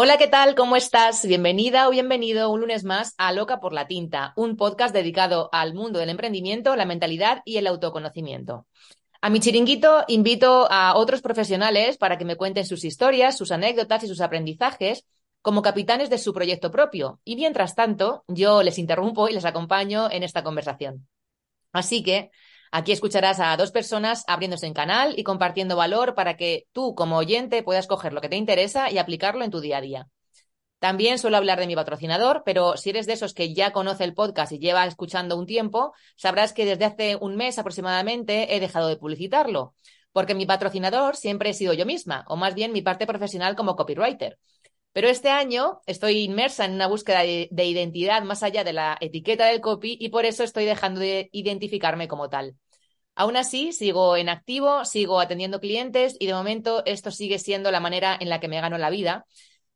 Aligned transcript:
Hola, 0.00 0.16
¿qué 0.16 0.28
tal? 0.28 0.54
¿Cómo 0.54 0.76
estás? 0.76 1.26
Bienvenida 1.26 1.88
o 1.88 1.90
bienvenido 1.90 2.52
un 2.52 2.60
lunes 2.60 2.84
más 2.84 3.14
a 3.18 3.32
Loca 3.32 3.58
por 3.58 3.72
la 3.72 3.88
Tinta, 3.88 4.32
un 4.36 4.56
podcast 4.56 4.94
dedicado 4.94 5.48
al 5.50 5.74
mundo 5.74 5.98
del 5.98 6.08
emprendimiento, 6.08 6.76
la 6.76 6.84
mentalidad 6.84 7.42
y 7.44 7.56
el 7.56 7.66
autoconocimiento. 7.66 8.68
A 9.20 9.28
mi 9.28 9.40
chiringuito 9.40 10.04
invito 10.06 10.68
a 10.70 10.94
otros 10.94 11.20
profesionales 11.20 11.96
para 11.98 12.16
que 12.16 12.24
me 12.24 12.36
cuenten 12.36 12.64
sus 12.64 12.84
historias, 12.84 13.36
sus 13.36 13.50
anécdotas 13.50 14.04
y 14.04 14.06
sus 14.06 14.20
aprendizajes 14.20 15.04
como 15.42 15.62
capitanes 15.62 16.10
de 16.10 16.18
su 16.18 16.32
proyecto 16.32 16.70
propio. 16.70 17.18
Y 17.24 17.34
mientras 17.34 17.74
tanto, 17.74 18.22
yo 18.28 18.62
les 18.62 18.78
interrumpo 18.78 19.28
y 19.28 19.32
les 19.32 19.46
acompaño 19.46 20.08
en 20.12 20.22
esta 20.22 20.44
conversación. 20.44 21.08
Así 21.72 22.04
que 22.04 22.30
Aquí 22.70 22.92
escucharás 22.92 23.40
a 23.40 23.56
dos 23.56 23.70
personas 23.70 24.24
abriéndose 24.26 24.66
en 24.66 24.74
canal 24.74 25.14
y 25.16 25.24
compartiendo 25.24 25.76
valor 25.76 26.14
para 26.14 26.36
que 26.36 26.66
tú, 26.72 26.94
como 26.94 27.16
oyente, 27.16 27.62
puedas 27.62 27.86
coger 27.86 28.12
lo 28.12 28.20
que 28.20 28.28
te 28.28 28.36
interesa 28.36 28.90
y 28.90 28.98
aplicarlo 28.98 29.44
en 29.44 29.50
tu 29.50 29.60
día 29.60 29.78
a 29.78 29.80
día. 29.80 30.08
También 30.78 31.18
suelo 31.18 31.36
hablar 31.36 31.58
de 31.58 31.66
mi 31.66 31.74
patrocinador, 31.74 32.42
pero 32.44 32.76
si 32.76 32.90
eres 32.90 33.06
de 33.06 33.14
esos 33.14 33.34
que 33.34 33.52
ya 33.52 33.72
conoce 33.72 34.04
el 34.04 34.14
podcast 34.14 34.52
y 34.52 34.60
lleva 34.60 34.86
escuchando 34.86 35.36
un 35.36 35.46
tiempo, 35.46 35.92
sabrás 36.16 36.52
que 36.52 36.64
desde 36.64 36.84
hace 36.84 37.16
un 37.16 37.34
mes 37.36 37.58
aproximadamente 37.58 38.54
he 38.54 38.60
dejado 38.60 38.86
de 38.86 38.96
publicitarlo, 38.96 39.74
porque 40.12 40.36
mi 40.36 40.46
patrocinador 40.46 41.16
siempre 41.16 41.50
he 41.50 41.54
sido 41.54 41.72
yo 41.72 41.84
misma, 41.84 42.24
o 42.28 42.36
más 42.36 42.54
bien 42.54 42.72
mi 42.72 42.82
parte 42.82 43.06
profesional 43.06 43.56
como 43.56 43.74
copywriter. 43.74 44.38
Pero 44.98 45.10
este 45.10 45.28
año 45.28 45.80
estoy 45.86 46.24
inmersa 46.24 46.64
en 46.64 46.72
una 46.72 46.88
búsqueda 46.88 47.20
de, 47.20 47.48
identidad 47.52 48.24
más 48.24 48.42
allá 48.42 48.64
de 48.64 48.72
la 48.72 48.98
etiqueta 49.00 49.46
del 49.46 49.60
copy 49.60 49.96
y 50.00 50.08
por 50.08 50.24
eso 50.24 50.42
estoy 50.42 50.64
dejando 50.64 50.98
de 50.98 51.28
identificarme 51.30 52.08
como 52.08 52.28
tal. 52.28 52.56
Aún 53.14 53.36
así, 53.36 53.70
sigo 53.70 54.16
en 54.16 54.28
activo, 54.28 54.84
sigo 54.84 55.20
atendiendo 55.20 55.60
clientes 55.60 56.16
y 56.18 56.26
de 56.26 56.34
momento 56.34 56.82
esto 56.84 57.12
sigue 57.12 57.38
siendo 57.38 57.70
la 57.70 57.78
manera 57.78 58.18
en 58.20 58.28
la 58.28 58.40
que 58.40 58.48
me 58.48 58.60
gano 58.60 58.76
la 58.76 58.90
vida. 58.90 59.24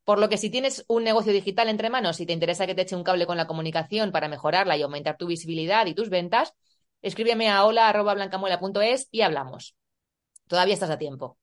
Por 0.03 0.19
lo 0.19 0.27
que 0.27 0.35
si 0.35 0.49
tienes 0.49 0.83
un 0.89 1.05
negocio 1.05 1.31
digital 1.31 1.69
entre 1.69 1.89
manos 1.89 2.19
y 2.19 2.25
te 2.25 2.33
interesa 2.33 2.67
que 2.67 2.75
te 2.75 2.81
eche 2.81 2.97
un 2.97 3.05
cable 3.05 3.25
con 3.25 3.37
la 3.37 3.47
comunicación 3.47 4.11
para 4.11 4.27
mejorarla 4.27 4.75
y 4.75 4.81
aumentar 4.81 5.15
tu 5.15 5.27
visibilidad 5.27 5.85
y 5.85 5.93
tus 5.93 6.09
ventas, 6.09 6.53
escríbeme 7.01 7.49
a 7.49 7.63
hola.blancamuela.es 7.63 9.07
y 9.09 9.21
hablamos. 9.21 9.73
Todavía 10.49 10.73
estás 10.73 10.89
a 10.89 10.97
tiempo. 10.97 11.37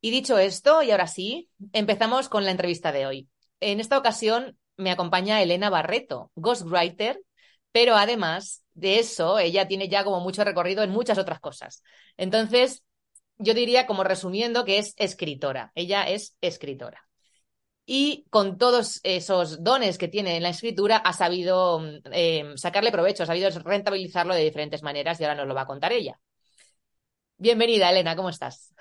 Y 0.00 0.10
dicho 0.10 0.38
esto, 0.38 0.82
y 0.82 0.90
ahora 0.90 1.08
sí, 1.08 1.50
empezamos 1.72 2.28
con 2.28 2.44
la 2.44 2.52
entrevista 2.52 2.92
de 2.92 3.06
hoy. 3.06 3.28
En 3.60 3.80
esta 3.80 3.98
ocasión 3.98 4.56
me 4.76 4.90
acompaña 4.90 5.42
Elena 5.42 5.70
Barreto, 5.70 6.30
ghostwriter, 6.36 7.20
pero 7.72 7.96
además 7.96 8.64
de 8.74 9.00
eso, 9.00 9.38
ella 9.38 9.66
tiene 9.66 9.88
ya 9.88 10.04
como 10.04 10.20
mucho 10.20 10.44
recorrido 10.44 10.82
en 10.84 10.90
muchas 10.90 11.18
otras 11.18 11.40
cosas. 11.40 11.82
Entonces, 12.16 12.84
yo 13.38 13.54
diría, 13.54 13.86
como 13.86 14.04
resumiendo, 14.04 14.64
que 14.64 14.78
es 14.78 14.94
escritora. 14.96 15.72
Ella 15.74 16.08
es 16.08 16.36
escritora. 16.40 17.08
Y 17.86 18.26
con 18.30 18.58
todos 18.58 19.00
esos 19.02 19.64
dones 19.64 19.98
que 19.98 20.08
tiene 20.08 20.36
en 20.36 20.42
la 20.42 20.50
escritura, 20.50 20.98
ha 20.98 21.12
sabido 21.12 21.82
eh, 22.12 22.52
sacarle 22.56 22.92
provecho, 22.92 23.22
ha 23.22 23.26
sabido 23.26 23.50
rentabilizarlo 23.50 24.34
de 24.34 24.44
diferentes 24.44 24.82
maneras 24.82 25.20
y 25.20 25.24
ahora 25.24 25.36
nos 25.36 25.48
lo 25.48 25.54
va 25.54 25.62
a 25.62 25.66
contar 25.66 25.92
ella. 25.92 26.20
Bienvenida, 27.38 27.90
Elena, 27.90 28.14
¿cómo 28.14 28.30
estás? 28.30 28.74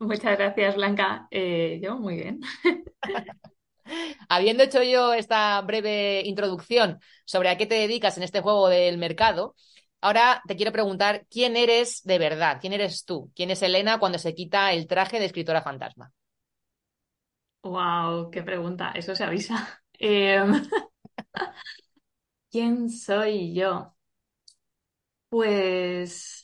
Muchas 0.00 0.36
gracias, 0.38 0.76
Blanca. 0.76 1.28
Eh, 1.30 1.78
yo 1.82 1.96
muy 1.98 2.16
bien. 2.16 2.40
Habiendo 4.28 4.62
hecho 4.62 4.82
yo 4.82 5.12
esta 5.14 5.60
breve 5.62 6.22
introducción 6.24 7.00
sobre 7.24 7.48
a 7.50 7.56
qué 7.58 7.66
te 7.66 7.74
dedicas 7.74 8.16
en 8.16 8.22
este 8.22 8.40
juego 8.40 8.68
del 8.68 8.98
mercado, 8.98 9.54
ahora 10.00 10.42
te 10.46 10.56
quiero 10.56 10.72
preguntar 10.72 11.26
quién 11.30 11.56
eres 11.56 12.02
de 12.04 12.18
verdad, 12.18 12.58
quién 12.60 12.72
eres 12.72 13.04
tú, 13.04 13.30
quién 13.34 13.50
es 13.50 13.62
Elena 13.62 13.98
cuando 13.98 14.18
se 14.18 14.34
quita 14.34 14.72
el 14.72 14.86
traje 14.86 15.18
de 15.20 15.26
escritora 15.26 15.62
fantasma. 15.62 16.12
Wow, 17.62 18.30
qué 18.30 18.42
pregunta, 18.42 18.92
eso 18.92 19.14
se 19.14 19.24
avisa. 19.24 19.82
Em, 20.02 20.52
¿Quién 22.50 22.88
soy 22.90 23.52
yo? 23.54 23.94
Pues 25.28 26.39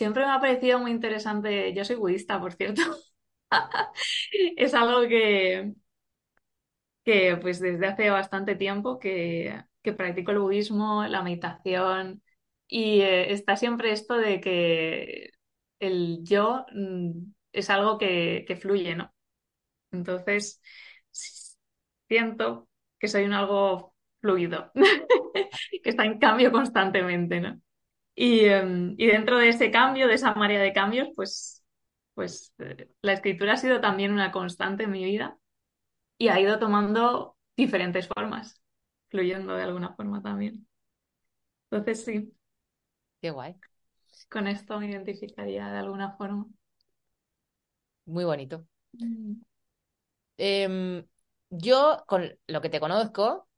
Siempre 0.00 0.24
me 0.24 0.30
ha 0.32 0.40
parecido 0.40 0.78
muy 0.78 0.92
interesante, 0.92 1.74
yo 1.74 1.84
soy 1.84 1.96
budista, 1.96 2.40
por 2.40 2.54
cierto. 2.54 2.80
Es 4.56 4.74
algo 4.74 5.02
que, 5.08 5.74
que 7.04 7.36
pues 7.40 7.60
desde 7.60 7.86
hace 7.86 8.10
bastante 8.10 8.54
tiempo 8.56 8.98
que, 8.98 9.62
practico 9.96 10.32
el 10.32 10.38
budismo, 10.40 11.04
la 11.06 11.22
meditación, 11.22 12.22
y 12.68 13.00
eh, 13.00 13.32
está 13.32 13.56
siempre 13.56 13.92
esto 13.92 14.14
de 14.16 14.40
que 14.40 15.30
el 15.80 16.20
yo 16.24 16.66
mm, 16.74 17.32
es 17.52 17.70
algo 17.70 17.98
que, 17.98 18.44
que 18.46 18.56
fluye, 18.56 18.94
¿no? 18.96 19.12
Entonces, 19.92 20.62
siento 22.08 22.68
que 22.98 23.08
soy 23.08 23.24
un 23.24 23.32
algo 23.34 23.94
fluido, 24.20 24.70
que 25.82 25.90
está 25.90 26.04
en 26.04 26.18
cambio 26.18 26.52
constantemente, 26.52 27.40
¿no? 27.40 27.60
Em, 28.22 28.94
y, 28.98 29.06
dentro 29.06 29.38
de 29.38 29.48
ese 29.48 29.70
cambio, 29.70 30.06
de 30.06 30.12
esa 30.12 30.34
marea 30.34 30.60
de 30.60 30.74
cambios, 30.74 31.08
pues, 31.16 31.64
pues 32.12 32.52
eh, 32.58 32.90
la 33.00 33.14
escritura 33.14 33.54
ha 33.54 33.56
sido 33.56 33.80
también 33.80 34.12
una 34.12 34.30
constante 34.30 34.84
en 34.84 34.90
mi 34.90 35.02
vida 35.02 35.38
y 36.18 36.28
ha 36.28 36.38
ido 36.38 36.58
tomando 36.58 37.38
diferentes 37.56 38.08
formas, 38.08 38.60
fluyendo 39.08 39.54
de 39.54 39.62
alguna 39.62 39.94
forma 39.94 40.20
también. 40.20 40.68
Entonces 41.70 42.04
sí. 42.04 42.30
Qué 43.22 43.30
guay. 43.30 43.56
Con 44.30 44.48
esto 44.48 44.78
me 44.78 44.90
identificaría 44.90 45.70
de 45.70 45.78
alguna 45.78 46.12
forma. 46.18 46.46
Muy 48.04 48.24
bonito. 48.24 48.66
Mm. 48.92 49.36
Em, 50.36 51.06
yo, 51.48 52.04
con 52.06 52.28
lo 52.48 52.60
que 52.60 52.68
te 52.68 52.80
conozco, 52.80 53.48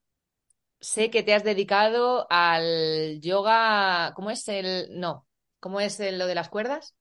sé 0.82 1.10
que 1.10 1.22
te 1.22 1.32
has 1.32 1.44
dedicado 1.44 2.26
al 2.28 3.20
yoga. 3.20 4.12
¿Cómo 4.14 4.30
es 4.30 4.46
el.? 4.48 4.88
No. 4.90 5.26
¿Cómo 5.60 5.80
es 5.80 6.00
lo 6.00 6.26
de 6.26 6.34
las 6.34 6.48
cuerdas? 6.48 6.94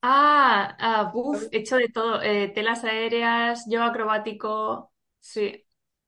Ah, 0.00 0.76
ah 0.78 1.12
he 1.50 1.58
hecho 1.58 1.76
de 1.76 1.88
todo. 1.88 2.22
Eh, 2.22 2.48
telas 2.48 2.84
aéreas, 2.84 3.66
yoga 3.68 3.86
acrobático. 3.86 4.92
Sí. 5.18 5.64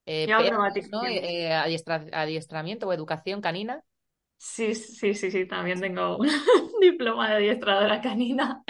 Eh, 0.06 0.26
yoga 0.28 0.46
acrobático. 0.46 0.88
¿no? 0.92 1.04
Eh, 1.04 1.52
adiestramiento 1.52 2.86
o 2.86 2.92
educación 2.92 3.40
canina. 3.40 3.82
Sí, 4.36 4.74
sí, 4.76 5.14
sí, 5.14 5.30
sí. 5.32 5.46
También 5.46 5.80
tengo 5.80 6.16
un 6.16 6.28
diploma 6.80 7.28
de 7.28 7.34
adiestradora 7.36 8.00
canina. 8.00 8.62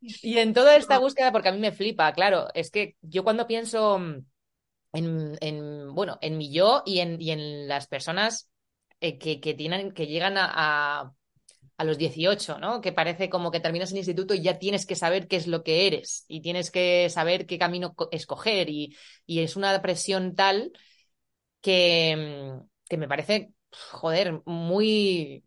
Y 0.00 0.38
en 0.38 0.54
toda 0.54 0.76
esta 0.76 0.98
búsqueda, 0.98 1.32
porque 1.32 1.50
a 1.50 1.52
mí 1.52 1.58
me 1.58 1.72
flipa, 1.72 2.12
claro, 2.12 2.48
es 2.54 2.70
que 2.70 2.96
yo 3.02 3.24
cuando 3.24 3.46
pienso 3.46 3.98
mm, 3.98 4.24
en, 4.94 5.38
bueno, 5.92 6.18
en 6.20 6.38
mi 6.38 6.52
yo 6.52 6.82
y 6.86 7.00
en, 7.00 7.68
las 7.68 7.86
personas 7.86 8.50
eh, 9.00 9.18
que, 9.18 9.54
tienen, 9.54 9.92
que 9.92 10.06
llegan 10.06 10.36
a, 10.38 11.12
a, 11.76 11.84
los 11.84 11.98
18, 11.98 12.58
¿no? 12.58 12.80
Que 12.80 12.92
parece 12.92 13.28
como 13.30 13.50
que 13.50 13.60
terminas 13.60 13.90
el 13.92 13.98
instituto 13.98 14.34
y 14.34 14.42
ya 14.42 14.58
tienes 14.58 14.86
que 14.86 14.96
saber 14.96 15.28
qué 15.28 15.36
es 15.36 15.46
lo 15.46 15.62
que 15.62 15.86
eres 15.86 16.24
y 16.28 16.40
tienes 16.42 16.70
que 16.70 17.08
saber 17.10 17.46
qué 17.46 17.58
camino 17.58 17.94
escoger 18.10 18.70
y, 18.70 18.96
es 19.26 19.56
una 19.56 19.80
presión 19.82 20.34
tal 20.34 20.72
que, 21.60 22.54
que 22.88 22.96
me 22.96 23.08
parece, 23.08 23.52
joder, 23.90 24.42
muy, 24.46 25.44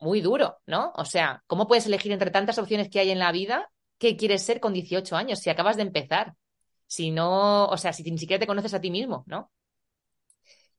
muy 0.00 0.20
duro, 0.20 0.58
¿no? 0.66 0.92
O 0.96 1.04
sea, 1.04 1.42
¿cómo 1.46 1.66
puedes 1.68 1.86
elegir 1.86 2.12
entre 2.12 2.30
tantas 2.30 2.58
opciones 2.58 2.88
que 2.90 3.00
hay 3.00 3.10
en 3.10 3.18
la 3.18 3.32
vida 3.32 3.70
qué 3.98 4.16
quieres 4.16 4.42
ser 4.44 4.60
con 4.60 4.72
18 4.72 5.16
años 5.16 5.40
si 5.40 5.50
acabas 5.50 5.76
de 5.76 5.82
empezar? 5.82 6.34
si 6.88 7.10
no, 7.10 7.66
o 7.66 7.76
sea, 7.76 7.92
si 7.92 8.02
ni 8.10 8.18
siquiera 8.18 8.40
te 8.40 8.46
conoces 8.46 8.74
a 8.74 8.80
ti 8.80 8.90
mismo, 8.90 9.24
¿no? 9.26 9.52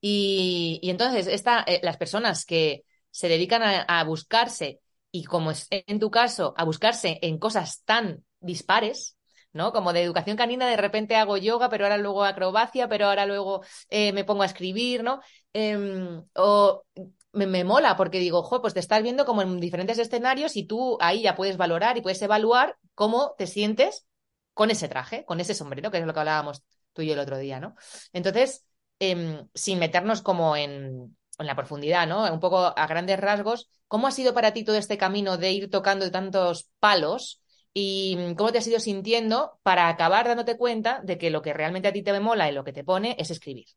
Y, 0.01 0.79
entonces, 0.83 1.27
esta, 1.27 1.63
eh, 1.67 1.79
las 1.83 1.97
personas 1.97 2.45
que 2.45 2.83
se 3.11 3.27
dedican 3.27 3.61
a, 3.63 4.03
buscarse 4.03 4.79
y 5.11 5.23
como 5.23 5.51
es 5.51 5.67
en 5.69 5.99
tu 5.99 6.11
caso, 6.11 6.53
a 6.57 6.63
buscarse 6.63 7.19
en 7.21 7.39
cosas 7.39 7.81
tan 7.83 8.23
dispares, 8.39 9.17
¿no? 9.51 9.73
Como 9.73 9.93
de 9.93 10.03
educación 10.03 10.37
canina, 10.37 10.69
de 10.69 10.77
repente 10.77 11.15
hago 11.15 11.37
yoga, 11.37 11.69
pero 11.69 11.85
ahora 11.85 11.97
luego 11.97 12.23
acrobacia, 12.23 12.87
pero 12.87 13.07
ahora 13.07 13.25
luego 13.25 13.63
eh, 13.89 14.13
me 14.13 14.23
pongo 14.23 14.43
a 14.43 14.45
escribir, 14.45 15.03
¿no? 15.03 15.21
Eh, 15.53 16.21
o 16.35 16.83
me, 17.31 17.47
me, 17.47 17.63
mola 17.63 17.97
porque 17.97 18.19
digo, 18.19 18.43
jo, 18.43 18.61
pues 18.61 18.73
te 18.73 18.79
estás 18.79 19.01
viendo 19.01 19.25
como 19.25 19.41
en 19.41 19.59
diferentes 19.59 19.97
escenarios 19.97 20.55
y 20.55 20.65
tú 20.65 20.97
ahí 21.01 21.23
ya 21.23 21.35
puedes 21.35 21.57
valorar 21.57 21.97
y 21.97 22.01
puedes 22.01 22.21
evaluar 22.21 22.77
cómo 22.93 23.33
te 23.37 23.47
sientes 23.47 24.05
con 24.53 24.71
ese 24.71 24.87
traje, 24.87 25.25
con 25.25 25.39
ese 25.39 25.55
sombrero, 25.55 25.89
que 25.89 25.97
es 25.99 26.05
lo 26.05 26.13
que 26.13 26.19
hablábamos 26.19 26.63
tú 26.93 27.01
y 27.01 27.07
yo 27.07 27.13
el 27.13 27.19
otro 27.19 27.37
día, 27.37 27.59
¿no? 27.59 27.75
Entonces, 28.13 28.65
eh, 28.99 29.45
sin 29.53 29.79
meternos 29.79 30.21
como 30.21 30.55
en, 30.55 31.17
la 31.39 31.55
profundidad, 31.55 32.05
¿no? 32.05 32.31
Un 32.31 32.41
poco 32.41 32.73
a 32.75 32.87
grandes 32.87 33.17
rasgos, 33.17 33.69
¿cómo 33.87 34.07
ha 34.07 34.11
sido 34.11 34.33
para 34.33 34.51
ti 34.51 34.65
todo 34.65 34.75
este 34.75 34.97
camino 34.97 35.37
de 35.37 35.51
ir 35.53 35.69
tocando 35.69 36.11
tantos 36.11 36.69
palos 36.79 37.41
y 37.73 38.17
cómo 38.35 38.51
te 38.51 38.57
has 38.57 38.67
ido 38.67 38.79
sintiendo 38.81 39.57
para 39.63 39.87
acabar 39.87 40.27
dándote 40.27 40.57
cuenta 40.57 40.99
de 41.03 41.17
que 41.17 41.29
lo 41.29 41.41
que 41.41 41.53
realmente 41.53 41.87
a 41.87 41.93
ti 41.93 42.03
te 42.03 42.19
mola 42.19 42.49
y 42.49 42.53
lo 42.53 42.65
que 42.65 42.73
te 42.73 42.83
pone 42.83 43.15
es 43.17 43.31
escribir? 43.31 43.67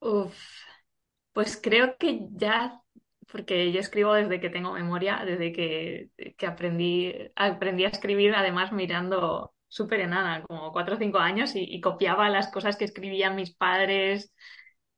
Uf, 0.00 0.36
pues 1.32 1.58
creo 1.60 1.96
que 1.98 2.20
ya, 2.32 2.80
porque 3.32 3.72
yo 3.72 3.80
escribo 3.80 4.12
desde 4.12 4.38
que 4.40 4.50
tengo 4.50 4.72
memoria, 4.72 5.22
desde 5.24 5.52
que, 5.52 6.10
aprendí 6.46 7.34
a 7.34 7.88
escribir, 7.88 8.34
además 8.34 8.72
mirando 8.72 9.55
súper 9.68 10.00
enana, 10.00 10.42
como 10.42 10.72
cuatro 10.72 10.96
o 10.96 10.98
cinco 10.98 11.18
años, 11.18 11.52
y, 11.54 11.80
copiaba 11.80 12.28
las 12.30 12.48
cosas 12.48 12.76
que 12.76 12.84
escribían 12.84 13.36
mis 13.36 13.54
padres. 13.54 14.32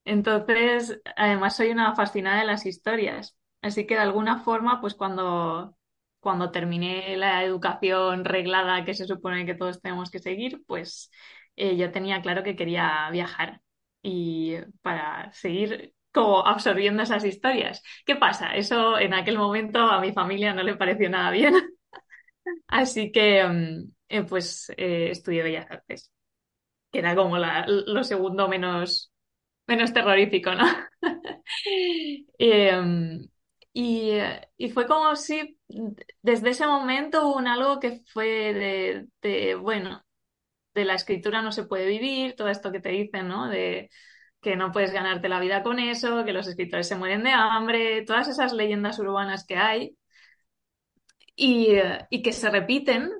Entonces, 0.05 1.00
además 1.17 1.56
soy 1.56 1.70
una 1.70 1.94
fascinada 1.94 2.41
de 2.41 2.47
las 2.47 2.67
historias. 2.67 3.37
Así 3.62 3.87
que 3.87 3.94
de 3.94 4.00
alguna 4.00 4.38
forma, 4.41 4.81
pues 4.81 4.94
cuando, 4.94 5.76
cuando 6.20 6.50
terminé 6.50 7.17
la 7.17 7.44
educación 7.44 8.25
reglada 8.25 8.85
que 8.85 8.94
se 8.94 9.06
supone 9.06 9.47
que 9.47 9.55
todos 9.55 9.81
tenemos 9.82 10.11
que 10.11 10.20
seguir, 10.20 10.62
pues 10.67 11.11
eh, 11.56 11.76
yo 11.76 11.91
tenía 11.93 12.23
claro 12.23 12.43
que 12.43 12.56
quería 12.56 13.09
viajar 13.11 13.61
y 14.03 14.56
para 14.82 15.32
seguir 15.32 15.94
como 16.12 16.47
absorbiendo 16.47 17.03
esas 17.03 17.25
historias. 17.25 17.82
¿Qué 18.06 18.17
pasa? 18.17 18.55
Eso 18.55 18.99
en 18.99 19.15
aquel 19.15 19.38
momento 19.38 19.81
a 19.81 20.00
mi 20.00 20.12
familia 20.12 20.55
no 20.55 20.62
le 20.62 20.76
pareció 20.76 21.11
nada 21.11 21.31
bien. 21.31 21.55
Así 22.69 23.12
que 23.12 23.44
mm, 23.44 23.91
eh, 24.08 24.22
pues 24.22 24.70
eh, 24.76 25.10
estudié 25.10 25.43
Bellas 25.43 25.66
Artes, 25.70 26.12
que 26.93 27.00
era 27.00 27.14
como 27.14 27.37
lo 27.38 28.05
segundo 28.05 28.49
menos, 28.49 29.12
menos 29.66 29.93
terrorífico, 29.93 30.55
¿no? 30.55 30.64
eh, 32.38 33.20
y, 33.72 34.12
y, 34.56 34.70
fue 34.70 34.87
como 34.87 35.14
si 35.16 35.58
desde 36.22 36.50
ese 36.50 36.66
momento 36.66 37.28
hubo 37.28 37.37
un 37.37 37.46
algo 37.46 37.78
que 37.81 38.02
fue 38.12 38.26
de, 38.55 39.06
de, 39.22 39.55
bueno, 39.55 40.05
de 40.75 40.84
la 40.84 40.94
escritura 40.94 41.43
no 41.43 41.52
se 41.52 41.64
puede 41.64 41.87
vivir, 41.87 42.34
todo 42.37 42.49
esto 42.49 42.72
que 42.72 42.81
te 42.81 42.90
dicen, 42.90 43.28
¿no? 43.28 43.49
De 43.49 43.90
que 44.40 44.56
no 44.56 44.72
puedes 44.72 44.93
ganarte 44.93 45.28
la 45.28 45.40
vida 45.40 45.62
con 45.62 45.78
eso, 45.78 46.25
que 46.25 46.32
los 46.32 46.46
escritores 46.49 46.88
se 46.88 46.96
mueren 46.96 47.25
de 47.25 47.31
hambre, 47.32 48.02
todas 48.05 48.28
esas 48.28 48.52
leyendas 48.52 48.99
urbanas 48.99 49.44
que 49.46 49.56
hay 49.56 49.96
y, 51.37 51.69
y 52.10 52.22
que 52.22 52.32
se 52.32 52.50
repiten 52.50 53.10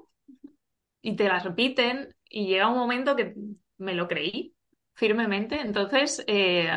y 1.03 1.17
te 1.17 1.29
las 1.29 1.45
repiten 1.45 2.15
y 2.29 2.47
llega 2.47 2.69
un 2.69 2.79
momento 2.79 3.17
que 3.17 3.35
me 3.79 3.95
lo 3.95 4.09
creí 4.09 4.55
firmemente. 4.95 5.61
Entonces, 5.61 6.25
eh, 6.27 6.69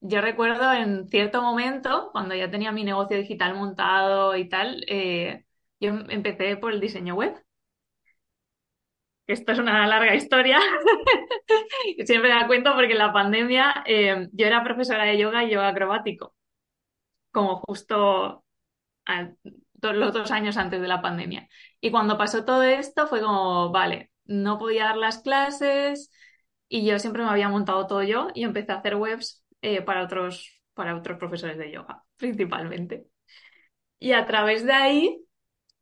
yo 0.00 0.20
recuerdo 0.20 0.72
en 0.72 1.08
cierto 1.08 1.42
momento, 1.42 2.10
cuando 2.12 2.34
ya 2.34 2.50
tenía 2.50 2.72
mi 2.72 2.84
negocio 2.84 3.16
digital 3.18 3.54
montado 3.54 4.36
y 4.36 4.48
tal, 4.48 4.84
eh, 4.88 5.44
yo 5.80 5.90
empecé 6.08 6.56
por 6.56 6.72
el 6.72 6.80
diseño 6.80 7.14
web. 7.14 7.42
Esto 9.26 9.52
es 9.52 9.58
una 9.58 9.86
larga 9.88 10.14
historia. 10.14 10.58
Siempre 12.06 12.30
la 12.30 12.46
cuento 12.46 12.74
porque 12.74 12.92
en 12.92 12.98
la 12.98 13.12
pandemia 13.12 13.82
eh, 13.86 14.28
yo 14.32 14.46
era 14.46 14.62
profesora 14.62 15.04
de 15.04 15.18
yoga 15.18 15.44
y 15.44 15.50
yoga 15.50 15.68
acrobático, 15.68 16.34
como 17.32 17.56
justo 17.56 18.44
los 19.80 20.12
dos 20.12 20.30
años 20.30 20.56
antes 20.56 20.80
de 20.80 20.88
la 20.88 21.02
pandemia. 21.02 21.48
Y 21.80 21.90
cuando 21.90 22.18
pasó 22.18 22.44
todo 22.44 22.62
esto 22.62 23.06
fue 23.06 23.20
como, 23.20 23.70
vale, 23.70 24.10
no 24.24 24.58
podía 24.58 24.84
dar 24.84 24.96
las 24.96 25.18
clases 25.18 26.10
y 26.68 26.84
yo 26.86 26.98
siempre 26.98 27.22
me 27.22 27.30
había 27.30 27.48
montado 27.48 27.86
todo 27.86 28.02
yo 28.02 28.28
y 28.34 28.44
empecé 28.44 28.72
a 28.72 28.76
hacer 28.76 28.96
webs 28.96 29.44
eh, 29.62 29.82
para, 29.82 30.02
otros, 30.04 30.60
para 30.74 30.96
otros 30.96 31.18
profesores 31.18 31.58
de 31.58 31.70
yoga, 31.72 32.04
principalmente. 32.16 33.06
Y 33.98 34.12
a 34.12 34.26
través 34.26 34.64
de 34.66 34.72
ahí, 34.72 35.24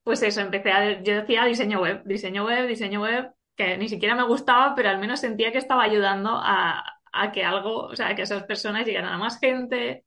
pues 0.02 0.22
eso, 0.22 0.40
empecé 0.40 0.72
a, 0.72 1.02
yo 1.02 1.14
decía 1.16 1.44
diseño 1.44 1.80
web, 1.80 2.02
diseño 2.04 2.44
web, 2.44 2.68
diseño 2.68 3.02
web, 3.02 3.32
que 3.56 3.76
ni 3.78 3.88
siquiera 3.88 4.14
me 4.14 4.24
gustaba, 4.26 4.74
pero 4.74 4.90
al 4.90 4.98
menos 4.98 5.20
sentía 5.20 5.52
que 5.52 5.58
estaba 5.58 5.84
ayudando 5.84 6.30
a, 6.32 6.84
a 7.12 7.32
que 7.32 7.44
algo, 7.44 7.86
o 7.86 7.96
sea, 7.96 8.14
que 8.14 8.22
esas 8.22 8.44
personas 8.44 8.86
llegaran 8.86 9.12
a 9.12 9.18
más 9.18 9.38
gente 9.40 10.04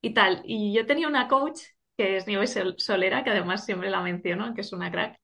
y 0.00 0.14
tal. 0.14 0.42
Y 0.44 0.74
yo 0.74 0.86
tenía 0.86 1.08
una 1.08 1.28
coach 1.28 1.60
que 1.96 2.16
es 2.16 2.26
Nieves 2.26 2.58
Solera, 2.78 3.24
que 3.24 3.30
además 3.30 3.64
siempre 3.64 3.90
la 3.90 4.02
menciono, 4.02 4.54
que 4.54 4.60
es 4.62 4.72
una 4.72 4.90
crack. 4.90 5.18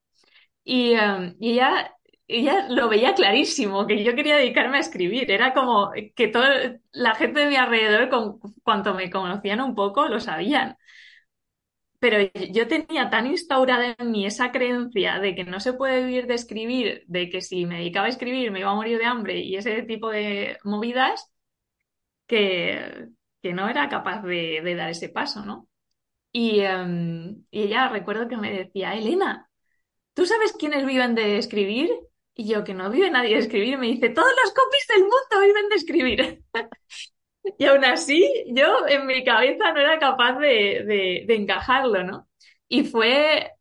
Y, 0.64 0.94
um, 0.96 1.34
y 1.40 1.52
ella 1.54 1.94
ella 2.28 2.66
lo 2.70 2.88
veía 2.88 3.14
clarísimo, 3.14 3.86
que 3.86 4.04
yo 4.04 4.14
quería 4.14 4.36
dedicarme 4.36 4.78
a 4.78 4.80
escribir. 4.80 5.30
Era 5.30 5.52
como 5.54 5.90
que 6.16 6.28
toda 6.28 6.78
la 6.92 7.14
gente 7.14 7.40
de 7.40 7.46
mi 7.48 7.56
alrededor, 7.56 8.08
con 8.08 8.38
cuanto 8.64 8.94
me 8.94 9.10
conocían 9.10 9.60
un 9.60 9.74
poco, 9.74 10.08
lo 10.08 10.20
sabían. 10.20 10.76
Pero 12.00 12.18
yo 12.50 12.66
tenía 12.68 13.10
tan 13.10 13.26
instaurada 13.26 13.94
en 13.98 14.10
mí 14.10 14.26
esa 14.26 14.50
creencia 14.50 15.20
de 15.20 15.34
que 15.36 15.44
no 15.44 15.60
se 15.60 15.72
puede 15.74 16.04
vivir 16.04 16.26
de 16.26 16.34
escribir, 16.34 17.04
de 17.06 17.30
que 17.30 17.40
si 17.42 17.64
me 17.64 17.76
dedicaba 17.78 18.06
a 18.06 18.08
escribir 18.10 18.50
me 18.50 18.60
iba 18.60 18.70
a 18.70 18.74
morir 18.74 18.98
de 18.98 19.04
hambre 19.06 19.38
y 19.40 19.56
ese 19.56 19.82
tipo 19.82 20.10
de 20.10 20.58
movidas, 20.64 21.30
que, 22.26 23.08
que 23.42 23.52
no 23.54 23.68
era 23.68 23.88
capaz 23.88 24.22
de 24.22 24.74
dar 24.76 24.90
ese 24.90 25.08
paso, 25.08 25.44
¿no? 25.44 25.68
Y, 26.32 26.64
um, 26.64 27.44
y 27.50 27.62
ella 27.64 27.88
recuerdo 27.88 28.28
que 28.28 28.36
me 28.36 28.52
decía, 28.52 28.94
Elena, 28.94 29.50
¿tú 30.14 30.26
sabes 30.26 30.54
quiénes 30.58 30.86
viven 30.86 31.14
de 31.14 31.38
escribir? 31.38 31.90
Y 32.34 32.48
yo, 32.48 32.64
que 32.64 32.74
no 32.74 32.90
vive 32.90 33.10
nadie 33.10 33.34
de 33.34 33.40
escribir, 33.40 33.78
me 33.78 33.88
dice, 33.88 34.08
todos 34.10 34.30
los 34.42 34.54
copies 34.54 34.86
del 34.88 35.02
mundo 35.02 35.46
viven 35.46 35.68
de 35.68 35.74
escribir. 35.76 36.44
y 37.58 37.64
aún 37.66 37.84
así, 37.84 38.44
yo 38.48 38.86
en 38.88 39.06
mi 39.06 39.24
cabeza 39.24 39.72
no 39.72 39.80
era 39.80 39.98
capaz 39.98 40.38
de, 40.38 40.84
de, 40.86 41.24
de, 41.26 41.34
encajarlo, 41.34 42.04
¿no? 42.04 42.28
Y 42.68 42.84
fue 42.84 43.52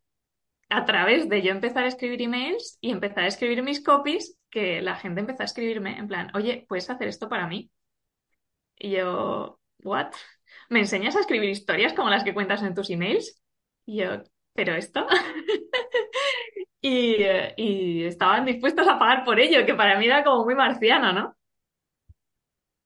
a 0.69 0.85
través 0.85 1.27
de 1.29 1.41
yo 1.41 1.51
empezar 1.51 1.83
a 1.83 1.87
escribir 1.89 2.21
emails 2.21 2.77
y 2.81 2.91
empezar 2.91 3.25
a 3.25 3.27
escribir 3.27 3.61
mis 3.63 3.83
copies 3.83 4.37
que 4.49 4.81
la 4.81 4.95
gente 4.95 5.21
empezó 5.21 5.43
a 5.43 5.45
escribirme 5.45 5.97
en 5.97 6.07
plan, 6.07 6.31
oye, 6.35 6.65
¿puedes 6.67 6.89
hacer 6.89 7.07
esto 7.09 7.27
para 7.29 7.47
mí? 7.47 7.71
Y 8.79 8.91
yo, 8.91 9.59
¿what? 9.83 10.13
¿Me 10.71 10.79
enseñas 10.79 11.17
a 11.17 11.19
escribir 11.19 11.49
historias 11.49 11.91
como 11.91 12.09
las 12.09 12.23
que 12.23 12.33
cuentas 12.33 12.63
en 12.63 12.73
tus 12.73 12.89
emails? 12.89 13.41
Y 13.85 13.97
yo, 13.97 14.23
¿pero 14.53 14.73
esto? 14.73 15.05
y, 16.81 17.17
y, 17.57 18.05
estaban 18.05 18.45
dispuestos 18.45 18.87
a 18.87 18.97
pagar 18.97 19.25
por 19.25 19.41
ello, 19.41 19.65
que 19.65 19.75
para 19.75 19.99
mí 19.99 20.05
era 20.05 20.23
como 20.23 20.45
muy 20.45 20.55
marciano, 20.55 21.11
¿no? 21.11 21.35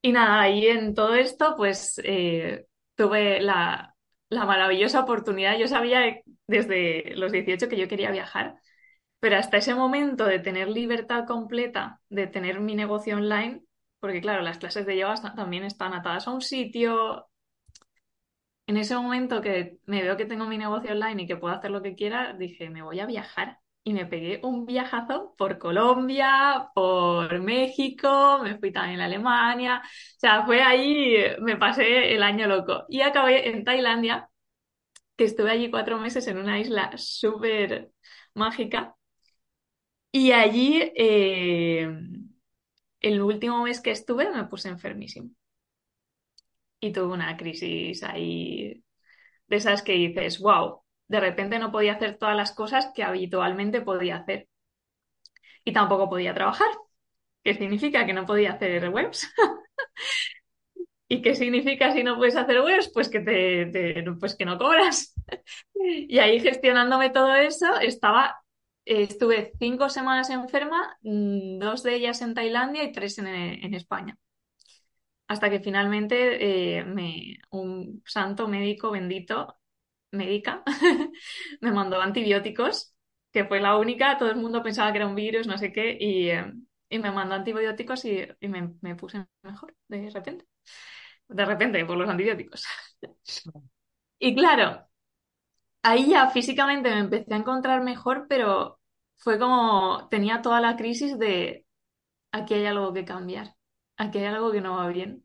Y 0.01 0.11
nada, 0.13 0.49
y 0.49 0.65
en 0.65 0.95
todo 0.95 1.13
esto, 1.13 1.53
pues 1.55 2.01
eh, 2.03 2.65
tuve 2.95 3.39
la, 3.39 3.95
la, 4.29 4.45
maravillosa 4.45 5.01
oportunidad. 5.01 5.55
Yo 5.59 5.67
sabía 5.67 6.21
desde 6.47 7.15
los 7.15 7.31
18 7.31 7.69
que 7.69 7.77
yo 7.77 7.87
quería 7.87 8.09
viajar, 8.09 8.55
pero 9.19 9.37
hasta 9.37 9.57
ese 9.57 9.75
momento 9.75 10.25
de 10.25 10.39
tener 10.39 10.69
libertad 10.69 11.25
completa, 11.27 12.01
de 12.09 12.25
tener 12.25 12.59
mi 12.61 12.73
negocio 12.73 13.15
online, 13.17 13.61
porque 13.99 14.21
claro, 14.21 14.41
las 14.41 14.57
clases 14.57 14.87
de 14.87 14.97
yoga 14.97 15.35
también 15.35 15.63
están 15.63 15.93
atadas 15.93 16.27
a 16.27 16.31
un 16.31 16.41
sitio. 16.41 17.27
En 18.67 18.77
ese 18.77 18.95
momento 18.95 19.41
que 19.41 19.77
me 19.85 20.01
veo 20.01 20.17
que 20.17 20.25
tengo 20.25 20.45
mi 20.47 20.57
negocio 20.57 20.91
online 20.91 21.23
y 21.23 21.27
que 21.27 21.37
puedo 21.37 21.53
hacer 21.53 21.69
lo 21.71 21.81
que 21.83 21.95
quiera, 21.95 22.33
dije, 22.33 22.69
me 22.69 22.81
voy 22.81 22.99
a 22.99 23.05
viajar 23.05 23.59
y 23.83 23.93
me 23.93 24.07
pegué 24.07 24.39
un 24.43 24.65
viajazo 24.65 25.35
por 25.37 25.59
Colombia, 25.59 26.69
por 26.73 27.39
México, 27.41 28.39
me 28.41 28.57
fui 28.57 28.71
también 28.71 29.01
a 29.01 29.05
Alemania, 29.05 29.81
o 29.85 30.19
sea, 30.19 30.43
fue 30.45 30.61
ahí, 30.63 31.15
me 31.41 31.57
pasé 31.57 32.15
el 32.15 32.23
año 32.23 32.47
loco. 32.47 32.85
Y 32.89 33.01
acabé 33.01 33.49
en 33.49 33.63
Tailandia, 33.63 34.29
que 35.17 35.25
estuve 35.25 35.51
allí 35.51 35.71
cuatro 35.71 35.99
meses 35.99 36.27
en 36.27 36.37
una 36.39 36.59
isla 36.59 36.91
súper 36.97 37.91
mágica. 38.35 38.95
Y 40.11 40.31
allí, 40.31 40.81
eh, 40.95 41.87
el 42.99 43.21
último 43.21 43.63
mes 43.63 43.79
que 43.79 43.91
estuve, 43.91 44.29
me 44.29 44.43
puse 44.47 44.67
enfermísimo. 44.69 45.29
Y 46.85 46.91
tuve 46.93 47.13
una 47.13 47.35
crisis 47.35 48.03
ahí 48.03 48.83
de 49.47 49.57
esas 49.57 49.83
que 49.83 49.93
dices, 49.93 50.39
wow, 50.39 50.83
de 51.07 51.19
repente 51.21 51.59
no 51.59 51.71
podía 51.71 51.93
hacer 51.93 52.17
todas 52.17 52.35
las 52.37 52.53
cosas 52.53 52.91
que 52.95 53.03
habitualmente 53.03 53.81
podía 53.81 54.17
hacer. 54.17 54.49
y 55.63 55.73
tampoco 55.73 56.09
podía 56.09 56.33
trabajar. 56.33 56.67
¿Qué 57.43 57.53
significa? 57.55 58.05
Que 58.05 58.13
no 58.13 58.25
podía 58.25 58.53
hacer 58.53 58.89
webs. 58.89 59.29
¿Y 61.07 61.21
qué 61.21 61.35
significa 61.35 61.93
si 61.93 62.03
no 62.03 62.17
puedes 62.17 62.35
hacer 62.35 62.61
webs? 62.61 62.89
Pues 62.93 63.09
que, 63.09 63.19
te, 63.19 64.03
pues 64.19 64.35
que 64.35 64.45
no 64.45 64.57
cobras. 64.57 65.13
y 65.75 66.17
ahí 66.19 66.39
gestionándome 66.39 67.11
todo 67.11 67.35
eso, 67.35 67.79
estaba, 67.79 68.37
estuve 68.85 69.51
cinco 69.59 69.89
semanas 69.89 70.29
enferma, 70.29 70.97
mm, 71.03 71.59
dos 71.59 71.83
de 71.83 71.95
ellas 71.95 72.21
en 72.21 72.33
Tailandia 72.33 72.83
y 72.83 72.91
tres 72.91 73.17
en, 73.19 73.27
en 73.27 73.73
España. 73.73 74.17
Hasta 75.27 75.49
que 75.49 75.59
finalmente 75.59 76.79
eh, 76.79 76.83
me, 76.85 77.37
un 77.51 78.03
santo 78.05 78.47
médico 78.47 78.91
bendito, 78.91 79.57
médica, 80.11 80.63
me 81.61 81.71
mandó 81.71 82.01
antibióticos, 82.01 82.95
que 83.31 83.45
fue 83.45 83.59
la 83.61 83.77
única, 83.77 84.17
todo 84.17 84.29
el 84.31 84.37
mundo 84.37 84.63
pensaba 84.63 84.91
que 84.91 84.97
era 84.99 85.07
un 85.07 85.15
virus, 85.15 85.47
no 85.47 85.57
sé 85.57 85.71
qué, 85.73 85.97
y, 85.99 86.29
eh, 86.29 86.53
y 86.89 86.99
me 86.99 87.11
mandó 87.11 87.35
antibióticos 87.35 88.05
y, 88.05 88.27
y 88.39 88.47
me, 88.49 88.75
me 88.81 88.95
puse 88.95 89.25
mejor 89.43 89.75
de 89.87 90.09
repente. 90.11 90.45
De 91.27 91.45
repente 91.45 91.85
por 91.85 91.97
los 91.97 92.09
antibióticos. 92.09 92.65
y 94.19 94.35
claro, 94.35 94.87
ahí 95.83 96.09
ya 96.11 96.29
físicamente 96.29 96.89
me 96.89 96.99
empecé 97.01 97.33
a 97.33 97.37
encontrar 97.37 97.81
mejor, 97.83 98.27
pero 98.29 98.79
fue 99.17 99.39
como 99.39 100.07
tenía 100.09 100.41
toda 100.41 100.61
la 100.61 100.75
crisis 100.77 101.17
de 101.19 101.65
aquí 102.33 102.55
hay 102.55 102.65
algo 102.67 102.93
que 102.93 103.05
cambiar, 103.05 103.55
aquí 103.97 104.19
hay 104.19 104.25
algo 104.25 104.51
que 104.51 104.61
no 104.61 104.77
va 104.77 104.87
bien. 104.89 105.23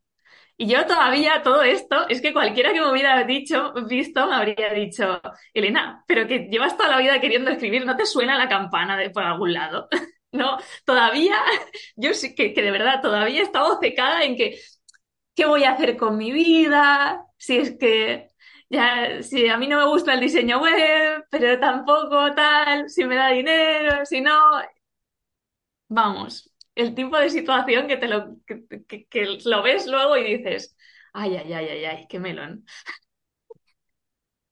Y 0.57 0.67
yo 0.67 0.85
todavía 0.87 1.43
todo 1.43 1.63
esto, 1.63 2.07
es 2.09 2.21
que 2.21 2.33
cualquiera 2.33 2.73
que 2.73 2.81
me 2.81 2.91
hubiera 2.91 3.23
dicho, 3.25 3.73
visto, 3.89 4.27
me 4.27 4.35
habría 4.35 4.73
dicho, 4.73 5.21
Elena, 5.53 6.03
pero 6.07 6.27
que 6.27 6.47
llevas 6.51 6.77
toda 6.77 6.89
la 6.89 6.99
vida 6.99 7.21
queriendo 7.21 7.51
escribir, 7.51 7.85
¿no 7.85 7.97
te 7.97 8.05
suena 8.05 8.37
la 8.37 8.49
campana 8.49 8.97
de 8.97 9.09
por 9.11 9.23
algún 9.23 9.53
lado? 9.53 9.87
No, 10.33 10.57
todavía, 10.85 11.37
yo 11.95 12.13
sí 12.13 12.35
que, 12.35 12.53
que 12.53 12.61
de 12.61 12.71
verdad 12.71 13.01
todavía 13.01 13.41
estaba 13.43 13.73
obcecada 13.73 14.23
en 14.23 14.37
que 14.37 14.59
¿qué 15.35 15.45
voy 15.45 15.63
a 15.63 15.71
hacer 15.71 15.97
con 15.97 16.17
mi 16.17 16.31
vida? 16.31 17.25
Si 17.37 17.57
es 17.57 17.77
que 17.77 18.29
ya, 18.69 19.21
si 19.23 19.47
a 19.49 19.57
mí 19.57 19.67
no 19.67 19.77
me 19.79 19.85
gusta 19.87 20.13
el 20.13 20.19
diseño 20.21 20.61
web, 20.61 21.25
pero 21.29 21.59
tampoco 21.59 22.33
tal, 22.35 22.89
si 22.89 23.05
me 23.05 23.15
da 23.15 23.29
dinero, 23.29 24.05
si 24.05 24.21
no. 24.21 24.33
Vamos, 25.89 26.50
el 26.75 26.95
tipo 26.95 27.17
de 27.17 27.29
situación 27.29 27.87
que 27.87 27.97
te 27.97 28.07
lo, 28.07 28.37
que, 28.45 29.37
lo 29.45 29.63
ves 29.63 29.87
luego 29.87 30.17
y 30.17 30.37
dices, 30.37 30.75
ay, 31.13 31.35
ay, 31.35 31.53
ay, 31.53 31.67
ay, 31.67 31.85
ay, 31.85 32.07
qué 32.07 32.19
melón. 32.19 32.65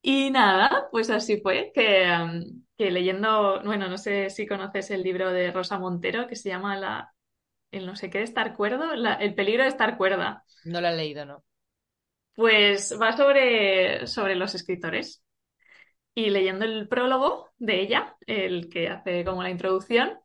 Y 0.02 0.32
nada, 0.32 0.88
pues 0.92 1.10
así 1.10 1.42
fue, 1.42 1.72
que, 1.74 2.10
um, 2.10 2.64
que 2.78 2.90
leyendo, 2.92 3.62
bueno, 3.64 3.90
no 3.90 3.98
sé 3.98 4.30
si 4.30 4.48
conoces 4.48 4.92
el 4.92 5.04
libro 5.04 5.32
de 5.32 5.52
Rosa 5.52 5.78
Montero 5.78 6.28
que 6.28 6.36
se 6.36 6.50
llama 6.50 6.78
La, 6.78 7.14
el 7.72 7.86
no 7.86 7.96
sé 7.96 8.10
qué 8.10 8.20
de 8.20 8.24
estar 8.24 8.56
cuerdo, 8.56 8.94
el 8.94 9.36
peligro 9.36 9.64
de 9.64 9.70
estar 9.70 9.98
cuerda. 9.98 10.44
No 10.66 10.82
lo 10.82 10.88
he 10.88 10.96
leído, 10.96 11.26
¿no? 11.26 11.44
Pues 12.34 12.98
va 13.00 13.16
sobre, 13.16 14.08
sobre 14.08 14.36
los 14.36 14.56
escritores. 14.56 15.24
Y 16.16 16.30
leyendo 16.30 16.66
el 16.66 16.88
prólogo 16.88 17.50
de 17.58 17.82
ella, 17.82 18.16
el 18.26 18.70
que 18.70 18.88
hace 18.88 19.24
como 19.24 19.44
la 19.44 19.50
introducción, 19.50 20.18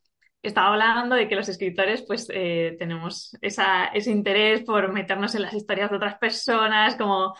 estaba 0.48 0.68
hablando 0.68 1.16
de 1.16 1.28
que 1.28 1.36
los 1.36 1.48
escritores 1.48 2.02
pues 2.06 2.28
eh, 2.32 2.76
tenemos 2.78 3.36
ese 3.40 4.10
interés 4.10 4.62
por 4.62 4.92
meternos 4.92 5.34
en 5.34 5.42
las 5.42 5.54
historias 5.54 5.90
de 5.90 5.96
otras 5.96 6.18
personas, 6.18 6.96
como 6.96 7.34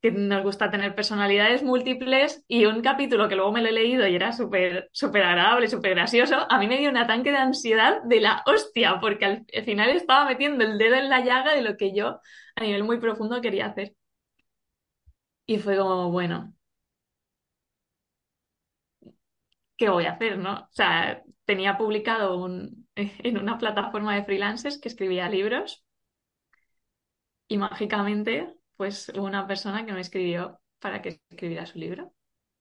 que 0.00 0.12
nos 0.12 0.42
gusta 0.42 0.70
tener 0.70 0.94
personalidades 0.94 1.62
múltiples 1.62 2.44
y 2.48 2.64
un 2.66 2.80
capítulo 2.80 3.28
que 3.28 3.36
luego 3.36 3.52
me 3.52 3.60
lo 3.62 3.68
he 3.68 3.72
leído 3.72 4.06
y 4.06 4.14
era 4.14 4.32
súper 4.32 4.88
súper 4.92 5.22
agradable, 5.22 5.68
súper 5.68 5.94
gracioso, 5.94 6.46
a 6.48 6.58
mí 6.58 6.66
me 6.68 6.78
dio 6.78 6.90
un 6.90 6.96
ataque 6.96 7.30
de 7.30 7.36
ansiedad 7.38 8.02
de 8.04 8.20
la 8.20 8.42
hostia, 8.46 8.98
porque 9.00 9.24
al, 9.26 9.46
final 9.64 9.90
estaba 9.90 10.24
metiendo 10.26 10.64
el 10.64 10.78
dedo 10.78 10.94
en 10.96 11.08
la 11.10 11.20
llaga 11.24 11.54
de 11.54 11.62
lo 11.62 11.76
que 11.76 11.94
yo 11.94 12.20
a 12.56 12.62
nivel 12.62 12.84
muy 12.84 12.98
profundo 12.98 13.40
quería 13.40 13.66
hacer. 13.66 13.94
Y 15.46 15.58
fue 15.58 15.76
como, 15.76 16.10
bueno, 16.10 16.54
¿qué 19.80 19.88
voy 19.88 20.04
a 20.04 20.12
hacer, 20.12 20.38
no? 20.38 20.54
O 20.54 20.68
sea, 20.72 21.22
tenía 21.46 21.78
publicado 21.78 22.36
un, 22.44 22.86
en 22.96 23.38
una 23.38 23.56
plataforma 23.58 24.14
de 24.14 24.24
freelancers 24.24 24.78
que 24.78 24.88
escribía 24.88 25.28
libros 25.30 25.84
y 27.48 27.58
mágicamente 27.58 28.54
pues 28.76 29.10
hubo 29.14 29.24
una 29.26 29.46
persona 29.46 29.84
que 29.84 29.92
me 29.92 30.00
escribió 30.00 30.60
para 30.78 31.02
que 31.02 31.20
escribiera 31.30 31.66
su 31.66 31.78
libro. 31.78 32.12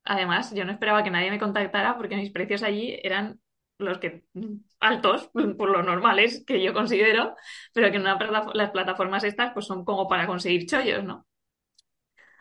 Además, 0.04 0.54
yo 0.54 0.66
no 0.66 0.72
esperaba 0.72 1.04
que 1.04 1.12
nadie 1.12 1.30
me 1.32 1.40
contactara 1.40 1.98
porque 1.98 2.18
mis 2.18 2.32
precios 2.32 2.64
allí 2.64 3.00
eran 3.04 3.40
los 3.78 4.00
que 4.00 4.26
altos, 4.80 5.30
por 5.58 5.70
lo 5.70 5.84
normales 5.84 6.44
que 6.46 6.62
yo 6.64 6.74
considero, 6.74 7.36
pero 7.74 7.92
que 7.92 7.98
en 7.98 8.04
las 8.04 8.72
plataformas 8.72 9.24
estas 9.24 9.54
pues 9.54 9.66
son 9.68 9.86
como 9.86 10.08
para 10.08 10.28
conseguir 10.28 10.66
chollos, 10.68 11.04
¿no? 11.04 11.28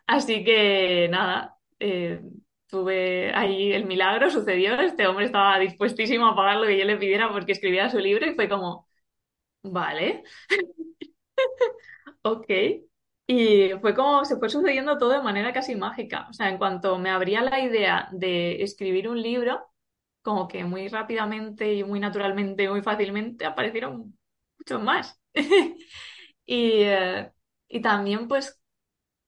Así 0.06 0.44
que 0.44 1.08
nada, 1.10 1.56
eh, 1.78 2.20
tuve 2.68 3.32
ahí 3.34 3.72
el 3.72 3.86
milagro, 3.86 4.30
sucedió, 4.32 4.74
este 4.80 5.06
hombre 5.06 5.26
estaba 5.26 5.58
dispuestísimo 5.58 6.26
a 6.28 6.36
pagar 6.36 6.56
lo 6.58 6.66
que 6.66 6.78
yo 6.78 6.84
le 6.84 6.96
pidiera 6.98 7.30
porque 7.32 7.52
escribiera 7.52 7.90
su 7.90 7.98
libro 7.98 8.26
y 8.26 8.34
fue 8.34 8.48
como, 8.48 8.88
vale, 9.62 10.24
ok. 12.22 12.46
Y 13.26 13.70
fue 13.80 13.94
como 13.94 14.24
se 14.24 14.36
fue 14.38 14.48
sucediendo 14.48 14.96
todo 14.98 15.10
de 15.10 15.22
manera 15.22 15.52
casi 15.52 15.76
mágica. 15.76 16.26
O 16.30 16.32
sea, 16.32 16.48
en 16.48 16.56
cuanto 16.58 16.98
me 16.98 17.10
abría 17.10 17.42
la 17.42 17.60
idea 17.60 18.08
de 18.12 18.62
escribir 18.62 19.08
un 19.08 19.20
libro, 19.22 19.66
como 20.22 20.48
que 20.48 20.64
muy 20.64 20.88
rápidamente 20.88 21.74
y 21.74 21.84
muy 21.84 22.00
naturalmente, 22.00 22.68
muy 22.70 22.82
fácilmente 22.82 23.44
aparecieron 23.46 24.16
muchos 24.58 24.82
más. 24.82 25.20
y, 26.46 26.82
eh, 26.82 27.32
y 27.68 27.82
también, 27.82 28.28
pues, 28.28 28.60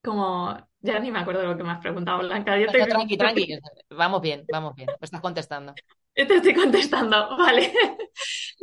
como 0.03 0.57
ya 0.81 0.99
ni 0.99 1.11
me 1.11 1.19
acuerdo 1.19 1.41
de 1.41 1.47
lo 1.47 1.57
que 1.57 1.63
me 1.63 1.71
has 1.71 1.79
preguntado, 1.79 2.19
Blanca. 2.19 2.55
Tranqui, 2.71 3.17
tranqui. 3.17 3.59
Vamos 3.89 4.21
bien, 4.21 4.45
vamos 4.51 4.75
bien. 4.75 4.87
Me 4.87 5.05
estás 5.05 5.21
contestando. 5.21 5.73
Te 6.13 6.35
estoy 6.35 6.53
contestando, 6.53 7.37
vale. 7.37 7.73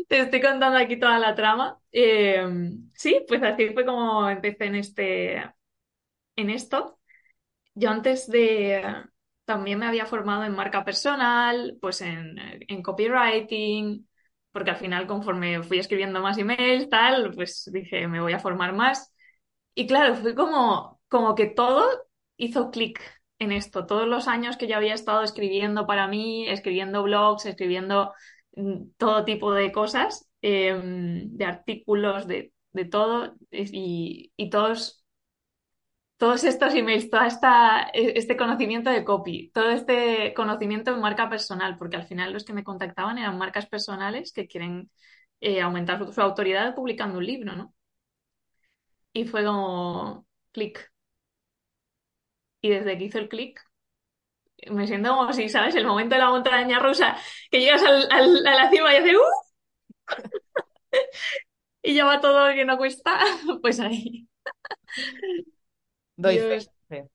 Te 0.08 0.20
estoy 0.20 0.40
contando 0.40 0.78
aquí 0.78 0.98
toda 0.98 1.18
la 1.18 1.34
trama. 1.34 1.78
Eh, 1.92 2.46
sí, 2.94 3.24
pues 3.26 3.42
así 3.42 3.70
fue 3.70 3.84
como 3.84 4.28
empecé 4.28 4.66
en 4.66 4.74
este, 4.74 5.36
en 6.36 6.50
esto. 6.50 6.98
Yo 7.74 7.90
antes 7.90 8.28
de 8.28 8.82
también 9.44 9.78
me 9.78 9.86
había 9.86 10.06
formado 10.06 10.44
en 10.44 10.54
marca 10.54 10.84
personal, 10.84 11.78
pues 11.80 12.02
en, 12.02 12.36
en 12.68 12.82
copywriting, 12.82 14.06
porque 14.52 14.70
al 14.70 14.76
final 14.76 15.06
conforme 15.06 15.62
fui 15.62 15.78
escribiendo 15.78 16.20
más 16.20 16.36
emails, 16.38 16.88
tal, 16.90 17.32
pues 17.34 17.70
dije, 17.72 18.08
me 18.08 18.20
voy 18.20 18.32
a 18.34 18.40
formar 18.40 18.74
más. 18.74 19.14
Y 19.74 19.86
claro, 19.86 20.16
fue 20.16 20.34
como, 20.34 21.00
como 21.08 21.34
que 21.34 21.46
todo 21.46 22.07
hizo 22.38 22.70
clic 22.70 23.00
en 23.38 23.52
esto. 23.52 23.86
Todos 23.86 24.08
los 24.08 24.28
años 24.28 24.56
que 24.56 24.68
yo 24.68 24.76
había 24.76 24.94
estado 24.94 25.22
escribiendo 25.22 25.86
para 25.86 26.08
mí, 26.08 26.48
escribiendo 26.48 27.02
blogs, 27.02 27.46
escribiendo 27.46 28.14
mm, 28.56 28.90
todo 28.96 29.24
tipo 29.24 29.52
de 29.52 29.72
cosas, 29.72 30.28
em, 30.42 31.30
de 31.36 31.44
artículos, 31.44 32.26
de, 32.26 32.52
todo, 32.90 33.36
y, 33.50 34.50
todos, 34.50 35.04
todos 36.16 36.44
estos 36.44 36.74
emails, 36.74 37.10
todo 37.10 37.22
esta, 37.22 37.90
e, 37.92 38.12
este 38.18 38.36
conocimiento 38.36 38.90
de 38.90 39.04
copy, 39.04 39.50
todo 39.52 39.70
este 39.70 40.34
conocimiento 40.34 40.94
de 40.94 41.00
marca 41.00 41.28
personal, 41.30 41.76
porque 41.78 41.96
al 41.96 42.06
final 42.06 42.32
los 42.32 42.44
que 42.44 42.52
me 42.52 42.64
contactaban 42.64 43.18
eran 43.18 43.38
marcas 43.38 43.66
personales 43.66 44.32
que 44.32 44.46
quieren 44.48 44.90
eh, 45.40 45.60
aumentar 45.60 45.98
su, 45.98 46.12
su 46.12 46.20
autoridad 46.20 46.74
publicando 46.74 47.18
un 47.18 47.26
libro, 47.26 47.56
¿no? 47.56 47.74
Y 49.12 49.24
fue 49.26 49.44
como 49.44 50.26
clic, 50.52 50.90
y 52.60 52.70
desde 52.70 52.98
que 52.98 53.04
hizo 53.04 53.18
el 53.18 53.28
clic, 53.28 53.60
me 54.70 54.86
siento 54.86 55.16
como 55.16 55.32
si, 55.32 55.48
¿sabes? 55.48 55.74
El 55.74 55.86
momento 55.86 56.14
de 56.14 56.20
la 56.20 56.30
montaña 56.30 56.78
rusa, 56.78 57.16
que 57.50 57.60
llegas 57.60 57.82
al, 57.82 58.46
a 58.46 58.54
la 58.54 58.70
cima 58.70 58.92
y 58.92 58.96
haces 58.96 59.14
¡uh! 59.14 59.48
y 61.82 61.94
ya 61.94 62.04
va 62.04 62.20
todo 62.20 62.52
que 62.54 62.64
no 62.64 62.76
cuesta, 62.76 63.18
pues 63.62 63.80
ahí. 63.80 64.28
Doy 66.16 66.38
fe. 66.88 67.08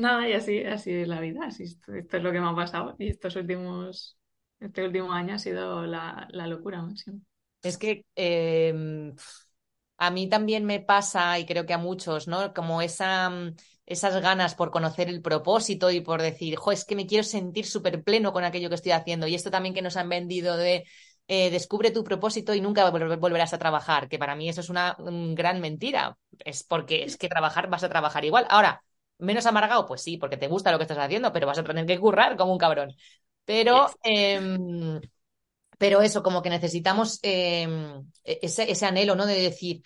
Nada, 0.00 0.26
y 0.28 0.32
así, 0.32 0.64
así 0.64 0.92
es 0.92 1.08
la 1.08 1.20
vida, 1.20 1.46
así 1.46 1.64
esto, 1.64 1.92
es 1.94 2.22
lo 2.22 2.32
que 2.32 2.40
me 2.40 2.48
ha 2.48 2.54
pasado. 2.54 2.96
Y 2.98 3.08
estos 3.08 3.36
últimos, 3.36 4.18
este 4.58 4.84
último 4.84 5.12
año 5.12 5.34
ha 5.34 5.38
sido 5.38 5.86
la, 5.86 6.26
locura 6.32 6.82
máxima. 6.82 7.18
Es 7.62 7.76
que 7.76 8.06
em, 8.14 9.14
a 9.98 10.10
mí 10.10 10.28
también 10.28 10.64
me 10.64 10.80
pasa, 10.80 11.38
y 11.38 11.44
creo 11.44 11.66
que 11.66 11.74
a 11.74 11.78
muchos, 11.78 12.28
¿no? 12.28 12.54
Como 12.54 12.80
esa, 12.80 13.28
mm, 13.28 13.56
esas 13.90 14.22
ganas 14.22 14.54
por 14.54 14.70
conocer 14.70 15.08
el 15.08 15.20
propósito 15.20 15.90
y 15.90 16.00
por 16.00 16.22
decir, 16.22 16.54
jo, 16.54 16.70
es 16.70 16.84
que 16.84 16.94
me 16.94 17.06
quiero 17.06 17.24
sentir 17.24 17.66
súper 17.66 18.04
pleno 18.04 18.32
con 18.32 18.44
aquello 18.44 18.68
que 18.68 18.76
estoy 18.76 18.92
haciendo. 18.92 19.26
Y 19.26 19.34
esto 19.34 19.50
también 19.50 19.74
que 19.74 19.82
nos 19.82 19.96
han 19.96 20.08
vendido 20.08 20.56
de 20.56 20.86
eh, 21.26 21.50
descubre 21.50 21.90
tu 21.90 22.04
propósito 22.04 22.54
y 22.54 22.60
nunca 22.60 22.88
volverás 22.90 23.52
a 23.52 23.58
trabajar, 23.58 24.08
que 24.08 24.18
para 24.18 24.36
mí 24.36 24.48
eso 24.48 24.60
es 24.60 24.68
una 24.70 24.96
gran 24.98 25.60
mentira. 25.60 26.16
Es 26.44 26.62
porque 26.62 27.02
es 27.02 27.16
que 27.16 27.28
trabajar 27.28 27.68
vas 27.68 27.82
a 27.82 27.88
trabajar 27.88 28.24
igual. 28.24 28.46
Ahora, 28.48 28.80
menos 29.18 29.44
amargado, 29.46 29.86
pues 29.86 30.02
sí, 30.02 30.18
porque 30.18 30.36
te 30.36 30.46
gusta 30.46 30.70
lo 30.70 30.78
que 30.78 30.84
estás 30.84 30.98
haciendo, 30.98 31.32
pero 31.32 31.48
vas 31.48 31.58
a 31.58 31.64
tener 31.64 31.84
que 31.84 31.98
currar 31.98 32.36
como 32.36 32.52
un 32.52 32.58
cabrón. 32.58 32.94
Pero 33.44 33.90
pero 35.78 36.02
eso, 36.02 36.22
como 36.22 36.42
que 36.42 36.50
necesitamos 36.50 37.18
em, 37.22 38.04
e-, 38.22 38.38
ese, 38.42 38.70
ese, 38.70 38.84
anhelo, 38.86 39.14
¿no? 39.16 39.24
De 39.24 39.40
decir, 39.40 39.82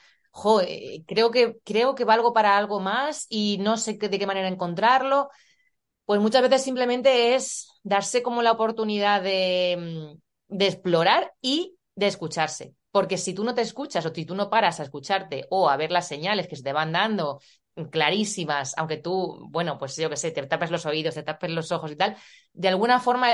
eh, 0.67 1.05
creo, 1.07 1.31
que, 1.31 1.59
creo 1.65 1.95
que 1.95 2.05
valgo 2.05 2.33
para 2.33 2.57
algo 2.57 2.81
más 2.81 3.27
y 3.29 3.59
no 3.61 3.77
sé 3.77 3.95
de 3.95 4.19
qué 4.19 4.27
manera 4.27 4.49
encontrarlo. 4.49 5.31
Pues 6.05 6.21
muchas 6.21 6.43
veces 6.43 6.63
simplemente 6.63 7.35
es 7.35 7.69
darse 7.83 8.23
como 8.23 8.43
la 8.43 8.53
oportunidad 8.53 9.23
de, 9.23 9.73
em, 9.73 10.21
de 10.49 10.67
explorar 10.67 11.33
y 11.41 11.77
de 11.95 12.07
escucharse. 12.09 12.75
Porque 12.91 13.19
si 13.19 13.35
tú 13.35 13.45
no 13.45 13.55
te 13.55 13.63
escuchas 13.63 14.05
o 14.07 14.15
si 14.15 14.25
tú 14.25 14.35
no 14.35 14.51
paras 14.51 14.81
a 14.81 14.85
escucharte 14.85 15.47
o 15.51 15.69
a 15.69 15.77
ver 15.77 15.91
las 15.91 16.09
señales 16.09 16.47
que 16.47 16.57
se 16.57 16.63
te 16.63 16.73
van 16.73 16.93
dando 16.93 17.41
clarísimas, 17.91 18.75
aunque 18.77 18.99
tú, 18.99 19.47
bueno, 19.51 19.79
pues 19.79 19.97
yo 19.97 20.09
qué 20.09 20.17
sé, 20.17 20.31
te 20.31 20.47
tapes 20.47 20.71
los 20.71 20.87
oídos, 20.87 21.15
te 21.15 21.23
tapes 21.23 21.51
los 21.51 21.73
ojos 21.73 21.91
y 21.91 21.97
tal, 21.97 22.17
de 22.53 22.69
alguna 22.69 23.01
forma 23.01 23.33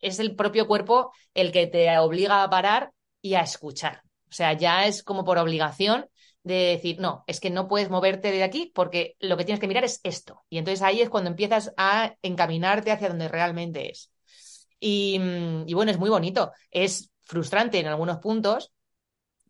es 0.00 0.18
el 0.18 0.36
propio 0.36 0.66
cuerpo 0.66 1.12
el 1.34 1.52
que 1.52 1.66
te 1.66 1.96
obliga 1.98 2.42
a 2.42 2.50
parar 2.50 2.92
y 3.22 3.34
a 3.34 3.40
escuchar. 3.40 4.02
O 4.28 4.32
sea, 4.32 4.52
ya 4.52 4.86
es 4.86 5.02
como 5.02 5.24
por 5.24 5.38
obligación 5.38 6.06
de 6.48 6.54
decir, 6.70 6.98
no, 7.00 7.24
es 7.26 7.40
que 7.40 7.50
no 7.50 7.68
puedes 7.68 7.90
moverte 7.90 8.32
de 8.32 8.42
aquí 8.42 8.72
porque 8.74 9.16
lo 9.20 9.36
que 9.36 9.44
tienes 9.44 9.60
que 9.60 9.68
mirar 9.68 9.84
es 9.84 10.00
esto. 10.02 10.44
Y 10.48 10.58
entonces 10.58 10.82
ahí 10.82 11.00
es 11.00 11.08
cuando 11.10 11.30
empiezas 11.30 11.72
a 11.76 12.16
encaminarte 12.22 12.90
hacia 12.90 13.08
donde 13.08 13.28
realmente 13.28 13.90
es. 13.90 14.10
Y, 14.80 15.20
y 15.66 15.74
bueno, 15.74 15.90
es 15.92 15.98
muy 15.98 16.10
bonito. 16.10 16.52
Es 16.70 17.10
frustrante 17.22 17.78
en 17.78 17.86
algunos 17.86 18.18
puntos 18.18 18.72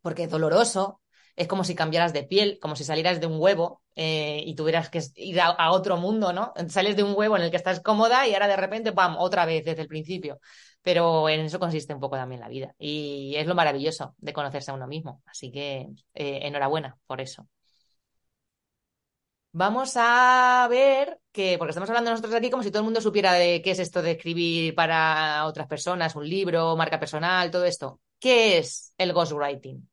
porque 0.02 0.25
es 0.25 0.31
doloroso, 0.31 1.00
es 1.38 1.47
como 1.47 1.62
si 1.62 1.75
cambiaras 1.76 2.12
de 2.12 2.25
piel, 2.25 2.59
como 2.61 2.75
si 2.75 2.83
salieras 2.85 3.21
de 3.21 3.26
un 3.26 3.40
huevo 3.40 3.80
eh, 3.95 4.42
y 4.45 4.57
tuvieras 4.57 4.90
que 4.90 5.00
ir 5.14 5.40
a, 5.40 5.71
otro 5.71 5.97
mundo, 5.97 6.33
¿no? 6.33 6.52
Sales 6.68 6.97
de 6.97 7.04
un 7.04 7.14
huevo 7.16 7.37
en 7.37 7.45
el 7.45 7.50
que 7.50 7.57
estás 7.57 7.80
cómoda 7.80 8.26
y 8.26 8.35
ahora 8.35 8.49
de 8.49 8.57
repente, 8.57 8.92
¡pam!, 8.92 9.16
otra 9.18 9.47
vez 9.47 9.64
desde 9.64 9.83
el 9.83 9.88
principio. 9.88 10.40
Pero 10.83 11.28
en 11.28 11.40
eso 11.40 11.61
consiste 11.61 11.95
un 11.95 12.00
poco 12.00 12.16
también 12.16 12.40
la 12.40 12.49
vida. 12.49 12.75
Y 12.78 13.35
es 13.37 13.47
lo 13.47 13.54
maravilloso 13.54 14.14
de 14.18 14.33
conocerse 14.33 14.73
a 14.73 14.75
uno 14.75 14.88
mismo. 14.88 15.23
Así 15.26 15.52
que 15.52 15.88
eh, 16.14 16.40
enhorabuena 16.42 16.97
por 17.07 17.21
eso. 17.21 17.47
Vamos 19.52 19.95
a 19.97 20.66
ver 20.71 21.21
que, 21.33 21.57
porque 21.59 21.71
estamos 21.71 21.88
hablando 21.88 22.11
nosotros 22.11 22.35
aquí 22.35 22.50
como 22.50 22.62
si 22.62 22.71
todo 22.71 22.80
el 22.80 22.85
mundo 22.85 23.00
supiera 23.00 23.33
de 23.35 23.62
qué 23.62 23.71
es 23.73 23.78
esto 23.78 24.02
de 24.02 24.12
escribir 24.12 24.75
para 24.75 25.47
otras 25.47 25.66
personas, 25.68 26.16
un 26.16 26.28
libro, 26.28 26.76
marca 26.76 26.99
personal, 26.99 27.50
todo 27.50 27.64
esto. 27.64 28.00
¿Qué 28.18 28.59
es 28.59 28.92
el 28.99 29.12
ghostwriting? 29.12 29.88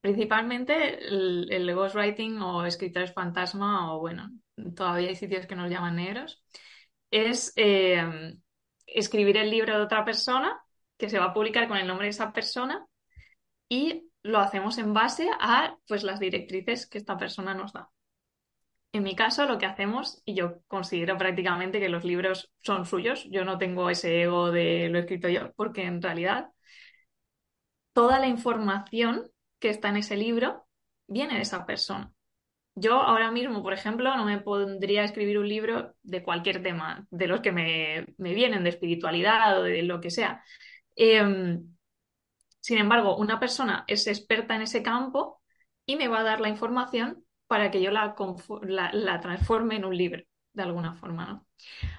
Principalmente 0.00 1.06
el, 1.06 1.74
ghostwriting 1.74 2.40
o 2.40 2.64
escritores 2.64 3.12
fantasma, 3.12 3.94
o 3.94 4.00
bueno, 4.00 4.30
todavía 4.74 5.08
hay 5.08 5.16
sitios 5.16 5.46
que 5.46 5.56
nos 5.56 5.70
llaman 5.70 5.96
negros, 5.96 6.42
es 7.10 7.52
eh, 7.56 8.36
escribir 8.86 9.36
el 9.36 9.50
libro 9.50 9.76
de 9.76 9.82
otra 9.82 10.04
persona 10.04 10.58
que 10.96 11.10
se 11.10 11.18
va 11.18 11.26
a 11.26 11.34
publicar 11.34 11.68
con 11.68 11.76
el 11.76 11.86
nombre 11.86 12.06
de 12.06 12.10
esa 12.10 12.32
persona 12.32 12.86
y 13.68 14.10
lo 14.22 14.38
hacemos 14.38 14.78
en 14.78 14.92
base 14.94 15.28
a 15.38 15.76
pues, 15.86 16.02
las 16.02 16.20
directrices 16.20 16.86
que 16.88 16.98
esta 16.98 17.16
persona 17.16 17.54
nos 17.54 17.72
da. 17.72 17.90
En 18.92 19.04
mi 19.04 19.14
caso, 19.14 19.46
lo 19.46 19.58
que 19.58 19.66
hacemos, 19.66 20.20
y 20.24 20.34
yo 20.34 20.62
considero 20.66 21.16
prácticamente 21.16 21.78
que 21.78 21.88
los 21.88 22.04
libros 22.04 22.50
son 22.62 22.86
suyos, 22.86 23.26
yo 23.30 23.44
no 23.44 23.56
tengo 23.56 23.88
ese 23.88 24.22
ego 24.22 24.50
de 24.50 24.88
lo 24.88 24.98
he 24.98 25.02
escrito 25.02 25.28
yo, 25.28 25.52
porque 25.54 25.84
en 25.84 26.02
realidad 26.02 26.50
toda 27.92 28.18
la 28.18 28.26
información 28.26 29.30
que 29.60 29.70
está 29.70 29.90
en 29.90 29.98
ese 29.98 30.16
libro 30.16 30.66
viene 31.06 31.36
de 31.36 31.42
esa 31.42 31.66
persona. 31.66 32.12
Yo 32.74 32.94
ahora 32.94 33.30
mismo, 33.30 33.62
por 33.62 33.72
ejemplo, 33.72 34.16
no 34.16 34.24
me 34.24 34.40
pondría 34.40 35.02
a 35.02 35.04
escribir 35.04 35.38
un 35.38 35.48
libro 35.48 35.94
de 36.02 36.22
cualquier 36.22 36.62
tema, 36.62 37.06
de 37.10 37.26
los 37.26 37.40
que 37.40 37.52
me, 37.52 38.06
vienen, 38.16 38.64
de 38.64 38.70
espiritualidad 38.70 39.60
o 39.60 39.62
de 39.64 39.82
lo 39.82 40.00
que 40.00 40.10
sea. 40.10 40.42
Em, 40.96 41.74
sin 42.60 42.78
embargo, 42.78 43.16
una 43.16 43.40
persona 43.40 43.84
es 43.86 44.06
experta 44.06 44.54
en 44.54 44.62
ese 44.62 44.82
campo 44.82 45.42
y 45.84 45.96
me 45.96 46.08
va 46.08 46.20
a 46.20 46.24
dar 46.24 46.40
la 46.40 46.48
información 46.48 47.24
para 47.46 47.70
que 47.70 47.82
yo 47.82 47.90
la, 47.90 48.14
transforme 49.20 49.76
en 49.76 49.84
un 49.84 49.96
libro, 49.96 50.22
de 50.52 50.62
alguna 50.62 50.94
forma. 50.94 51.44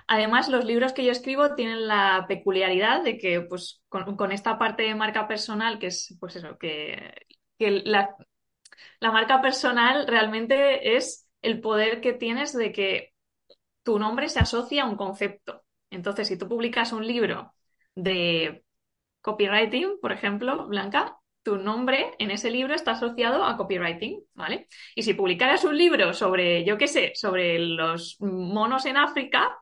Además, 0.08 0.50
los 0.50 0.66
libros 0.66 0.94
que 0.94 1.04
yo 1.06 1.12
escribo 1.12 1.56
tienen 1.56 1.88
la 1.88 2.26
peculiaridad 2.28 3.04
de 3.04 3.18
que, 3.18 3.42
pues, 3.42 3.84
con, 3.90 4.16
con, 4.16 4.32
esta 4.32 4.58
parte 4.58 4.84
de 4.84 4.96
marca 4.96 5.28
personal, 5.28 5.78
que 5.78 5.88
es, 5.88 6.16
pues 6.20 6.38
eso, 6.38 6.58
que 6.58 7.14
que 7.62 7.70
la, 7.86 8.16
marca 9.02 9.40
personal 9.40 10.08
realmente 10.08 10.96
es 10.98 11.30
el 11.44 11.62
poder 11.62 12.02
que 12.02 12.14
tienes 12.14 12.54
de 12.54 12.72
que 12.72 13.14
tu 13.84 14.00
nombre 14.00 14.30
se 14.30 14.40
asocia 14.40 14.84
a 14.84 14.88
un 14.88 14.96
concepto. 14.96 15.64
Entonces, 15.92 16.28
si 16.28 16.38
tú 16.38 16.48
publicas 16.48 16.92
un 16.92 17.06
libro 17.06 17.54
de 17.94 18.64
copywriting, 19.22 20.00
por 20.02 20.12
ejemplo, 20.12 20.68
Blanca, 20.68 21.18
tu 21.44 21.58
nombre 21.58 22.16
en 22.18 22.32
ese 22.32 22.50
libro 22.50 22.74
está 22.74 22.92
asociado 22.92 23.44
a 23.44 23.58
copywriting, 23.58 24.24
¿vale? 24.34 24.68
Y 24.96 25.04
si 25.04 25.14
publicaras 25.14 25.64
un 25.64 25.78
libro 25.78 26.14
sobre, 26.14 26.66
yo 26.66 26.78
qué 26.80 26.88
sé, 26.88 27.12
sobre 27.14 27.60
los 27.60 28.18
monos 28.20 28.86
en 28.88 28.98
África, 28.98 29.56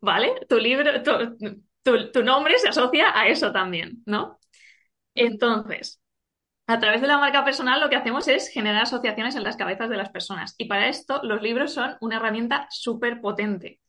¿vale? 0.00 0.34
Tu 0.46 0.58
libro, 0.58 0.90
tu 1.02 2.22
nombre 2.22 2.58
se 2.58 2.68
asocia 2.68 3.18
a 3.18 3.28
eso 3.28 3.50
también, 3.50 4.02
¿no? 4.04 4.38
Entonces, 5.14 6.00
a 6.66 6.78
través 6.80 7.00
de 7.00 7.06
la 7.06 7.18
marca 7.18 7.44
personal 7.44 7.80
lo 7.80 7.88
que 7.88 7.96
hacemos 7.96 8.28
es 8.28 8.48
generar 8.48 8.82
asociaciones 8.82 9.36
en 9.36 9.44
las 9.44 9.56
cabezas 9.56 9.88
de 9.88 9.96
las 9.96 10.10
personas 10.10 10.54
y 10.58 10.66
para 10.66 10.88
esto 10.88 11.20
los 11.22 11.42
libros 11.42 11.72
son 11.72 11.96
una 12.00 12.16
herramienta 12.16 12.66
súper 12.70 13.20
potente. 13.20 13.80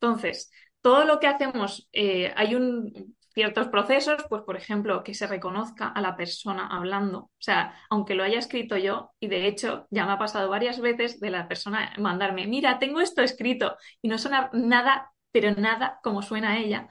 Entonces, 0.00 0.50
todo 0.80 1.04
lo 1.04 1.18
que 1.20 1.26
hacemos, 1.26 1.88
eh, 1.92 2.32
hay 2.36 2.54
un, 2.54 3.16
ciertos 3.36 3.68
procesos, 3.68 4.24
pues 4.30 4.42
por 4.42 4.56
ejemplo, 4.56 5.04
que 5.04 5.12
se 5.14 5.26
reconozca 5.26 5.88
a 5.88 6.00
la 6.00 6.16
persona 6.16 6.68
hablando. 6.68 7.18
O 7.18 7.30
sea, 7.38 7.74
aunque 7.90 8.14
lo 8.14 8.24
haya 8.24 8.38
escrito 8.38 8.78
yo, 8.78 9.12
y 9.20 9.28
de 9.28 9.46
hecho 9.46 9.86
ya 9.90 10.06
me 10.06 10.12
ha 10.12 10.18
pasado 10.18 10.48
varias 10.48 10.80
veces 10.80 11.20
de 11.20 11.30
la 11.30 11.46
persona 11.46 11.92
mandarme, 11.98 12.46
mira, 12.46 12.78
tengo 12.78 13.00
esto 13.00 13.22
escrito 13.22 13.76
y 14.00 14.08
no 14.08 14.16
suena 14.18 14.48
nada, 14.54 15.12
pero 15.32 15.52
nada 15.54 16.00
como 16.02 16.22
suena 16.22 16.52
a 16.52 16.58
ella. 16.58 16.88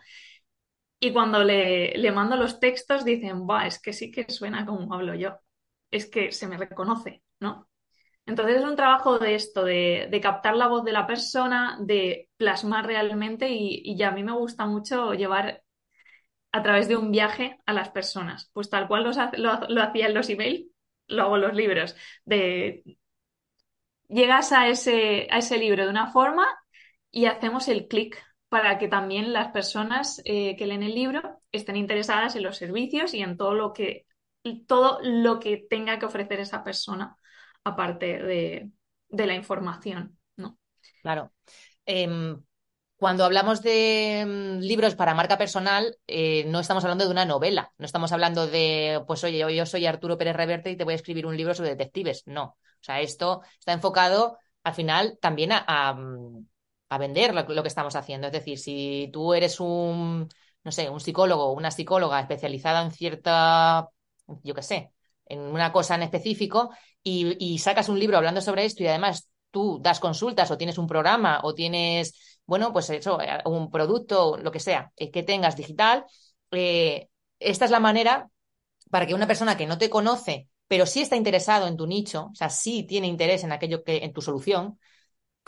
Y 0.99 1.13
cuando 1.13 1.43
le, 1.43 1.97
le 1.97 2.11
mando 2.11 2.35
los 2.35 2.59
textos 2.59 3.05
dicen, 3.05 3.47
va, 3.47 3.67
es 3.67 3.81
que 3.81 3.93
sí 3.93 4.11
que 4.11 4.29
suena 4.29 4.65
como 4.65 4.93
hablo 4.93 5.13
yo, 5.15 5.37
es 5.91 6.09
que 6.09 6.31
se 6.31 6.47
me 6.47 6.57
reconoce, 6.57 7.23
¿no? 7.39 7.69
Entonces 8.25 8.57
es 8.57 8.63
un 8.63 8.75
trabajo 8.75 9.19
de 9.19 9.35
esto, 9.35 9.63
de, 9.63 10.19
captar 10.21 10.55
la 10.55 10.67
voz 10.67 10.83
de 10.83 10.91
la 10.93 11.05
persona, 11.05 11.77
de 11.81 12.29
plasmar 12.37 12.87
realmente 12.87 13.49
y, 13.49 14.01
a 14.01 14.11
mí 14.11 14.23
me 14.23 14.31
gusta 14.33 14.65
mucho 14.65 15.13
llevar 15.13 15.63
a 16.51 16.63
través 16.63 16.87
de 16.87 16.97
un 16.97 17.11
viaje 17.11 17.59
a 17.65 17.73
las 17.73 17.89
personas, 17.89 18.49
pues 18.53 18.69
tal 18.69 18.87
cual 18.87 19.03
lo, 19.03 19.59
lo 19.69 19.83
hacía 19.83 20.07
en 20.07 20.13
los 20.13 20.29
emails, 20.29 20.67
lo 21.07 21.23
hago 21.23 21.35
en 21.35 21.41
los 21.41 21.53
libros, 21.53 21.95
de 22.25 22.83
llegas 24.07 24.51
a 24.51 24.67
ese, 24.69 25.27
a 25.31 25.39
ese 25.39 25.57
libro 25.57 25.83
de 25.83 25.89
una 25.89 26.11
forma 26.11 26.47
y 27.11 27.25
hacemos 27.25 27.67
el 27.67 27.87
clic 27.87 28.21
para 28.49 28.77
que 28.77 28.87
también 28.87 29.33
las 29.33 29.51
personas 29.51 30.21
eh, 30.25 30.55
que 30.55 30.67
leen 30.67 30.83
el 30.83 30.95
libro 30.95 31.41
estén 31.51 31.75
interesadas 31.75 32.35
en 32.35 32.43
los 32.43 32.57
servicios 32.57 33.13
y 33.13 33.21
en 33.21 33.37
todo 33.37 33.53
lo 33.53 33.73
que, 33.73 34.05
todo 34.67 34.99
lo 35.01 35.39
que 35.39 35.65
tenga 35.69 35.99
que 35.99 36.05
ofrecer 36.05 36.39
esa 36.39 36.63
persona, 36.63 37.17
aparte 37.63 38.21
de, 38.21 38.69
la 39.09 39.33
información. 39.33 40.17
¿no? 40.37 40.59
Claro. 41.01 41.31
Em, 41.85 42.41
cuando 42.97 43.25
hablamos 43.25 43.61
de 43.61 44.21
em, 44.21 44.59
libros 44.59 44.95
para 44.95 45.15
marca 45.15 45.37
personal, 45.37 45.97
eh, 46.07 46.45
no 46.47 46.59
estamos 46.59 46.83
hablando 46.83 47.05
de 47.05 47.11
una 47.11 47.25
novela, 47.25 47.73
no 47.77 47.85
estamos 47.85 48.11
hablando 48.11 48.47
de, 48.47 49.03
pues 49.07 49.23
oye, 49.23 49.55
yo, 49.55 49.65
soy 49.65 49.85
Arturo 49.85 50.17
Pérez 50.17 50.35
Reverte 50.35 50.71
y 50.71 50.77
te 50.77 50.83
voy 50.83 50.93
a 50.93 50.97
escribir 50.97 51.25
un 51.25 51.35
libro 51.35 51.53
sobre 51.55 51.71
detectives. 51.71 52.23
No. 52.25 52.43
O 52.43 52.83
sea, 52.85 53.01
esto 53.01 53.41
está 53.59 53.73
enfocado 53.73 54.37
al 54.63 54.73
final 54.73 55.17
también 55.21 55.51
a 55.51 55.95
vender 56.97 57.33
lo, 57.33 57.45
que 57.45 57.67
estamos 57.67 57.95
haciendo. 57.95 58.27
Es 58.27 58.33
decir, 58.33 58.59
si 58.59 59.09
tú 59.13 59.33
eres 59.33 59.59
un, 59.59 60.27
no 60.63 60.71
sé, 60.71 60.89
un 60.89 60.99
psicólogo 60.99 61.53
una 61.53 61.71
psicóloga 61.71 62.19
especializada 62.19 62.81
en 62.81 62.91
cierta, 62.91 63.89
yo 64.43 64.53
qué 64.53 64.61
sé, 64.61 64.91
en 65.25 65.39
una 65.39 65.71
cosa 65.71 65.95
en 65.95 66.03
específico 66.03 66.71
y, 67.03 67.57
sacas 67.59 67.89
un 67.89 67.99
libro 67.99 68.17
hablando 68.17 68.41
sobre 68.41 68.65
esto 68.65 68.83
y 68.83 68.87
además 68.87 69.29
tú 69.51 69.79
das 69.81 69.99
consultas 69.99 70.51
o 70.51 70.57
tienes 70.57 70.77
un 70.77 70.87
programa 70.87 71.39
o 71.43 71.53
tienes, 71.53 72.39
bueno, 72.45 72.73
pues 72.73 72.89
eso, 72.89 73.21
eh, 73.21 73.41
un 73.45 73.69
producto, 73.69 74.37
lo 74.37 74.51
que 74.51 74.59
sea, 74.59 74.91
eh, 74.97 75.11
que 75.11 75.23
tengas 75.23 75.55
digital, 75.55 76.05
eh, 76.51 77.09
esta 77.39 77.65
es 77.65 77.71
la 77.71 77.79
manera 77.79 78.29
para 78.89 79.05
que 79.05 79.13
una 79.13 79.27
persona 79.27 79.57
que 79.57 79.67
no 79.67 79.77
te 79.77 79.89
conoce, 79.89 80.49
pero 80.67 80.85
sí 80.85 81.01
está 81.01 81.15
interesado 81.15 81.67
en 81.67 81.77
tu 81.77 81.87
nicho, 81.87 82.29
o 82.31 82.35
sea, 82.35 82.49
sí 82.49 82.83
tiene 82.83 83.07
interés 83.07 83.43
en 83.43 83.51
aquello 83.51 83.83
que, 83.83 83.97
en 83.97 84.13
tu 84.13 84.21
solución, 84.21 84.79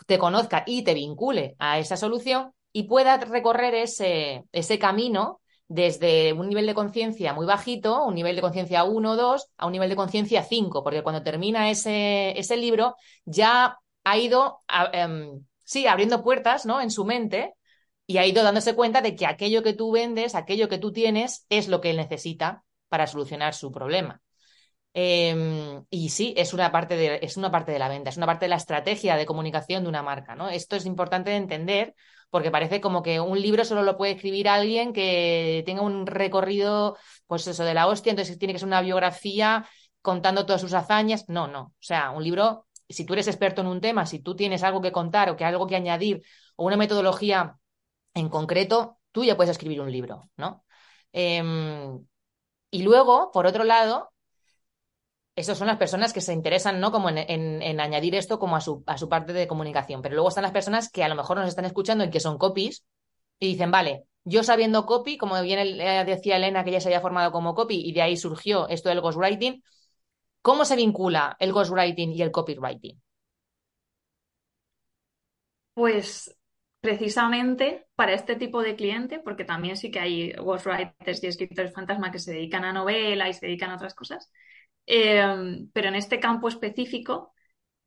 te 0.06 0.20
conozca 0.20 0.64
y 0.66 0.84
te 0.84 0.94
vincule 0.94 1.56
a 1.60 1.80
esa 1.80 1.98
solución 1.98 2.54
y 2.72 2.84
pueda 2.84 3.18
recorrer 3.18 3.74
ese, 3.76 4.46
ese 4.52 4.80
camino 4.80 5.42
desde 5.68 6.34
un 6.34 6.48
nivel 6.48 6.66
de 6.66 6.74
conciencia 6.74 7.34
muy 7.34 7.46
bajito, 7.46 8.06
un 8.06 8.16
nivel 8.16 8.36
de 8.36 8.42
conciencia 8.42 8.84
1 8.84 9.12
o 9.12 9.16
2, 9.16 9.48
a 9.58 9.66
un 9.66 9.72
nivel 9.72 9.90
de 9.90 9.96
conciencia 9.96 10.44
5, 10.44 10.84
porque 10.84 11.04
cuando 11.04 11.24
termina 11.24 11.70
ese, 11.70 12.38
ese 12.40 12.56
libro 12.58 12.96
ya 13.26 13.78
ha 14.04 14.18
ido, 14.18 14.62
em, 14.94 15.44
sí, 15.64 15.88
abriendo 15.88 16.24
puertas 16.24 16.66
¿no? 16.66 16.80
en 16.80 16.92
su 16.92 17.04
mente 17.04 17.54
y 18.06 18.18
ha 18.18 18.26
ido 18.26 18.44
dándose 18.44 18.76
cuenta 18.76 19.02
de 19.02 19.16
que 19.16 19.26
aquello 19.26 19.64
que 19.64 19.74
tú 19.74 19.92
vendes, 19.92 20.36
aquello 20.36 20.70
que 20.70 20.78
tú 20.78 20.94
tienes, 20.94 21.46
es 21.50 21.68
lo 21.68 21.82
que 21.82 21.90
él 21.90 21.98
necesita 21.98 22.64
para 22.88 23.08
solucionar 23.08 23.54
su 23.54 23.72
problema. 23.72 24.22
Em, 25.00 25.86
y 25.92 26.10
sí, 26.10 26.34
es 26.38 26.54
una, 26.56 26.72
parte 26.72 26.96
de, 26.98 27.20
es 27.22 27.38
una 27.38 27.52
parte 27.52 27.72
de 27.72 27.78
la 27.78 27.88
venta, 27.88 28.10
es 28.10 28.18
una 28.18 28.26
parte 28.26 28.46
de 28.46 28.50
la 28.50 28.56
estrategia 28.56 29.16
de 29.16 29.28
comunicación 29.28 29.84
de 29.84 29.90
una 29.90 30.02
marca, 30.02 30.36
¿no? 30.36 30.50
Esto 30.50 30.76
es 30.76 30.88
importante 30.88 31.30
de 31.30 31.36
entender 31.36 31.94
porque 32.32 32.50
parece 32.50 32.82
como 32.82 33.04
que 33.04 33.20
un 33.20 33.40
libro 33.40 33.64
solo 33.64 33.84
lo 33.84 33.96
puede 33.96 34.14
escribir 34.14 34.50
alguien 34.50 34.94
que 34.94 35.62
tenga 35.68 35.84
un 35.84 36.08
recorrido, 36.08 36.98
pues 37.28 37.46
eso, 37.46 37.64
de 37.64 37.76
la 37.76 37.86
hostia, 37.86 38.10
entonces 38.10 38.40
tiene 38.40 38.54
que 38.54 38.60
ser 38.60 38.68
una 38.68 38.82
biografía 38.82 39.68
contando 40.02 40.48
todas 40.48 40.62
sus 40.62 40.74
hazañas. 40.74 41.26
No, 41.30 41.48
no. 41.48 41.62
O 41.62 41.74
sea, 41.80 42.10
un 42.10 42.24
libro, 42.24 42.66
si 42.90 43.06
tú 43.06 43.14
eres 43.14 43.28
experto 43.28 43.62
en 43.62 43.68
un 43.68 43.82
tema, 43.82 44.08
si 44.08 44.20
tú 44.20 44.36
tienes 44.36 44.64
algo 44.64 44.82
que 44.82 44.92
contar 44.92 45.30
o 45.30 45.36
que 45.38 45.46
algo 45.46 45.68
que 45.68 45.76
añadir 45.76 46.24
o 46.56 46.66
una 46.66 46.76
metodología 46.78 47.56
en 48.16 48.30
concreto, 48.30 48.98
tú 49.12 49.24
ya 49.24 49.38
puedes 49.38 49.52
escribir 49.52 49.80
un 49.82 49.92
libro, 49.92 50.24
¿no? 50.38 50.66
Em, 51.12 52.04
y 52.72 52.84
luego, 52.84 53.32
por 53.32 53.46
otro 53.46 53.64
lado, 53.64 54.12
esas 55.38 55.60
son 55.60 55.68
las 55.68 55.78
personas 55.78 56.14
que 56.14 56.22
se 56.22 56.34
interesan, 56.34 56.80
¿no? 56.80 56.92
Como 56.92 57.10
en, 57.10 57.80
añadir 57.80 58.16
esto 58.16 58.40
como 58.40 58.56
a 58.56 58.62
su, 58.62 58.84
a 58.88 58.98
su, 58.98 59.08
parte 59.08 59.34
de 59.34 59.48
comunicación. 59.48 60.02
Pero 60.02 60.16
luego 60.16 60.30
están 60.30 60.42
las 60.42 60.52
personas 60.52 60.90
que 60.90 61.04
a 61.04 61.08
lo 61.08 61.14
mejor 61.16 61.38
nos 61.38 61.48
están 61.48 61.66
escuchando 61.66 62.04
y 62.04 62.10
que 62.10 62.20
son 62.20 62.40
copies 62.40 62.84
y 63.38 63.50
dicen, 63.50 63.70
vale, 63.70 64.06
yo 64.24 64.42
sabiendo 64.42 64.88
copy, 64.88 65.16
como 65.16 65.40
bien 65.44 65.60
eh, 65.60 66.04
decía 66.06 66.38
Elena 66.38 66.64
que 66.64 66.72
ya 66.72 66.82
se 66.82 66.90
había 66.90 67.02
formado 67.02 67.32
como 67.32 67.54
copy 67.54 67.88
y 67.88 67.94
de 67.94 68.02
ahí 68.02 68.18
surgió 68.18 68.68
esto 68.68 68.90
del 68.90 69.00
ghostwriting, 69.00 69.64
¿cómo 70.42 70.66
se 70.66 70.76
vincula 70.76 71.38
el 71.40 71.54
ghostwriting 71.54 72.14
y 72.14 72.22
el 72.24 72.32
copywriting? 72.32 73.00
Pues 75.76 76.36
precisamente 76.82 77.86
para 77.94 78.14
este 78.14 78.38
tipo 78.38 78.64
de 78.64 78.76
cliente, 78.76 79.20
porque 79.20 79.46
también 79.46 79.78
sí 79.78 79.92
que 79.92 80.00
hay 80.00 80.32
ghostwriters 80.32 81.24
y 81.24 81.28
escritores 81.28 81.74
fantasma 81.74 82.12
que 82.12 82.18
se 82.18 82.32
dedican 82.32 82.66
a 82.66 82.74
novela 82.74 83.30
y 83.30 83.34
se 83.34 83.46
dedican 83.46 83.70
a 83.70 83.76
otras 83.76 83.94
cosas, 83.94 84.32
em, 84.88 85.70
pero 85.74 85.90
en 85.90 85.96
este 85.96 86.20
campo 86.20 86.48
específico, 86.48 87.34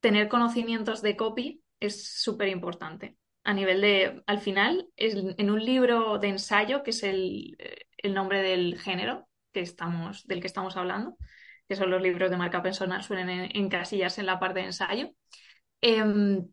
tener 0.01 0.29
conocimientos 0.29 1.03
de 1.03 1.17
copy 1.17 1.63
es 1.81 2.05
súper 2.23 2.49
importante. 2.49 3.17
A 3.45 3.55
nivel 3.55 3.81
de, 3.81 4.23
al 4.27 4.39
final, 4.41 4.89
en 4.97 5.51
un 5.51 5.65
libro 5.65 6.19
de 6.19 6.29
ensayo, 6.29 6.83
que 6.83 6.91
es 6.91 7.03
el, 7.03 7.57
nombre 8.05 8.43
del 8.43 8.79
género 8.79 9.29
que 9.53 9.61
estamos, 9.61 10.27
del 10.27 10.41
que 10.41 10.47
estamos 10.47 10.77
hablando, 10.77 11.17
que 11.69 11.77
son 11.77 11.91
los 11.91 12.03
libros 12.03 12.31
de 12.31 12.37
marca 12.37 12.63
personal, 12.63 13.03
suelen 13.03 13.51
encasillarse 13.55 14.21
en 14.21 14.27
la 14.27 14.39
parte 14.39 14.61
de 14.61 14.67
ensayo. 14.67 15.11
Em, 15.81 16.47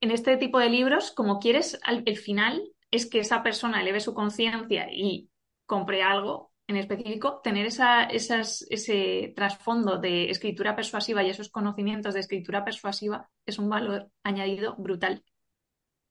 en 0.00 0.10
este 0.10 0.36
tipo 0.36 0.58
de 0.58 0.70
libros, 0.70 1.10
como 1.10 1.40
quieres, 1.40 1.80
el 1.86 2.16
final 2.16 2.62
es 2.90 3.06
que 3.06 3.20
esa 3.20 3.42
persona 3.42 3.80
eleve 3.80 4.00
su 4.00 4.14
conciencia 4.14 4.88
y 4.92 5.30
compre 5.66 6.02
algo 6.02 6.53
en 6.66 6.76
específico, 6.76 7.40
tener 7.42 7.66
esa, 7.66 8.04
ese 8.04 9.32
trasfondo 9.36 9.98
de 9.98 10.30
escritura 10.30 10.74
persuasiva 10.76 11.22
y 11.22 11.30
esos 11.30 11.50
conocimientos 11.50 12.14
de 12.14 12.20
escritura 12.20 12.64
persuasiva 12.64 13.28
es 13.46 13.58
un 13.58 13.68
valor 13.68 14.10
añadido 14.22 14.74
brutal, 14.76 15.24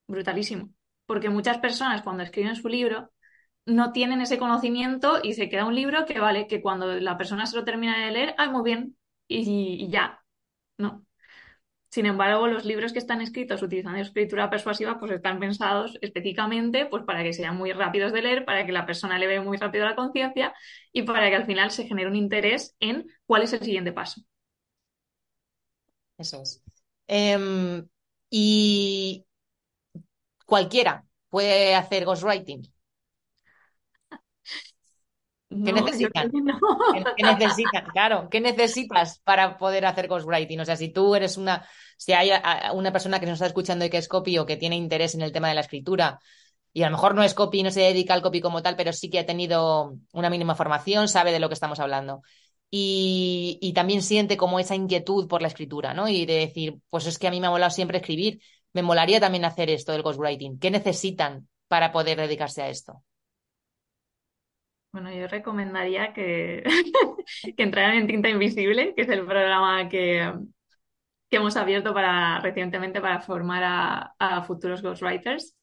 brutalísimo. 0.08 0.70
Porque 1.06 1.30
muchas 1.30 1.58
personas 1.60 2.02
cuando 2.02 2.24
escriben 2.24 2.56
su 2.56 2.68
libro 2.70 3.12
no 3.66 3.92
tienen 3.92 4.22
ese 4.22 4.38
conocimiento 4.38 5.20
y 5.24 5.34
se 5.34 5.50
queda 5.50 5.66
un 5.66 5.76
libro 5.76 6.06
que 6.06 6.20
vale, 6.20 6.48
que 6.48 6.62
cuando 6.62 6.88
la 7.00 7.18
persona 7.18 7.46
se 7.46 7.56
lo 7.56 7.64
termina 7.66 8.06
de 8.06 8.12
leer, 8.12 8.36
ah, 8.38 8.50
muy 8.50 8.64
bien, 8.64 8.98
y, 9.28 9.86
y 9.86 9.90
ya, 9.90 10.24
¿no? 10.78 11.03
Sin 11.94 12.08
embargo, 12.08 12.48
los 12.48 12.66
libros 12.66 12.92
que 12.92 12.98
están 12.98 13.22
escritos 13.22 13.62
utilizando 13.62 14.00
escritura 14.00 14.50
persuasiva, 14.50 14.98
pues 14.98 15.12
están 15.12 15.40
pensados 15.40 15.96
específicamente 16.02 16.88
pues, 16.88 17.04
para 17.04 17.22
que 17.22 17.34
sean 17.34 17.56
muy 17.56 17.72
rápidos 17.72 18.12
de 18.12 18.24
leer, 18.24 18.46
para 18.46 18.66
que 18.66 18.72
la 18.72 18.88
persona 18.88 19.20
le 19.20 19.28
vea 19.28 19.44
muy 19.44 19.58
rápido 19.58 19.86
la 19.86 19.96
conciencia 19.96 20.56
y 20.92 21.04
para 21.04 21.30
que 21.30 21.36
al 21.36 21.46
final 21.46 21.70
se 21.70 21.86
genere 21.86 22.10
un 22.10 22.16
interés 22.16 22.76
en 22.80 23.06
cuál 23.28 23.44
es 23.44 23.54
el 23.54 23.60
siguiente 23.60 23.94
paso. 23.94 24.22
Eso 26.18 26.42
es. 26.42 26.64
Em, 27.06 27.88
y 28.32 29.24
cualquiera 30.48 31.06
puede 31.30 31.76
hacer 31.76 32.06
ghostwriting. 32.06 32.73
¿Qué 35.64 35.74
necesitan? 35.74 36.32
¿Qué, 37.18 37.24
necesitan? 37.24 37.86
Claro, 37.92 38.28
¿qué 38.30 38.42
necesitas 38.42 39.20
para 39.20 39.58
poder 39.58 39.86
hacer 39.86 40.08
ghostwriting? 40.08 40.60
O 40.60 40.66
sea, 40.66 40.76
si 40.76 40.90
tú 40.90 41.16
eres 41.16 41.38
una, 41.38 41.68
si 41.98 42.14
hay 42.14 42.32
una 42.74 42.92
persona 42.92 43.20
que 43.20 43.26
nos 43.26 43.34
está 43.34 43.48
escuchando 43.48 43.86
y 43.86 43.90
que 43.90 43.98
es 43.98 44.08
copy 44.08 44.38
o 44.38 44.46
que 44.46 44.58
tiene 44.58 44.76
interés 44.76 45.16
en 45.16 45.22
el 45.22 45.32
tema 45.32 45.50
de 45.50 45.56
la 45.56 45.62
escritura, 45.62 46.20
y 46.74 46.82
a 46.82 46.88
lo 46.88 46.92
mejor 46.94 47.14
no 47.14 47.24
es 47.24 47.34
copy, 47.34 47.62
no 47.62 47.72
se 47.72 47.82
dedica 47.82 48.14
al 48.14 48.22
copy 48.22 48.42
como 48.42 48.64
tal, 48.64 48.76
pero 48.76 48.92
sí 48.94 49.10
que 49.10 49.20
ha 49.20 49.26
tenido 49.26 49.96
una 50.12 50.30
mínima 50.30 50.56
formación, 50.56 51.08
sabe 51.08 51.32
de 51.32 51.40
lo 51.40 51.48
que 51.48 51.54
estamos 51.54 51.80
hablando. 51.80 52.22
Y, 52.72 53.60
y 53.62 53.74
también 53.74 54.02
siente 54.02 54.36
como 54.36 54.60
esa 54.60 54.74
inquietud 54.74 55.28
por 55.28 55.44
la 55.44 55.48
escritura, 55.48 55.94
¿no? 55.94 56.10
Y 56.10 56.26
de 56.26 56.34
decir, 56.34 56.80
pues 56.90 57.06
es 57.06 57.20
que 57.20 57.28
a 57.28 57.32
mí 57.32 57.40
me 57.40 57.46
ha 57.46 57.52
molado 57.52 57.70
siempre 57.70 58.00
escribir, 58.00 58.42
me 58.74 58.82
molaría 58.82 59.20
también 59.20 59.46
hacer 59.46 59.70
esto 59.70 59.92
del 59.92 60.02
ghostwriting. 60.02 60.58
¿Qué 60.58 60.72
necesitan 60.72 61.48
para 61.68 61.92
poder 61.92 62.18
dedicarse 62.20 62.64
a 62.64 62.70
esto? 62.70 63.04
Bueno, 64.94 65.12
yo 65.12 65.28
recomendaría 65.28 66.14
que, 66.14 66.64
que 67.58 67.64
entraran 67.64 67.98
en 67.98 68.08
Tinta 68.08 68.30
Invisible, 68.30 68.94
que 68.96 69.02
es 69.02 69.10
el 69.10 69.26
programa 69.26 69.90
que, 69.90 70.32
que 71.32 71.38
hemos 71.38 71.58
abierto 71.58 71.96
para, 71.96 72.40
recientemente 72.42 73.02
para 73.02 73.20
formar 73.20 74.14
a, 74.20 74.44
futuros 74.44 74.84
ghostwriters 74.84 75.56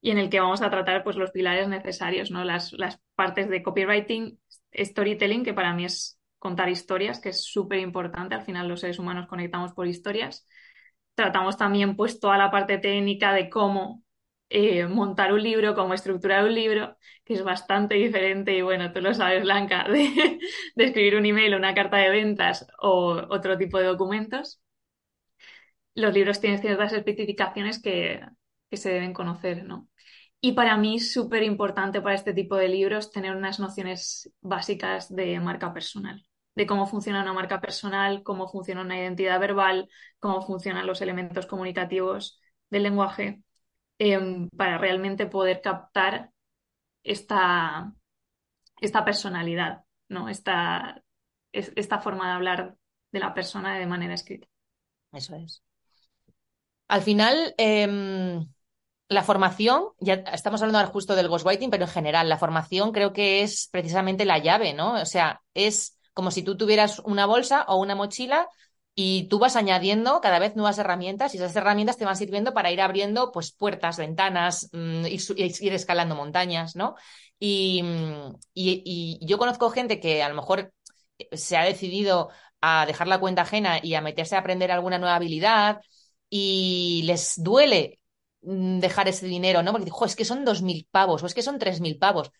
y 0.00 0.10
en 0.10 0.18
el 0.18 0.28
que 0.30 0.40
vamos 0.40 0.62
a 0.62 0.70
tratar 0.70 1.04
pues, 1.04 1.14
los 1.14 1.30
pilares 1.30 1.68
necesarios, 1.68 2.32
¿no? 2.32 2.42
las, 2.44 2.72
las 2.72 3.00
partes 3.14 3.48
de 3.48 3.62
copywriting, 3.62 4.40
storytelling, 4.76 5.44
que 5.44 5.54
para 5.54 5.72
mí 5.72 5.84
es 5.84 6.18
contar 6.40 6.68
historias, 6.68 7.20
que 7.20 7.28
es 7.28 7.44
súper 7.44 7.78
importante. 7.78 8.34
Al 8.34 8.44
final 8.44 8.66
los 8.66 8.80
seres 8.80 8.98
humanos 8.98 9.28
conectamos 9.28 9.74
por 9.74 9.86
historias. 9.86 10.44
Tratamos 11.14 11.56
también 11.56 11.94
pues, 11.94 12.18
toda 12.18 12.36
la 12.36 12.50
parte 12.50 12.78
técnica 12.78 13.32
de 13.32 13.48
cómo 13.48 14.02
eh, 14.48 14.86
montar 14.86 15.32
un 15.32 15.42
libro, 15.42 15.74
cómo 15.74 15.94
estructurar 15.94 16.44
un 16.44 16.54
libro, 16.54 16.96
que 17.24 17.34
es 17.34 17.42
bastante 17.44 17.96
diferente, 17.96 18.56
y 18.56 18.62
bueno, 18.62 18.92
tú 18.92 19.00
lo 19.00 19.14
sabes, 19.14 19.42
Blanca, 19.42 19.84
de, 19.88 20.38
escribir 20.76 21.16
un 21.16 21.26
email, 21.26 21.54
una 21.54 21.74
carta 21.74 21.96
de 21.98 22.10
ventas 22.10 22.66
o 22.80 23.22
otro 23.30 23.58
tipo 23.58 23.78
de 23.78 23.86
documentos. 23.86 24.60
Los 25.94 26.14
libros 26.14 26.40
tienen 26.40 26.60
ciertas 26.60 26.92
especificaciones 26.92 27.80
que, 27.82 28.20
que 28.70 28.76
se 28.76 28.90
deben 28.90 29.12
conocer, 29.14 29.64
¿no? 29.64 29.88
Y 30.40 30.52
para 30.52 30.76
mí 30.76 30.96
es 30.96 31.12
súper 31.12 31.42
importante 31.42 32.00
para 32.02 32.14
este 32.14 32.34
tipo 32.34 32.56
de 32.56 32.68
libros 32.68 33.10
tener 33.10 33.34
unas 33.34 33.58
nociones 33.58 34.30
básicas 34.40 35.14
de 35.14 35.40
marca 35.40 35.72
personal, 35.72 36.24
de 36.54 36.66
cómo 36.66 36.86
funciona 36.86 37.22
una 37.22 37.32
marca 37.32 37.60
personal, 37.60 38.22
cómo 38.22 38.48
funciona 38.48 38.82
una 38.82 38.98
identidad 38.98 39.40
verbal, 39.40 39.88
cómo 40.20 40.42
funcionan 40.42 40.86
los 40.86 41.00
elementos 41.00 41.46
comunicativos 41.46 42.40
del 42.70 42.84
lenguaje 42.84 43.42
Em, 43.98 44.48
para 44.50 44.76
realmente 44.76 45.26
poder 45.26 45.62
captar 45.62 46.30
esta, 47.02 47.94
esta 48.80 49.04
personalidad, 49.04 49.84
¿no? 50.08 50.28
Esta, 50.28 51.02
esta 51.52 52.00
forma 52.00 52.28
de 52.28 52.34
hablar 52.34 52.76
de 53.10 53.20
la 53.20 53.32
persona 53.32 53.78
de 53.78 53.86
manera 53.86 54.12
escrita. 54.12 54.48
Eso 55.12 55.36
es. 55.36 55.62
Al 56.88 57.00
final, 57.00 57.54
em, 57.56 58.46
la 59.08 59.22
formación, 59.22 59.84
ya 59.98 60.14
estamos 60.14 60.60
hablando 60.60 60.90
justo 60.90 61.14
del 61.14 61.28
ghostwriting, 61.28 61.70
pero 61.70 61.84
en 61.84 61.90
general, 61.90 62.28
la 62.28 62.36
formación 62.36 62.92
creo 62.92 63.14
que 63.14 63.42
es 63.42 63.68
precisamente 63.72 64.26
la 64.26 64.38
llave, 64.38 64.74
¿no? 64.74 65.00
O 65.00 65.06
sea, 65.06 65.40
es 65.54 65.98
como 66.12 66.30
si 66.30 66.42
tú 66.42 66.56
tuvieras 66.56 66.98
una 67.00 67.24
bolsa 67.24 67.64
o 67.68 67.76
una 67.76 67.94
mochila 67.94 68.46
y 68.98 69.28
tú 69.28 69.38
vas 69.38 69.56
añadiendo 69.56 70.20
cada 70.22 70.38
vez 70.38 70.56
nuevas 70.56 70.78
herramientas 70.78 71.34
y 71.34 71.36
esas 71.36 71.54
herramientas 71.54 71.98
te 71.98 72.06
van 72.06 72.16
sirviendo 72.16 72.54
para 72.54 72.72
ir 72.72 72.80
abriendo 72.80 73.30
pues 73.30 73.52
puertas, 73.52 73.98
ventanas, 73.98 74.70
mm, 74.72 75.04
y 75.06 75.20
ir, 75.36 75.72
escalando 75.74 76.14
montañas, 76.16 76.76
¿no? 76.76 76.94
Mm, 77.38 78.34
y, 78.54 79.18
yo 79.26 79.38
conozco 79.38 79.70
gente 79.70 80.00
que 80.00 80.22
a 80.22 80.28
lo 80.30 80.34
mejor 80.34 80.72
se 81.32 81.56
ha 81.58 81.64
decidido 81.64 82.30
a 82.60 82.86
dejar 82.86 83.06
la 83.08 83.20
cuenta 83.20 83.42
ajena 83.42 83.80
y 83.82 83.94
a 83.94 84.00
meterse 84.00 84.36
a 84.36 84.40
aprender 84.40 84.72
alguna 84.72 84.98
nueva 84.98 85.16
habilidad 85.16 85.80
y 86.30 87.02
les 87.04 87.34
duele 87.42 88.00
mm, 88.42 88.78
dejar 88.80 89.08
ese 89.08 89.26
dinero, 89.26 89.62
¿no? 89.62 89.72
Porque 89.72 89.84
dijo, 89.86 90.04
es 90.06 90.16
que 90.16 90.24
son 90.24 90.44
dos 90.44 90.62
mil 90.62 90.88
pavos 90.90 91.22
o 91.22 91.26
es 91.26 91.34
que 91.34 91.42
son 91.42 91.58
tres 91.58 91.80
mil 91.80 91.98
pavos. 91.98 92.30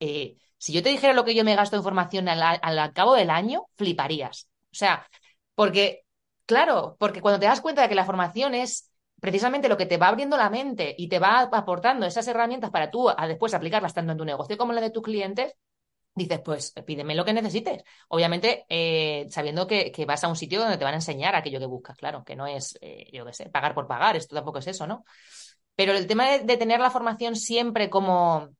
Eh, 0.00 0.36
si 0.58 0.72
yo 0.72 0.82
te 0.82 0.90
dijera 0.90 1.14
lo 1.14 1.24
que 1.24 1.34
yo 1.34 1.44
me 1.44 1.56
gasto 1.56 1.76
en 1.76 1.82
formación 1.82 2.28
al 2.28 2.92
cabo 2.92 3.14
del 3.14 3.30
año, 3.30 3.66
fliparías. 3.76 4.48
O 4.72 4.74
sea, 4.74 5.06
porque, 5.54 6.01
claro, 6.52 6.96
porque 6.98 7.22
cuando 7.22 7.40
te 7.40 7.46
das 7.46 7.62
cuenta 7.62 7.80
de 7.80 7.88
que 7.88 7.94
la 7.94 8.04
formación 8.04 8.54
es 8.54 8.92
precisamente 9.20 9.70
lo 9.70 9.78
que 9.78 9.86
te 9.86 9.96
va 9.96 10.08
abriendo 10.08 10.36
la 10.36 10.50
mente 10.50 10.94
y 10.98 11.08
te 11.08 11.18
va 11.18 11.40
aportando 11.40 12.04
esas 12.04 12.28
herramientas 12.28 12.70
para 12.70 12.90
tú 12.90 13.08
a 13.08 13.26
después 13.26 13.54
aplicarlas 13.54 13.94
tanto 13.94 14.12
en 14.12 14.18
tu 14.18 14.24
negocio 14.26 14.58
como 14.58 14.72
en 14.72 14.76
la 14.76 14.82
de 14.82 14.90
tus 14.90 15.02
clientes, 15.02 15.54
dices, 16.14 16.40
pues 16.44 16.74
pídeme 16.84 17.14
lo 17.14 17.24
que 17.24 17.32
necesites. 17.32 17.84
Obviamente, 18.08 18.66
eh, 18.68 19.26
sabiendo 19.30 19.66
que, 19.66 19.92
vas 20.06 20.24
a 20.24 20.28
un 20.28 20.36
sitio 20.36 20.60
donde 20.60 20.76
te 20.76 20.84
van 20.84 20.92
a 20.92 20.98
enseñar 20.98 21.34
aquello 21.34 21.58
que 21.58 21.66
buscas, 21.66 21.96
claro, 21.96 22.22
que 22.22 22.36
no 22.36 22.46
es, 22.46 22.76
eh, 22.82 23.08
yo 23.12 23.24
qué 23.24 23.32
sé, 23.32 23.48
pagar 23.48 23.74
por 23.74 23.86
pagar, 23.86 24.16
esto 24.16 24.34
tampoco 24.34 24.58
es 24.58 24.66
eso, 24.66 24.86
¿no? 24.86 25.04
Pero 25.74 25.92
el 25.94 26.06
tema 26.06 26.28
de, 26.28 26.56
tener 26.58 26.80
la 26.80 26.90
formación 26.90 27.34
siempre 27.34 27.88
como, 27.88 28.50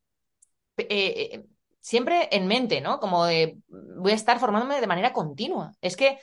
eh, 0.79 1.45
siempre 1.79 2.29
en 2.33 2.47
mente, 2.47 2.81
¿no? 2.81 2.99
Como 3.01 3.27
de, 3.27 3.59
voy 3.69 4.13
a 4.13 4.15
estar 4.15 4.39
formándome 4.41 4.81
de 4.81 4.87
manera 4.87 5.13
continua. 5.13 5.73
Es 5.83 5.97
que, 5.97 6.19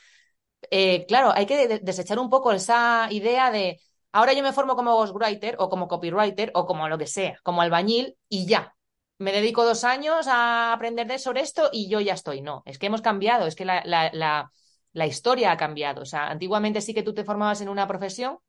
eh, 0.71 1.05
claro, 1.07 1.31
hay 1.33 1.45
que 1.45 1.79
desechar 1.79 2.19
un 2.19 2.29
poco 2.29 2.51
esa 2.51 3.07
idea 3.11 3.51
de, 3.51 3.79
ahora 4.11 4.33
yo 4.33 4.43
me 4.43 4.53
formo 4.53 4.75
como 4.75 4.95
ghostwriter 4.95 5.55
o 5.59 5.69
como 5.69 5.87
copywriter 5.87 6.51
o 6.55 6.65
como 6.65 6.87
lo 6.89 6.97
que 6.97 7.07
sea, 7.07 7.37
como 7.43 7.61
albañil 7.61 8.17
y 8.27 8.45
ya. 8.45 8.75
Me 9.17 9.33
dedico 9.33 9.65
dos 9.65 9.83
años 9.83 10.27
a 10.27 10.71
aprender 10.73 11.07
de 11.07 11.19
sobre 11.19 11.41
esto 11.41 11.69
y 11.73 11.89
yo 11.89 11.99
ya 11.99 12.13
estoy. 12.13 12.41
No, 12.41 12.63
es 12.65 12.79
que 12.79 12.87
hemos 12.87 13.01
cambiado, 13.01 13.47
es 13.47 13.55
que 13.55 13.65
la, 13.65 13.83
la 14.93 15.07
historia 15.07 15.51
ha 15.51 15.57
cambiado. 15.57 16.01
O 16.01 16.05
sea, 16.05 16.27
antiguamente 16.29 16.81
sí 16.81 16.93
que 16.93 17.03
tú 17.03 17.13
te 17.13 17.23
formabas 17.23 17.61
en 17.61 17.69
una 17.69 17.87
profesión 17.87 18.39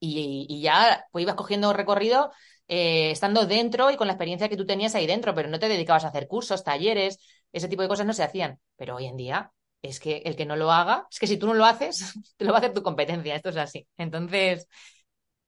y, 0.00 0.60
ya 0.62 1.06
pues 1.12 1.22
ibas 1.22 1.34
cogiendo 1.34 1.72
recorrido 1.72 2.30
eh, 2.68 3.10
estando 3.10 3.46
dentro 3.46 3.90
y 3.90 3.96
con 3.96 4.06
la 4.06 4.12
experiencia 4.12 4.48
que 4.48 4.56
tú 4.56 4.66
tenías 4.66 4.94
ahí 4.94 5.06
dentro, 5.06 5.34
pero 5.34 5.48
no 5.48 5.58
te 5.58 5.68
dedicabas 5.68 6.04
a 6.04 6.08
hacer 6.08 6.28
cursos, 6.28 6.64
talleres, 6.64 7.18
ese 7.52 7.68
tipo 7.68 7.82
de 7.82 7.88
cosas 7.88 8.06
no 8.06 8.12
se 8.12 8.22
hacían. 8.22 8.60
Pero 8.76 8.96
hoy 8.96 9.06
en 9.06 9.16
día 9.16 9.52
es 9.82 10.00
que 10.00 10.18
el 10.24 10.36
que 10.36 10.46
no 10.46 10.56
lo 10.56 10.72
haga, 10.72 11.06
es 11.10 11.18
que 11.18 11.26
si 11.26 11.36
tú 11.38 11.46
no 11.46 11.54
lo 11.54 11.64
haces, 11.64 12.14
te 12.36 12.44
lo 12.44 12.52
va 12.52 12.58
a 12.58 12.60
hacer 12.60 12.74
tu 12.74 12.82
competencia, 12.82 13.36
esto 13.36 13.50
es 13.50 13.56
así. 13.56 13.86
Entonces, 13.96 14.68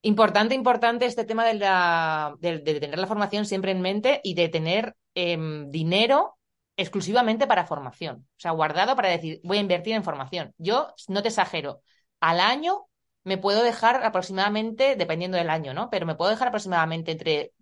importante, 0.02 0.54
importante 0.54 1.06
este 1.06 1.24
tema 1.24 1.44
de, 1.44 1.54
la, 1.54 2.34
de, 2.40 2.58
tener 2.60 2.98
la 2.98 3.06
formación 3.06 3.46
siempre 3.46 3.72
en 3.72 3.80
mente 3.80 4.20
y 4.24 4.34
de 4.34 4.48
tener 4.48 4.96
em, 5.14 5.70
dinero 5.70 6.38
exclusivamente 6.76 7.46
para 7.46 7.66
formación. 7.66 8.26
O 8.36 8.40
sea, 8.40 8.52
guardado 8.52 8.96
para 8.96 9.10
decir, 9.10 9.40
voy 9.44 9.58
a 9.58 9.60
invertir 9.60 9.94
en 9.94 10.04
formación. 10.04 10.54
Yo, 10.58 10.94
no 11.08 11.22
te 11.22 11.28
exagero, 11.28 11.82
al 12.20 12.40
año 12.40 12.86
me 13.24 13.36
puedo 13.38 13.62
dejar 13.62 14.02
aproximadamente, 14.04 14.96
dependiendo 14.96 15.36
del 15.36 15.50
año, 15.50 15.74
¿no? 15.74 15.90
Pero 15.90 16.06
me 16.06 16.14
puedo 16.14 16.30
dejar 16.30 16.48
aproximadamente 16.48 17.12
entre, 17.12 17.52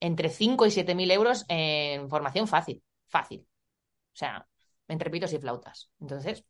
entre 0.00 0.28
5 0.28 0.66
y 0.66 0.70
7 0.70 0.94
mil 0.94 1.10
euros 1.10 1.44
en 1.48 2.08
formación 2.08 2.46
fácil, 2.46 2.82
fácil. 3.08 3.46
O 4.12 4.16
sea, 4.16 4.46
entre 4.88 5.10
pitos 5.10 5.32
y 5.32 5.38
flautas. 5.38 5.90
Entonces. 6.00 6.44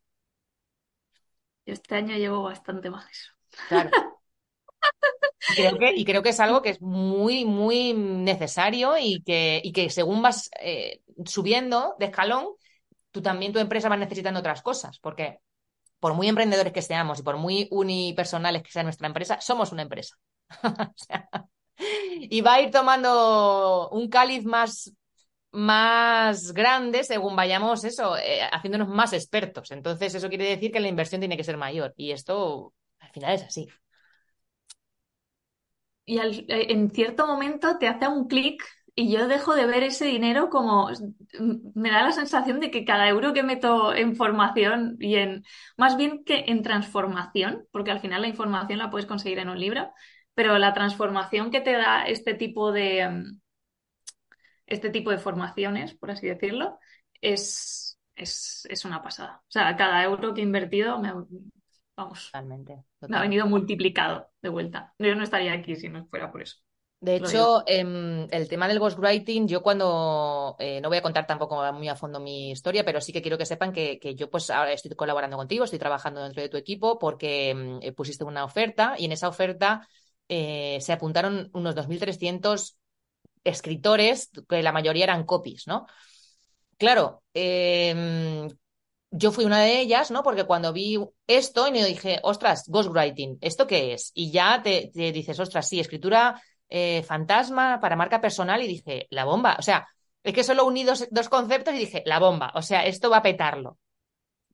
Yo 1.65 1.73
este 1.73 1.95
año 1.95 2.15
llevo 2.15 2.43
bastante 2.43 2.89
más 2.89 3.09
eso. 3.09 3.31
Claro. 3.67 3.89
Y 5.47 5.55
creo, 5.55 5.77
que, 5.77 5.93
y 5.95 6.05
creo 6.05 6.23
que 6.23 6.29
es 6.29 6.39
algo 6.39 6.61
que 6.61 6.69
es 6.71 6.81
muy, 6.81 7.45
muy 7.45 7.93
necesario 7.93 8.97
y 8.97 9.21
que, 9.21 9.61
y 9.63 9.71
que 9.73 9.89
según 9.89 10.21
vas 10.21 10.49
eh, 10.59 11.01
subiendo 11.25 11.95
de 11.99 12.07
escalón, 12.07 12.47
tú 13.11 13.21
también 13.21 13.53
tu 13.53 13.59
empresa 13.59 13.89
va 13.89 13.97
necesitando 13.97 14.39
otras 14.39 14.61
cosas, 14.61 14.99
porque 14.99 15.39
por 15.99 16.13
muy 16.13 16.27
emprendedores 16.27 16.73
que 16.73 16.81
seamos 16.81 17.19
y 17.19 17.23
por 17.23 17.37
muy 17.37 17.67
unipersonales 17.71 18.63
que 18.63 18.71
sea 18.71 18.83
nuestra 18.83 19.07
empresa, 19.07 19.39
somos 19.39 19.71
una 19.71 19.83
empresa. 19.83 20.15
y 21.77 22.41
va 22.41 22.55
a 22.55 22.61
ir 22.61 22.71
tomando 22.71 23.89
un 23.89 24.09
cáliz 24.09 24.45
más, 24.45 24.93
más 25.55 26.53
grande 26.53 27.03
según 27.03 27.35
vayamos 27.35 27.83
eso, 27.83 28.17
eh, 28.17 28.41
haciéndonos 28.51 28.89
más 28.89 29.13
expertos. 29.13 29.71
Entonces, 29.71 30.15
eso 30.15 30.29
quiere 30.29 30.45
decir 30.45 30.71
que 30.71 30.79
la 30.79 30.87
inversión 30.87 31.21
tiene 31.21 31.37
que 31.37 31.43
ser 31.43 31.57
mayor. 31.57 31.93
Y 31.97 32.11
esto 32.11 32.73
al 32.99 33.11
final 33.11 33.33
es 33.35 33.43
así. 33.43 33.67
Y 36.05 36.19
eh, 36.19 36.45
en 36.71 36.91
cierto 36.91 37.27
momento 37.27 37.77
te 37.79 37.87
hace 37.87 38.07
un 38.07 38.27
clic 38.27 38.63
y 38.95 39.11
yo 39.11 39.27
dejo 39.27 39.55
de 39.55 39.65
ver 39.65 39.83
ese 39.83 40.05
dinero 40.05 40.49
como 40.49 40.89
me 41.73 41.91
da 41.91 42.03
la 42.03 42.11
sensación 42.13 42.59
de 42.61 42.71
que 42.71 42.85
cada 42.85 43.09
euro 43.09 43.33
que 43.33 43.43
meto 43.43 43.93
en 43.93 44.15
formación 44.15 44.95
y 44.99 45.15
en 45.15 45.43
más 45.77 45.97
bien 45.97 46.23
que 46.23 46.45
en 46.47 46.63
transformación, 46.63 47.67
porque 47.71 47.91
al 47.91 47.99
final 47.99 48.21
la 48.21 48.29
información 48.29 48.79
la 48.79 48.89
puedes 48.89 49.05
conseguir 49.05 49.39
en 49.39 49.49
un 49.49 49.59
libro, 49.59 49.91
pero 50.33 50.57
la 50.59 50.73
transformación 50.73 51.51
que 51.51 51.61
te 51.61 51.73
da 51.73 52.05
este 52.05 52.35
tipo 52.35 52.71
de 52.71 53.09
mm, 53.09 53.39
este 54.67 54.89
tipo 54.89 55.11
de 55.11 55.17
formaciones, 55.17 55.93
por 55.93 56.11
así 56.11 56.27
decirlo, 56.27 56.79
es, 57.21 57.99
es, 58.15 58.67
es 58.69 58.85
una 58.85 59.01
pasada. 59.01 59.41
O 59.41 59.51
sea, 59.51 59.75
cada 59.75 60.03
euro 60.03 60.33
que 60.33 60.41
he 60.41 60.43
invertido 60.43 60.99
me, 60.99 61.13
vamos, 61.95 62.25
totalmente, 62.25 62.83
me 63.07 63.17
ha 63.17 63.21
venido 63.21 63.45
multiplicado 63.45 64.29
de 64.41 64.49
vuelta. 64.49 64.93
Yo 64.99 65.15
no 65.15 65.23
estaría 65.23 65.53
aquí 65.53 65.75
si 65.75 65.89
no 65.89 66.05
fuera 66.07 66.31
por 66.31 66.41
eso. 66.41 66.57
De 67.01 67.17
hecho, 67.17 67.63
em, 67.67 68.27
el 68.31 68.47
tema 68.47 68.67
del 68.67 68.79
ghostwriting, 68.79 69.47
yo 69.47 69.61
cuando, 69.61 70.55
eh, 70.57 70.81
no 70.81 70.89
voy 70.89 70.97
a 70.97 71.03
contar 71.03 71.27
tampoco 71.27 71.71
muy 71.73 71.87
a 71.87 71.95
fondo 71.95 72.19
mi 72.19 72.49
historia, 72.49 72.83
pero 72.83 72.99
sí 72.99 73.13
que 73.13 73.21
quiero 73.21 73.37
que 73.37 73.45
sepan 73.45 73.73
que, 73.73 73.99
yo 74.15 74.29
pues 74.31 74.49
ahora 74.49 74.71
estoy 74.71 74.89
colaborando 74.95 75.37
contigo, 75.37 75.65
estoy 75.65 75.77
trabajando 75.77 76.23
dentro 76.23 76.41
de 76.41 76.49
tu 76.49 76.57
equipo 76.57 76.97
porque 76.97 77.51
em, 77.51 77.79
eh, 77.83 77.91
pusiste 77.91 78.23
una 78.23 78.43
oferta 78.43 78.95
y 78.97 79.05
en 79.05 79.11
esa 79.11 79.27
oferta 79.27 79.87
eh, 80.29 80.79
se 80.81 80.93
apuntaron 80.93 81.51
unos 81.53 81.75
2.300 81.75 82.79
escritores, 83.45 84.29
que 84.49 84.61
la 84.61 84.73
mayoría 84.73 85.05
eran 85.05 85.23
copies, 85.23 85.67
¿no? 85.67 85.85
Claro, 86.77 87.23
em, 87.33 88.49
yo 89.11 89.31
fui 89.31 89.45
una 89.45 89.61
de 89.61 89.79
ellas, 89.79 90.11
¿no? 90.11 90.23
Porque 90.23 90.43
cuando 90.43 90.73
vi 90.73 90.99
esto 91.27 91.67
y 91.67 91.71
me 91.71 91.85
dije, 91.85 92.19
ostras, 92.23 92.65
ghostwriting, 92.67 93.37
¿esto 93.41 93.65
qué 93.67 93.93
es? 93.93 94.11
Y 94.13 94.31
ya 94.31 94.61
te, 94.61 94.91
dices, 94.93 95.39
ostras, 95.39 95.69
sí, 95.69 95.79
escritura 95.79 96.41
eh, 96.69 97.03
fantasma 97.03 97.79
para 97.79 97.95
marca 97.95 98.19
personal 98.19 98.61
y 98.61 98.67
dije, 98.67 99.07
la 99.09 99.23
bomba. 99.25 99.55
O 99.57 99.61
sea, 99.61 99.87
es 100.23 100.33
que 100.33 100.43
solo 100.43 100.65
uní 100.65 100.83
dos, 100.83 101.07
conceptos 101.29 101.73
y 101.75 101.77
dije, 101.79 102.03
la 102.05 102.19
bomba. 102.19 102.51
O 102.55 102.61
sea, 102.61 102.85
esto 102.85 103.09
va 103.09 103.17
a 103.17 103.21
petarlo. 103.21 103.77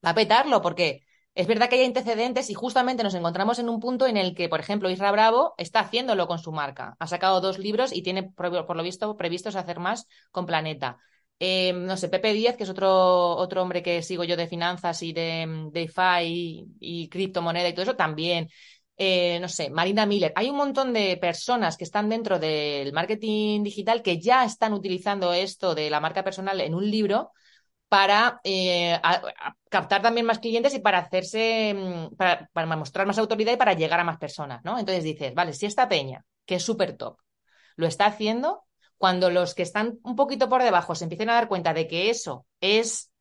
Va 0.05 0.11
a 0.11 0.15
petarlo 0.15 0.61
porque 0.61 1.01
es 1.33 1.47
verdad 1.47 1.69
que 1.69 1.75
hay 1.75 1.85
antecedentes 1.85 2.49
y 2.49 2.53
justamente 2.53 3.03
nos 3.03 3.13
encontramos 3.13 3.59
en 3.59 3.69
un 3.69 3.79
punto 3.79 4.05
en 4.05 4.17
el 4.17 4.35
que, 4.35 4.49
por 4.49 4.59
ejemplo, 4.59 4.89
Isra 4.89 5.11
Bravo 5.11 5.53
está 5.57 5.79
haciéndolo 5.79 6.27
con 6.27 6.39
su 6.39 6.51
marca. 6.51 6.95
Ha 6.99 7.07
sacado 7.07 7.39
dos 7.39 7.57
libros 7.57 7.93
y 7.93 8.01
tiene, 8.01 8.23
por, 8.23 8.75
lo 8.75 8.83
visto, 8.83 9.15
previstos 9.15 9.55
hacer 9.55 9.79
más 9.79 10.07
con 10.31 10.45
Planeta. 10.45 10.97
Eh, 11.39 11.73
no 11.73 11.97
sé, 11.97 12.09
Pepe 12.09 12.33
Díaz, 12.33 12.57
que 12.57 12.63
es 12.63 12.69
otro, 12.69 13.35
otro 13.37 13.61
hombre 13.61 13.81
que 13.81 14.03
sigo 14.03 14.23
yo 14.25 14.35
de 14.37 14.47
finanzas 14.47 15.01
y 15.03 15.13
de 15.13 15.69
DeFi 15.71 16.23
y, 16.25 16.65
y 16.79 17.09
criptomoneda 17.09 17.69
y 17.69 17.73
todo 17.73 17.83
eso, 17.83 17.95
también. 17.95 18.49
Eh, 18.97 19.39
no 19.39 19.47
sé, 19.49 19.69
Marina 19.71 20.05
Miller. 20.05 20.33
Hay 20.35 20.49
un 20.49 20.57
montón 20.57 20.93
de 20.93 21.17
personas 21.17 21.77
que 21.77 21.85
están 21.85 22.09
dentro 22.09 22.37
del 22.39 22.93
marketing 22.93 23.63
digital 23.63 24.03
que 24.03 24.19
ya 24.19 24.45
están 24.45 24.73
utilizando 24.73 25.33
esto 25.33 25.73
de 25.73 25.89
la 25.89 25.99
marca 25.99 26.23
personal 26.23 26.61
en 26.61 26.75
un 26.75 26.89
libro 26.91 27.31
para 27.91 28.39
eh, 28.45 28.97
captar 29.69 30.01
también 30.01 30.25
más 30.25 30.39
clientes 30.39 30.73
y 30.73 30.79
para 30.79 30.99
hacerse, 30.99 31.73
mm, 31.73 32.15
para, 32.15 32.47
mostrar 32.77 33.05
más 33.05 33.17
autoridad 33.17 33.51
y 33.51 33.57
para 33.57 33.73
llegar 33.73 33.99
a 33.99 34.05
más 34.05 34.17
personas, 34.17 34.61
¿no? 34.63 34.79
Entonces 34.79 35.03
dices, 35.03 35.33
vale, 35.33 35.51
si 35.51 35.65
esta 35.65 35.89
peña, 35.89 36.23
que 36.45 36.55
es 36.55 36.63
súper 36.63 36.95
top, 36.95 37.17
lo 37.75 37.87
está 37.87 38.05
haciendo, 38.05 38.63
cuando 38.97 39.29
los 39.29 39.55
que 39.55 39.63
están 39.63 39.99
un 40.03 40.15
poquito 40.15 40.47
por 40.47 40.63
debajo 40.63 40.95
se 40.95 41.03
empiecen 41.03 41.31
a 41.31 41.33
dar 41.33 41.49
cuenta 41.49 41.73
de 41.73 41.89
que 41.89 42.09
eso 42.09 42.45
es, 42.61 43.11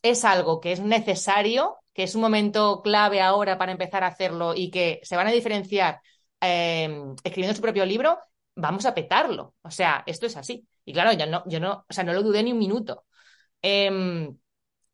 es 0.00 0.24
algo 0.24 0.60
que 0.62 0.72
es 0.72 0.80
necesario, 0.80 1.76
que 1.92 2.04
es 2.04 2.14
un 2.14 2.22
momento 2.22 2.80
clave 2.80 3.20
ahora 3.20 3.58
para 3.58 3.72
empezar 3.72 4.02
a 4.02 4.06
hacerlo 4.06 4.54
y 4.56 4.70
que 4.70 5.00
se 5.02 5.16
van 5.16 5.26
a 5.26 5.30
diferenciar 5.30 6.00
em, 6.40 7.14
escribiendo 7.22 7.54
su 7.54 7.60
propio 7.60 7.84
libro, 7.84 8.18
vamos 8.54 8.86
a 8.86 8.94
petarlo. 8.94 9.56
O 9.60 9.70
sea, 9.70 10.04
esto 10.06 10.24
es 10.24 10.38
así. 10.38 10.66
Y 10.86 10.94
claro, 10.94 11.12
yo 11.12 11.26
no, 11.26 11.44
yo 11.46 11.60
no, 11.60 11.84
o 11.86 11.92
sea, 11.92 12.02
no 12.02 12.14
lo 12.14 12.22
dudé 12.22 12.42
ni 12.42 12.52
un 12.52 12.58
minuto. 12.58 13.04
Em, 13.62 14.36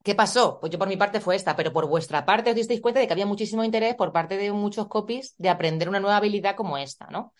¿Qué 0.06 0.14
pasó? 0.14 0.60
Pues 0.60 0.70
yo 0.70 0.78
por 0.78 0.88
mi 0.88 0.96
parte 0.96 1.20
fue 1.20 1.34
esta, 1.34 1.56
pero 1.56 1.72
por 1.72 1.88
vuestra 1.88 2.24
parte 2.24 2.50
os 2.50 2.56
disteis 2.56 2.80
cuenta 2.80 3.00
de 3.00 3.08
que 3.08 3.12
había 3.12 3.26
muchísimo 3.26 3.64
interés 3.64 3.96
por 3.96 4.12
parte 4.12 4.36
de 4.36 4.52
muchos 4.52 4.86
copies 4.86 5.34
de 5.36 5.48
aprender 5.48 5.88
una 5.88 5.98
nueva 5.98 6.18
habilidad 6.18 6.54
como 6.54 6.78
esta, 6.78 7.08
¿no? 7.08 7.34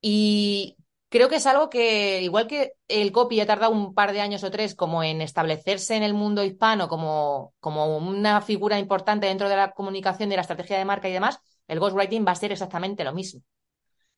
Y 0.00 0.76
creo 1.08 1.30
que 1.30 1.36
es 1.36 1.46
algo 1.46 1.70
que, 1.70 2.20
igual 2.22 2.46
que 2.46 2.72
el 2.88 3.10
copy 3.12 3.40
ha 3.40 3.46
tardado 3.46 3.72
un 3.72 3.94
par 3.94 4.12
de 4.12 4.20
años 4.20 4.44
o 4.44 4.50
tres 4.50 4.74
como 4.74 5.02
en 5.02 5.22
establecerse 5.22 5.96
en 5.96 6.02
el 6.02 6.12
mundo 6.14 6.44
hispano 6.44 6.88
como, 6.88 7.54
como 7.60 7.96
una 7.96 8.42
figura 8.42 8.78
importante 8.78 9.26
dentro 9.26 9.48
de 9.48 9.56
la 9.56 9.72
comunicación, 9.72 10.28
de 10.28 10.36
la 10.36 10.42
estrategia 10.42 10.78
de 10.78 10.84
marca 10.84 11.08
y 11.08 11.12
demás, 11.12 11.38
el 11.68 11.80
ghostwriting 11.80 12.26
va 12.26 12.32
a 12.32 12.34
ser 12.36 12.52
exactamente 12.52 13.02
lo 13.04 13.14
mismo. 13.14 13.40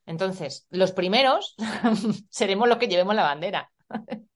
Entonces, 0.07 0.67
los 0.71 0.93
primeros 0.93 1.55
seremos 2.31 2.69
los 2.69 2.79
que 2.79 2.89
llevemos 2.89 3.15
la 3.15 3.23
bandera. 3.23 3.71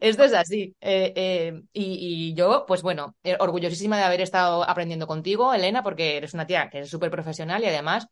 Esto 0.00 0.24
es 0.24 0.32
así. 0.32 0.76
Eh, 0.80 1.12
eh, 1.16 1.62
y, 1.72 2.34
yo, 2.34 2.64
pues 2.66 2.82
bueno, 2.82 3.16
eh, 3.24 3.36
orgullosísima 3.38 3.96
de 3.98 4.04
haber 4.04 4.20
estado 4.20 4.68
aprendiendo 4.68 5.06
contigo, 5.06 5.52
Elena, 5.54 5.82
porque 5.82 6.16
eres 6.16 6.34
una 6.34 6.46
tía 6.46 6.70
que 6.70 6.80
es 6.80 6.90
súper 6.90 7.10
profesional 7.10 7.62
y 7.62 7.66
además 7.66 8.06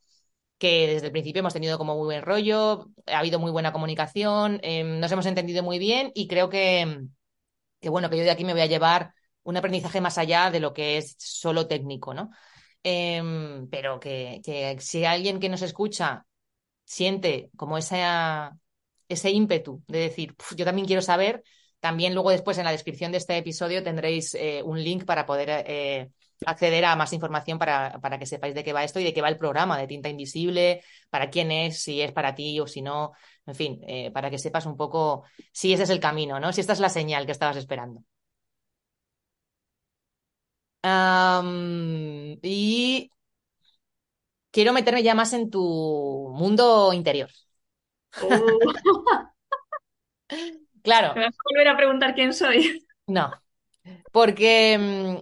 que 0.59 0.87
desde 0.87 1.07
el 1.07 1.13
principio 1.13 1.41
hemos 1.41 1.55
tenido 1.55 1.79
como 1.79 1.97
muy 1.97 2.05
buen 2.05 2.23
rollo, 2.23 2.91
ha 3.07 3.19
habido 3.21 3.39
muy 3.39 3.51
buena 3.51 3.73
comunicación, 3.73 4.61
em, 4.63 5.01
nos 5.01 5.11
hemos 5.13 5.27
entendido 5.27 5.63
muy 5.63 5.79
bien 5.79 6.13
y 6.15 6.29
creo 6.29 6.51
que, 6.51 7.03
que, 7.81 7.89
bueno, 7.89 8.11
que 8.11 8.19
yo 8.19 8.25
de 8.25 8.31
aquí 8.31 8.45
me 8.45 8.53
voy 8.53 8.63
a 8.63 8.67
llevar 8.67 9.15
un 9.43 9.57
aprendizaje 9.57 10.01
más 10.01 10.19
allá 10.19 10.51
de 10.51 10.61
lo 10.61 10.75
que 10.75 10.99
es 10.99 11.17
solo 11.19 11.67
técnico, 11.67 12.15
¿no? 12.15 12.31
Em, 12.83 13.69
pero 13.71 14.01
que, 14.01 14.41
que, 14.45 14.79
si 14.81 15.05
alguien 15.05 15.41
que 15.41 15.49
nos 15.49 15.63
escucha 15.63 16.27
siente 16.85 17.51
como 17.57 17.79
esa, 17.79 18.59
ese 19.11 19.31
ímpetu 19.31 19.83
de 19.89 19.99
decir, 19.99 20.35
yo 20.57 20.65
también 20.65 20.87
quiero 20.87 21.03
saber, 21.03 21.43
también 21.81 22.15
luego 22.15 22.31
después 22.31 22.57
en 22.59 22.65
la 22.65 22.73
descripción 22.73 23.13
de 23.13 23.19
este 23.19 23.37
episodio 23.37 23.83
tendréis 23.83 24.35
eh, 24.35 24.63
un 24.65 24.83
link 24.83 25.05
para 25.05 25.27
poder 25.27 25.65
eh, 25.67 26.11
acceder 26.47 26.85
a 26.85 26.97
más 26.97 27.13
información 27.13 27.59
para, 27.59 27.99
para, 28.01 28.19
que 28.19 28.27
sepáis 28.27 28.55
de 28.55 28.65
qué 28.65 28.73
va 28.73 28.85
esto 28.85 29.01
y 29.01 29.05
de 29.05 29.13
qué 29.13 29.23
va 29.23 29.29
el 29.29 29.37
programa 29.37 29.79
de 29.79 29.87
Tinta 29.87 30.09
Invisible, 30.09 30.83
para 31.11 31.29
quién 31.31 31.51
es, 31.51 31.83
si 31.83 32.01
es 32.01 32.13
para 32.13 32.35
ti 32.35 32.61
o 32.61 32.67
si 32.67 32.83
no, 32.83 33.13
en 33.47 33.55
fin, 33.55 33.81
eh, 33.87 34.11
para 34.13 34.31
que 34.31 34.39
sepas 34.39 34.67
un 34.67 34.77
poco 34.77 35.25
si 35.53 35.73
ese 35.73 35.83
es 35.85 35.91
el 35.91 36.01
camino, 36.01 36.39
¿no? 36.41 36.53
Si 36.53 36.61
esta 36.61 36.73
es 36.73 36.81
la 36.81 36.89
señal 36.89 37.27
que 37.27 37.33
estabas 37.33 37.57
esperando. 37.57 38.03
Y 42.43 43.11
quiero 44.51 44.73
meterme 44.73 45.03
ya 45.03 45.15
más 45.15 45.33
en 45.33 45.51
tu 45.51 46.33
mundo 46.35 46.93
interior. 46.93 47.31
Uh. 48.23 48.73
claro. 50.83 51.15
¿Me 51.15 51.23
vas 51.23 51.35
a 51.35 51.43
volver 51.45 51.69
a 51.69 51.77
preguntar 51.77 52.15
quién 52.15 52.33
soy? 52.33 52.87
No, 53.07 53.33
porque 54.13 54.79
mm, 54.79 55.17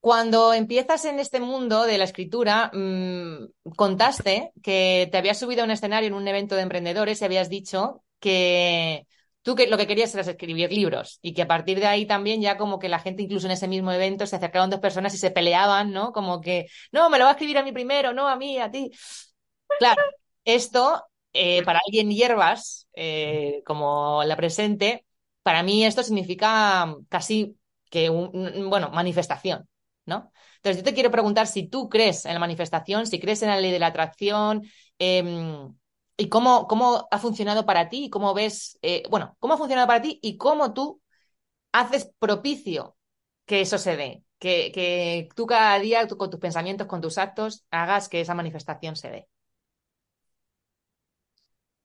cuando 0.00 0.54
empiezas 0.54 1.04
en 1.04 1.18
este 1.18 1.40
mundo 1.40 1.84
de 1.84 1.98
la 1.98 2.04
escritura, 2.04 2.70
mmm, 2.72 3.46
contaste 3.76 4.52
que 4.62 5.08
te 5.10 5.18
habías 5.18 5.38
subido 5.38 5.62
a 5.62 5.64
un 5.64 5.70
escenario 5.70 6.08
en 6.08 6.14
un 6.14 6.26
evento 6.28 6.54
de 6.54 6.62
emprendedores 6.62 7.20
y 7.20 7.24
habías 7.24 7.48
dicho 7.48 8.04
que 8.20 9.06
tú 9.42 9.54
que 9.54 9.66
lo 9.66 9.76
que 9.76 9.86
querías 9.86 10.14
era 10.14 10.22
escribir 10.22 10.72
libros 10.72 11.18
y 11.22 11.34
que 11.34 11.42
a 11.42 11.48
partir 11.48 11.80
de 11.80 11.86
ahí 11.86 12.06
también 12.06 12.40
ya 12.40 12.56
como 12.56 12.78
que 12.78 12.88
la 12.88 12.98
gente 12.98 13.22
incluso 13.22 13.46
en 13.46 13.52
ese 13.52 13.68
mismo 13.68 13.90
evento 13.92 14.26
se 14.26 14.36
acercaban 14.36 14.70
dos 14.70 14.80
personas 14.80 15.14
y 15.14 15.18
se 15.18 15.30
peleaban, 15.30 15.92
¿no? 15.92 16.12
Como 16.12 16.40
que, 16.40 16.66
no, 16.92 17.10
me 17.10 17.18
lo 17.18 17.24
va 17.24 17.30
a 17.30 17.32
escribir 17.32 17.58
a 17.58 17.62
mí 17.62 17.72
primero, 17.72 18.12
no 18.12 18.28
a 18.28 18.36
mí, 18.36 18.58
a 18.58 18.70
ti. 18.70 18.90
Claro, 19.78 20.02
esto 20.44 21.02
eh, 21.32 21.62
para 21.64 21.80
alguien 21.86 22.10
hierbas, 22.10 22.88
eh, 22.94 23.62
como 23.66 24.22
la 24.24 24.36
presente, 24.36 25.04
para 25.42 25.62
mí 25.62 25.84
esto 25.84 26.02
significa 26.02 26.94
casi 27.08 27.56
que, 27.90 28.10
un, 28.10 28.68
bueno, 28.70 28.90
manifestación, 28.90 29.68
¿no? 30.06 30.32
Entonces 30.56 30.78
yo 30.78 30.84
te 30.84 30.94
quiero 30.94 31.10
preguntar 31.10 31.46
si 31.46 31.68
tú 31.68 31.88
crees 31.88 32.24
en 32.26 32.34
la 32.34 32.40
manifestación, 32.40 33.06
si 33.06 33.20
crees 33.20 33.42
en 33.42 33.48
la 33.48 33.60
ley 33.60 33.70
de 33.70 33.78
la 33.78 33.88
atracción, 33.88 34.62
eh, 34.98 35.22
y 36.16 36.28
cómo, 36.28 36.66
cómo 36.66 37.06
ha 37.10 37.18
funcionado 37.18 37.64
para 37.64 37.88
ti, 37.88 38.06
y 38.06 38.10
cómo 38.10 38.34
ves, 38.34 38.78
eh, 38.82 39.04
bueno, 39.10 39.36
cómo 39.38 39.54
ha 39.54 39.58
funcionado 39.58 39.86
para 39.86 40.02
ti 40.02 40.18
y 40.22 40.36
cómo 40.36 40.72
tú 40.74 41.00
haces 41.72 42.10
propicio 42.18 42.96
que 43.46 43.62
eso 43.62 43.78
se 43.78 43.96
dé, 43.96 44.24
que, 44.38 44.72
que 44.72 45.28
tú 45.36 45.46
cada 45.46 45.78
día 45.80 46.06
tú, 46.08 46.16
con 46.16 46.30
tus 46.30 46.40
pensamientos, 46.40 46.86
con 46.88 47.00
tus 47.00 47.18
actos, 47.18 47.64
hagas 47.70 48.08
que 48.08 48.20
esa 48.22 48.34
manifestación 48.34 48.96
se 48.96 49.10
dé. 49.10 49.28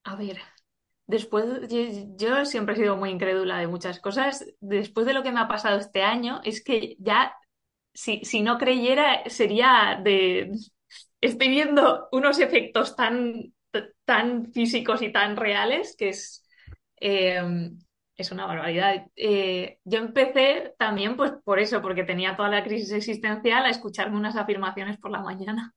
A 0.04 0.16
ver, 0.16 0.40
después, 1.08 1.46
yo, 2.18 2.46
siempre 2.46 2.76
he 2.76 2.78
sido 2.78 2.98
muy 2.98 3.10
incrédula 3.10 3.60
de 3.60 3.68
muchas 3.68 4.00
cosas. 4.00 4.46
Después 4.60 5.06
de 5.06 5.14
lo 5.14 5.24
que 5.24 5.32
me 5.32 5.40
ha 5.40 5.48
pasado 5.48 5.80
este 5.80 6.04
año, 6.04 6.42
es 6.44 6.64
que 6.64 6.96
ya, 7.00 7.36
si, 7.94 8.24
si 8.26 8.42
no 8.42 8.58
creyera, 8.58 9.24
sería 9.30 10.00
de... 10.04 10.52
Estoy 11.22 11.50
viendo 11.50 12.10
unos 12.12 12.40
efectos 12.40 12.96
tan, 12.96 13.54
tan 14.06 14.52
físicos 14.52 15.02
y 15.02 15.12
tan 15.12 15.38
reales 15.38 15.96
que 15.98 16.10
es, 16.10 16.46
eh, 17.00 17.42
es 18.18 18.32
una 18.32 18.46
barbaridad. 18.46 19.08
Eh, 19.16 19.80
yo 19.86 20.00
empecé 20.00 20.74
también, 20.78 21.16
pues 21.16 21.32
por 21.44 21.60
eso, 21.60 21.82
porque 21.82 22.04
tenía 22.04 22.36
toda 22.36 22.50
la 22.50 22.64
crisis 22.64 22.92
existencial, 22.92 23.66
a 23.66 23.70
escucharme 23.70 24.18
unas 24.18 24.36
afirmaciones 24.36 24.98
por 24.98 25.12
la 25.12 25.22
mañana. 25.22 25.74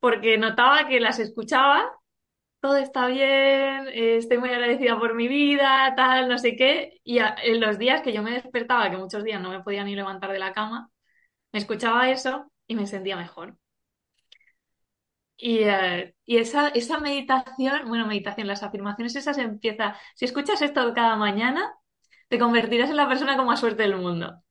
Porque 0.00 0.38
notaba 0.38 0.88
que 0.88 1.00
las 1.00 1.18
escuchaba 1.18 1.90
todo 2.60 2.76
está 2.76 3.06
bien, 3.06 3.88
eh, 3.88 4.16
estoy 4.16 4.38
muy 4.38 4.50
agradecida 4.50 4.98
por 4.98 5.14
mi 5.14 5.28
vida, 5.28 5.94
tal, 5.96 6.28
no 6.28 6.38
sé 6.38 6.56
qué. 6.56 7.00
Y 7.04 7.18
en 7.18 7.60
los 7.60 7.78
días 7.78 8.02
que 8.02 8.12
yo 8.12 8.22
me 8.22 8.32
despertaba, 8.32 8.90
que 8.90 8.96
muchos 8.96 9.24
días 9.24 9.40
no 9.40 9.50
me 9.50 9.62
podía 9.62 9.84
ni 9.84 9.94
levantar 9.94 10.32
de 10.32 10.38
la 10.38 10.52
cama, 10.52 10.90
me 11.52 11.60
escuchaba 11.60 12.10
eso 12.10 12.50
y 12.66 12.76
me 12.76 12.86
sentía 12.86 13.16
mejor. 13.16 13.56
Y, 15.36 15.64
uh, 15.64 16.12
y 16.26 16.38
esa, 16.38 16.68
esa 16.68 16.98
meditación, 16.98 17.88
bueno, 17.88 18.06
meditación, 18.06 18.48
las 18.48 18.62
afirmaciones 18.64 19.14
esas 19.14 19.38
empieza, 19.38 19.96
si 20.16 20.24
escuchas 20.24 20.60
esto 20.62 20.92
cada 20.94 21.16
mañana, 21.16 21.74
te 22.28 22.38
convertirás 22.38 22.90
en 22.90 22.96
la 22.96 23.08
persona 23.08 23.36
con 23.36 23.46
más 23.46 23.60
suerte 23.60 23.82
del 23.84 23.96
mundo. 23.96 24.42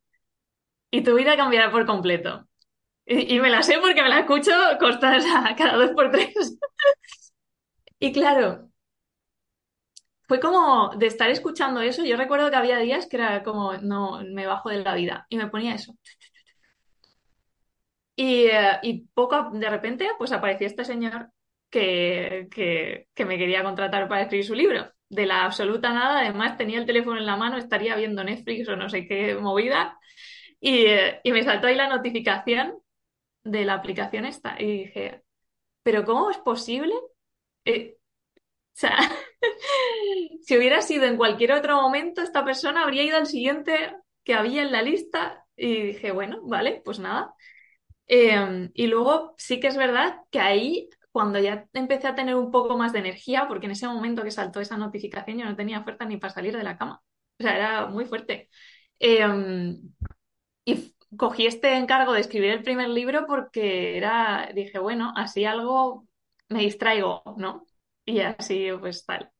Y 0.92 1.04
tu 1.04 1.16
vida 1.16 1.36
cambiará 1.38 1.72
por 1.72 1.86
completo. 1.86 2.48
Y, 3.06 3.40
me 3.40 3.50
la 3.50 3.64
sé 3.64 3.80
porque 3.80 4.04
me 4.04 4.10
la 4.10 4.20
escucho 4.20 4.52
cada 5.58 5.78
dos 5.78 5.92
por 5.92 6.12
tres. 6.12 6.58
Y 8.00 8.12
claro, 8.12 8.70
fue 10.28 10.40
como 10.40 10.90
de 10.98 11.08
estar 11.08 11.30
escuchando 11.30 11.82
eso. 11.82 12.04
Yo 12.04 12.18
recuerdo 12.18 12.50
que 12.50 12.58
había 12.58 12.78
días 12.80 13.08
que 13.08 13.18
era 13.18 13.44
como, 13.44 13.74
no, 13.78 14.22
me 14.26 14.46
bajo 14.46 14.70
de 14.70 14.84
la 14.84 14.94
vida. 14.96 15.26
Y 15.30 15.38
me 15.38 15.48
ponía 15.48 15.74
eso. 15.76 15.96
Y, 18.16 18.48
uh, 18.48 18.80
y 18.82 19.08
poco 19.14 19.52
de 19.52 19.70
repente, 19.70 20.10
pues 20.18 20.32
apareció 20.32 20.68
este 20.68 20.84
señor 20.86 21.32
que, 21.70 22.48
que, 22.52 23.08
que, 23.14 23.26
me 23.26 23.38
quería 23.38 23.64
contratar 23.64 24.08
para 24.08 24.24
escribir 24.24 24.46
su 24.46 24.56
libro. 24.56 24.92
De 25.10 25.26
la 25.26 25.46
absoluta 25.46 25.94
nada, 25.94 26.20
además 26.22 26.58
tenía 26.58 26.80
el 26.80 26.86
teléfono 26.86 27.18
en 27.18 27.26
la 27.26 27.38
mano, 27.38 27.58
estaría 27.58 27.96
viendo 27.96 28.24
Netflix 28.24 28.68
o 28.70 28.76
no 28.76 28.90
sé 28.90 29.08
qué 29.08 29.36
movida. 29.36 29.98
Y, 30.60 30.88
uh, 30.88 31.20
y 31.24 31.32
me 31.32 31.44
saltó 31.44 31.68
ahí 31.68 31.76
la 31.76 31.90
notificación 31.90 32.78
de 33.44 33.66
la 33.66 33.76
aplicación 33.76 34.26
esta. 34.26 34.56
Y 34.60 34.86
dije, 34.86 35.24
¿pero 35.84 36.06
cómo 36.06 36.32
es 36.32 36.38
posible? 36.40 36.94
Eh, 37.68 37.98
o 38.76 38.80
sea, 38.80 38.98
si 40.44 40.58
hubiera 40.58 40.82
sido 40.82 41.06
en 41.06 41.18
cualquier 41.18 41.52
otro 41.54 41.82
momento, 41.82 42.22
esta 42.22 42.46
persona 42.46 42.84
habría 42.84 43.04
ido 43.04 43.18
al 43.18 43.28
siguiente 43.28 43.96
que 44.24 44.34
había 44.34 44.64
en 44.64 44.72
la 44.72 44.82
lista. 44.82 45.46
Y 45.56 45.84
dije, 45.88 46.12
bueno, 46.12 46.40
vale, 46.44 46.82
pues 46.86 47.00
nada. 47.00 47.34
Eh, 48.08 48.70
y 48.74 48.88
luego 48.88 49.36
sí 49.38 49.60
que 49.60 49.68
es 49.68 49.78
verdad 49.78 50.18
que 50.32 50.40
ahí, 50.40 50.90
cuando 51.12 51.40
ya 51.40 51.68
empecé 51.74 52.08
a 52.08 52.16
tener 52.16 52.36
un 52.36 52.52
poco 52.52 52.78
más 52.78 52.94
de 52.94 53.00
energía, 53.00 53.48
porque 53.48 53.68
en 53.68 53.74
ese 53.74 53.88
momento 53.88 54.24
que 54.24 54.32
saltó 54.32 54.62
esa 54.62 54.78
notificación 54.78 55.40
yo 55.40 55.46
no 55.46 55.56
tenía 55.58 55.84
fuerza 55.84 56.06
ni 56.06 56.18
para 56.18 56.34
salir 56.34 56.58
de 56.58 56.64
la 56.64 56.78
cama, 56.78 57.02
o 57.40 57.44
sea, 57.44 57.56
era 57.58 57.88
muy 57.88 58.06
fuerte. 58.06 58.50
Eh, 59.00 59.26
y 60.66 60.96
cogí 61.18 61.46
este 61.48 61.76
encargo 61.78 62.14
de 62.14 62.22
escribir 62.22 62.52
el 62.52 62.64
primer 62.64 62.90
libro 62.90 63.26
porque 63.28 63.98
era, 63.98 64.50
dije, 64.54 64.80
bueno, 64.80 65.14
así 65.16 65.46
algo 65.46 66.07
me 66.50 66.60
distraigo, 66.62 67.24
¿no? 67.38 67.66
Y 68.06 68.20
así 68.22 68.70
pues 68.80 69.06
tal. 69.06 69.32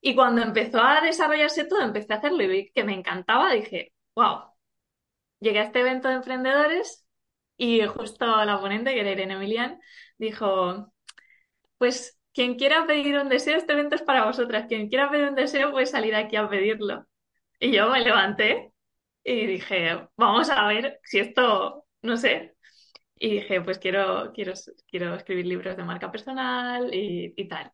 Y 0.00 0.14
cuando 0.14 0.42
empezó 0.42 0.80
a 0.82 1.00
desarrollarse 1.02 1.64
todo, 1.66 1.82
empecé 1.82 2.12
a 2.14 2.16
hacerlo 2.16 2.42
y 2.44 2.48
vi 2.48 2.72
que 2.72 2.84
me 2.84 2.94
encantaba, 2.94 3.52
dije, 3.52 3.92
wow, 4.16 4.44
llegué 5.40 5.60
a 5.60 5.64
este 5.64 5.80
evento 5.80 6.08
de 6.08 6.14
emprendedores 6.16 7.06
y 7.56 7.82
justo 7.86 8.26
la 8.44 8.60
ponente, 8.60 8.94
que 8.94 9.00
era 9.00 9.10
Irene 9.12 9.34
Emilian, 9.34 9.80
dijo, 10.18 10.92
pues 11.78 12.20
quien 12.34 12.56
quiera 12.56 12.86
pedir 12.86 13.18
un 13.18 13.28
deseo, 13.28 13.56
este 13.58 13.72
evento 13.72 13.96
es 13.96 14.02
para 14.02 14.24
vosotras. 14.26 14.66
Quien 14.68 14.88
quiera 14.88 15.10
pedir 15.10 15.28
un 15.28 15.34
deseo 15.34 15.72
puede 15.72 15.86
salir 15.86 16.14
aquí 16.14 16.36
a 16.36 16.48
pedirlo. 16.48 17.06
Y 17.60 17.72
yo 17.72 17.90
me 17.90 18.00
levanté 18.00 18.72
y 19.24 19.46
dije, 19.46 20.08
vamos 20.16 20.50
a 20.50 20.66
ver 20.68 21.00
si 21.04 21.20
esto, 21.20 21.86
no 22.02 22.16
sé. 22.16 22.56
Y 23.20 23.30
dije, 23.34 23.60
pues 23.60 23.78
quiero, 23.78 24.32
quiero, 24.34 24.52
quiero 24.88 25.14
escribir 25.14 25.46
libros 25.46 25.76
de 25.76 25.84
marca 25.84 26.10
personal 26.10 26.92
y, 26.92 27.32
y 27.36 27.48
tal. 27.48 27.72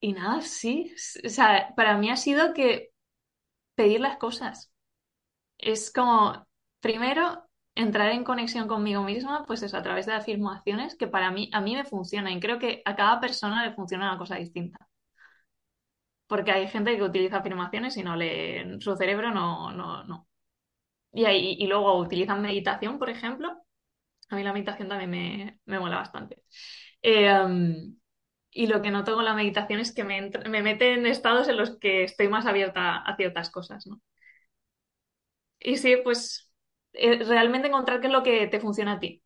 Y 0.00 0.12
nada, 0.12 0.40
sí. 0.42 0.92
O 1.24 1.28
sea, 1.28 1.74
para 1.76 1.96
mí 1.98 2.10
ha 2.10 2.16
sido 2.16 2.54
que 2.54 2.90
pedir 3.76 4.00
las 4.00 4.18
cosas. 4.18 4.72
Es 5.58 5.92
como, 5.92 6.46
primero, 6.80 7.44
entrar 7.76 8.10
en 8.12 8.24
conexión 8.24 8.68
conmigo 8.68 9.04
misma, 9.04 9.44
pues 9.46 9.62
eso, 9.64 9.76
a 9.78 9.82
través 9.84 10.06
de 10.06 10.14
afirmaciones, 10.14 10.96
que 10.96 11.08
para 11.08 11.30
mí, 11.32 11.50
a 11.52 11.60
mí 11.62 11.76
me 11.76 11.84
funciona 11.84 12.32
y 12.32 12.40
creo 12.40 12.58
que 12.58 12.82
a 12.84 12.96
cada 12.96 13.20
persona 13.20 13.66
le 13.66 13.74
funciona 13.74 14.10
una 14.10 14.18
cosa 14.18 14.36
distinta. 14.36 14.88
Porque 16.26 16.52
hay 16.52 16.68
gente 16.68 16.96
que 16.96 17.02
utiliza 17.02 17.38
afirmaciones 17.38 17.96
y 17.96 18.02
no 18.02 18.16
le, 18.16 18.80
su 18.80 18.96
cerebro 18.96 19.30
no, 19.32 19.70
no, 19.72 20.04
no. 20.04 20.28
Y, 21.12 21.24
ahí, 21.26 21.56
y 21.60 21.66
luego 21.68 21.98
utilizan 21.98 22.42
meditación, 22.42 22.98
por 22.98 23.10
ejemplo. 23.10 23.62
A 24.30 24.36
mí 24.36 24.42
la 24.42 24.52
meditación 24.52 24.88
también 24.88 25.10
me, 25.10 25.58
me 25.66 25.78
mola 25.78 25.96
bastante. 25.96 26.42
Eh, 27.02 27.32
um, 27.32 27.96
y 28.52 28.66
lo 28.66 28.82
que 28.82 28.90
noto 28.90 29.14
con 29.14 29.24
la 29.24 29.34
meditación 29.34 29.80
es 29.80 29.92
que 29.94 30.04
me, 30.04 30.30
me 30.48 30.62
mete 30.62 30.94
en 30.94 31.06
estados 31.06 31.48
en 31.48 31.56
los 31.56 31.78
que 31.78 32.04
estoy 32.04 32.28
más 32.28 32.46
abierta 32.46 32.96
a 32.98 33.16
ciertas 33.16 33.50
cosas, 33.50 33.86
¿no? 33.86 34.00
Y 35.58 35.76
sí, 35.76 35.96
pues 36.02 36.50
realmente 36.92 37.68
encontrar 37.68 38.00
qué 38.00 38.06
es 38.08 38.12
lo 38.12 38.22
que 38.22 38.46
te 38.46 38.60
funciona 38.60 38.92
a 38.94 39.00
ti. 39.00 39.22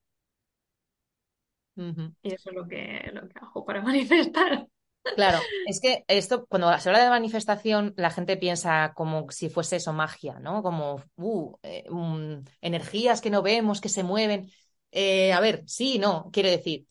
Uh 1.77 1.83
-huh. 1.83 2.15
Y 2.23 2.35
eso 2.35 2.51
es 2.51 2.57
lo 2.57 2.67
que, 2.69 3.11
lo 3.13 3.29
que 3.29 3.39
hago 3.41 3.65
para 3.65 3.83
manifestar. 3.83 4.69
Claro, 5.17 5.39
es 5.67 5.81
que 5.81 6.05
esto, 6.09 6.47
cuando 6.47 6.77
se 6.79 6.89
habla 6.89 7.05
de 7.05 7.11
manifestación, 7.11 7.93
la 7.97 8.11
gente 8.11 8.37
piensa 8.37 8.95
como 8.95 9.31
si 9.31 9.51
fuese 9.51 9.77
eso 9.77 9.93
magia, 9.93 10.39
¿no? 10.41 10.63
Como 10.63 11.03
uh, 11.17 11.57
eh, 11.63 11.85
um, 11.91 12.43
energías 12.63 13.21
que 13.21 13.31
no 13.31 13.43
vemos, 13.43 13.81
que 13.81 13.89
se 13.91 14.03
mueven. 14.03 14.51
Eh, 14.97 15.33
a 15.33 15.41
ver, 15.41 15.65
sí, 15.67 15.99
no, 15.99 16.31
quiero 16.33 16.49
decir. 16.51 16.87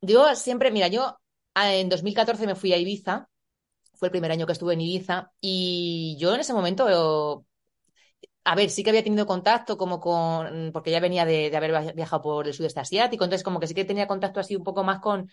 Yo 0.00 0.34
siempre, 0.34 0.70
mira, 0.70 0.88
yo 0.88 1.18
en 1.54 1.88
2014 1.88 2.46
me 2.46 2.54
fui 2.54 2.72
a 2.72 2.78
Ibiza, 2.78 3.28
fue 3.94 4.08
el 4.08 4.12
primer 4.12 4.32
año 4.32 4.46
que 4.46 4.52
estuve 4.54 4.74
en 4.74 4.82
Ibiza, 4.82 5.32
y 5.40 6.16
yo 6.20 6.34
en 6.34 6.40
ese 6.40 6.54
momento 6.54 6.88
a 8.44 8.54
ver, 8.54 8.70
sí 8.70 8.82
que 8.82 8.90
había 8.90 9.04
tenido 9.04 9.26
contacto 9.26 9.76
como 9.76 10.00
con, 10.00 10.70
porque 10.72 10.90
ya 10.90 11.00
venía 11.00 11.24
de, 11.24 11.50
de 11.50 11.56
haber 11.56 11.94
viajado 11.94 12.22
por 12.22 12.46
el 12.46 12.54
sudeste 12.54 12.80
asiático, 12.80 13.24
entonces 13.24 13.44
como 13.44 13.60
que 13.60 13.66
sí 13.66 13.74
que 13.74 13.84
tenía 13.84 14.06
contacto 14.08 14.40
así 14.40 14.56
un 14.56 14.64
poco 14.64 14.82
más 14.84 15.00
con, 15.00 15.30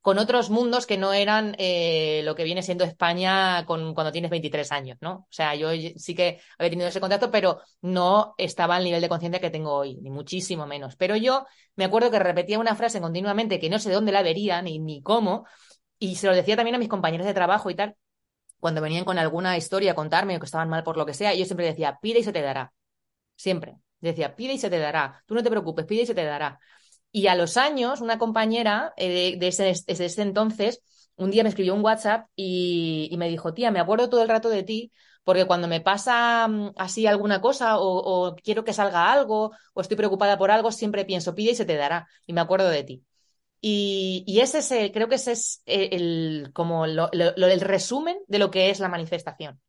con 0.00 0.18
otros 0.18 0.48
mundos 0.48 0.86
que 0.86 0.96
no 0.96 1.12
eran 1.12 1.54
eh, 1.58 2.22
lo 2.24 2.34
que 2.34 2.44
viene 2.44 2.62
siendo 2.62 2.84
España 2.84 3.64
con, 3.66 3.94
cuando 3.94 4.12
tienes 4.12 4.30
23 4.30 4.72
años, 4.72 4.98
¿no? 5.00 5.12
O 5.12 5.26
sea, 5.28 5.54
yo 5.54 5.70
sí 5.96 6.14
que 6.14 6.40
había 6.58 6.70
tenido 6.70 6.88
ese 6.88 7.00
contacto, 7.00 7.30
pero 7.30 7.60
no 7.82 8.34
estaba 8.38 8.76
al 8.76 8.84
nivel 8.84 9.02
de 9.02 9.08
conciencia 9.10 9.40
que 9.40 9.50
tengo 9.50 9.74
hoy, 9.74 9.96
ni 9.96 10.10
muchísimo 10.10 10.66
menos. 10.66 10.96
Pero 10.96 11.16
yo 11.16 11.46
me 11.76 11.84
acuerdo 11.84 12.10
que 12.10 12.18
repetía 12.18 12.58
una 12.58 12.76
frase 12.76 13.00
continuamente 13.00 13.60
que 13.60 13.68
no 13.68 13.78
sé 13.78 13.92
dónde 13.92 14.12
la 14.12 14.22
vería 14.22 14.62
ni, 14.62 14.78
ni 14.78 15.02
cómo, 15.02 15.46
y 15.98 16.16
se 16.16 16.26
lo 16.26 16.34
decía 16.34 16.56
también 16.56 16.76
a 16.76 16.78
mis 16.78 16.88
compañeros 16.88 17.26
de 17.26 17.34
trabajo 17.34 17.68
y 17.68 17.74
tal, 17.74 17.94
cuando 18.58 18.80
venían 18.80 19.04
con 19.04 19.18
alguna 19.18 19.56
historia 19.56 19.92
a 19.92 19.94
contarme 19.94 20.36
o 20.36 20.40
que 20.40 20.46
estaban 20.46 20.68
mal 20.68 20.82
por 20.84 20.96
lo 20.96 21.06
que 21.06 21.14
sea, 21.14 21.34
yo 21.34 21.44
siempre 21.44 21.66
decía, 21.66 21.98
pide 22.00 22.20
y 22.20 22.24
se 22.24 22.32
te 22.32 22.42
dará. 22.42 22.72
Siempre. 23.36 23.76
Decía, 24.00 24.36
pide 24.36 24.54
y 24.54 24.58
se 24.58 24.70
te 24.70 24.78
dará. 24.78 25.22
Tú 25.26 25.34
no 25.34 25.42
te 25.42 25.50
preocupes, 25.50 25.86
pide 25.86 26.02
y 26.02 26.06
se 26.06 26.14
te 26.14 26.24
dará. 26.24 26.58
Y 27.12 27.26
a 27.26 27.34
los 27.34 27.56
años, 27.56 28.00
una 28.00 28.18
compañera 28.18 28.92
eh, 28.96 29.36
de, 29.38 29.48
ese, 29.48 30.22
entonces, 30.22 30.82
un 31.16 31.30
día 31.30 31.42
me 31.42 31.48
escribió 31.48 31.74
un 31.74 31.84
WhatsApp 31.84 32.28
y, 32.36 33.12
me 33.18 33.28
dijo, 33.28 33.52
tía, 33.52 33.70
me 33.70 33.80
acuerdo 33.80 34.08
todo 34.08 34.22
el 34.22 34.28
rato 34.28 34.48
de 34.48 34.62
ti, 34.62 34.92
porque 35.24 35.44
cuando 35.44 35.68
me 35.68 35.80
pasa 35.80 36.46
mm, 36.48 36.72
así 36.76 37.06
alguna 37.06 37.40
cosa 37.40 37.78
o, 37.78 38.36
quiero 38.36 38.64
que 38.64 38.72
salga 38.72 39.12
algo 39.12 39.52
o 39.74 39.80
estoy 39.80 39.96
preocupada 39.96 40.38
por 40.38 40.50
algo, 40.50 40.70
siempre 40.72 41.04
pienso, 41.04 41.34
pide 41.34 41.52
y 41.52 41.54
se 41.56 41.64
te 41.64 41.76
dará. 41.76 42.08
Y 42.26 42.32
me 42.32 42.40
acuerdo 42.40 42.68
de 42.68 42.84
ti. 42.84 43.04
Y, 43.60 44.38
ese 44.40 44.58
es, 44.58 44.92
creo 44.92 45.08
que 45.08 45.16
ese 45.16 45.32
es 45.32 45.62
el, 45.66 46.50
como 46.54 46.86
el 46.86 47.60
resumen 47.60 48.18
de 48.28 48.38
lo 48.38 48.50
que 48.50 48.70
es 48.70 48.80
la 48.80 48.88
manifestación. 48.88 49.60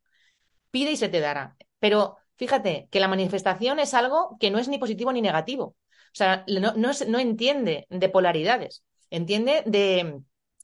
Pide 0.70 0.92
y 0.92 0.96
se 0.96 1.08
te 1.08 1.20
dará. 1.20 1.56
Pero 1.80 2.16
fíjate 2.36 2.88
que 2.90 3.00
la 3.00 3.08
manifestación 3.08 3.78
es 3.80 3.94
algo 3.94 4.36
que 4.40 4.50
no 4.50 4.58
es 4.58 4.68
ni 4.68 4.78
positivo 4.78 5.12
ni 5.12 5.20
negativo. 5.22 5.76
O 6.12 6.14
sea, 6.14 6.44
no, 6.46 6.74
no, 6.76 7.18
entiende 7.18 7.86
de 7.88 8.08
polaridades, 8.10 8.84
entiende 9.08 9.62
de, 9.64 10.20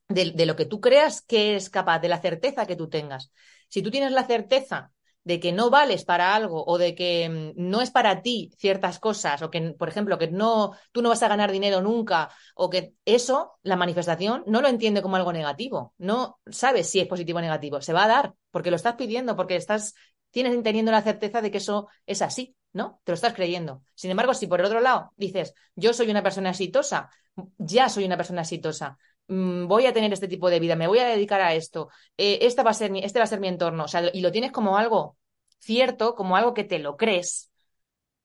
de, 0.08 0.46
lo 0.46 0.56
que 0.56 0.66
tú 0.66 0.80
creas 0.80 1.22
que 1.22 1.56
es 1.56 1.70
capaz, 1.70 2.00
de 2.00 2.08
la 2.08 2.20
certeza 2.20 2.66
que 2.66 2.76
tú 2.76 2.88
tengas. 2.88 3.32
Si 3.68 3.80
tú 3.82 3.90
tienes 3.90 4.12
la 4.12 4.26
certeza 4.26 4.92
de 5.24 5.40
que 5.40 5.52
no 5.52 5.70
vales 5.70 6.04
para 6.04 6.34
algo 6.34 6.64
o 6.66 6.78
de 6.78 6.94
que 6.94 7.28
mm, 7.28 7.52
no 7.56 7.80
es 7.80 7.90
para 7.90 8.22
ti 8.22 8.50
ciertas 8.58 8.98
cosas 8.98 9.42
o 9.42 9.50
que, 9.50 9.60
por 9.72 9.88
ejemplo, 9.88 10.18
que 10.18 10.28
no, 10.28 10.72
tú 10.92 11.02
no 11.02 11.10
vas 11.10 11.22
a 11.22 11.28
ganar 11.28 11.50
dinero 11.52 11.80
nunca 11.80 12.30
o 12.54 12.70
que 12.70 12.94
eso, 13.04 13.58
la 13.62 13.76
manifestación, 13.76 14.44
no 14.46 14.60
lo 14.60 14.68
entiende 14.68 15.02
como 15.02 15.16
algo 15.16 15.32
negativo. 15.32 15.94
No 15.98 16.40
sabes 16.50 16.90
si 16.90 17.00
es 17.00 17.08
positivo 17.08 17.38
o 17.38 17.42
negativo. 17.42 17.80
Se 17.80 17.92
va 17.92 18.04
a 18.04 18.08
dar 18.08 18.34
porque 18.50 18.70
lo 18.70 18.76
estás 18.76 18.96
pidiendo, 18.96 19.36
porque 19.36 19.56
estás, 19.56 19.94
tienes 20.30 20.62
teniendo 20.62 20.92
la 20.92 21.02
certeza 21.02 21.40
de 21.42 21.50
que 21.50 21.58
eso 21.58 21.88
es 22.06 22.22
así. 22.22 22.56
¿No? 22.72 23.00
Te 23.04 23.12
lo 23.12 23.14
estás 23.14 23.34
creyendo. 23.34 23.82
Sin 23.94 24.10
embargo, 24.10 24.34
si 24.34 24.46
por 24.46 24.60
el 24.60 24.66
otro 24.66 24.80
lado 24.80 25.12
dices, 25.16 25.54
yo 25.74 25.92
soy 25.92 26.10
una 26.10 26.22
persona 26.22 26.50
exitosa, 26.50 27.10
ya 27.58 27.88
soy 27.88 28.04
una 28.04 28.16
persona 28.16 28.42
exitosa, 28.42 28.98
mm, 29.28 29.66
voy 29.66 29.86
a 29.86 29.92
tener 29.92 30.12
este 30.12 30.28
tipo 30.28 30.50
de 30.50 30.60
vida, 30.60 30.76
me 30.76 30.86
voy 30.86 30.98
a 30.98 31.06
dedicar 31.06 31.40
a 31.40 31.54
esto, 31.54 31.88
eh, 32.16 32.38
esta 32.42 32.62
va 32.62 32.70
a 32.70 32.74
ser 32.74 32.90
mi, 32.90 33.04
este 33.04 33.18
va 33.18 33.24
a 33.24 33.28
ser 33.28 33.40
mi 33.40 33.48
entorno, 33.48 33.84
o 33.84 33.88
sea, 33.88 34.10
y 34.12 34.20
lo 34.20 34.32
tienes 34.32 34.52
como 34.52 34.76
algo 34.76 35.16
cierto, 35.58 36.14
como 36.14 36.36
algo 36.36 36.54
que 36.54 36.64
te 36.64 36.78
lo 36.78 36.96
crees, 36.96 37.50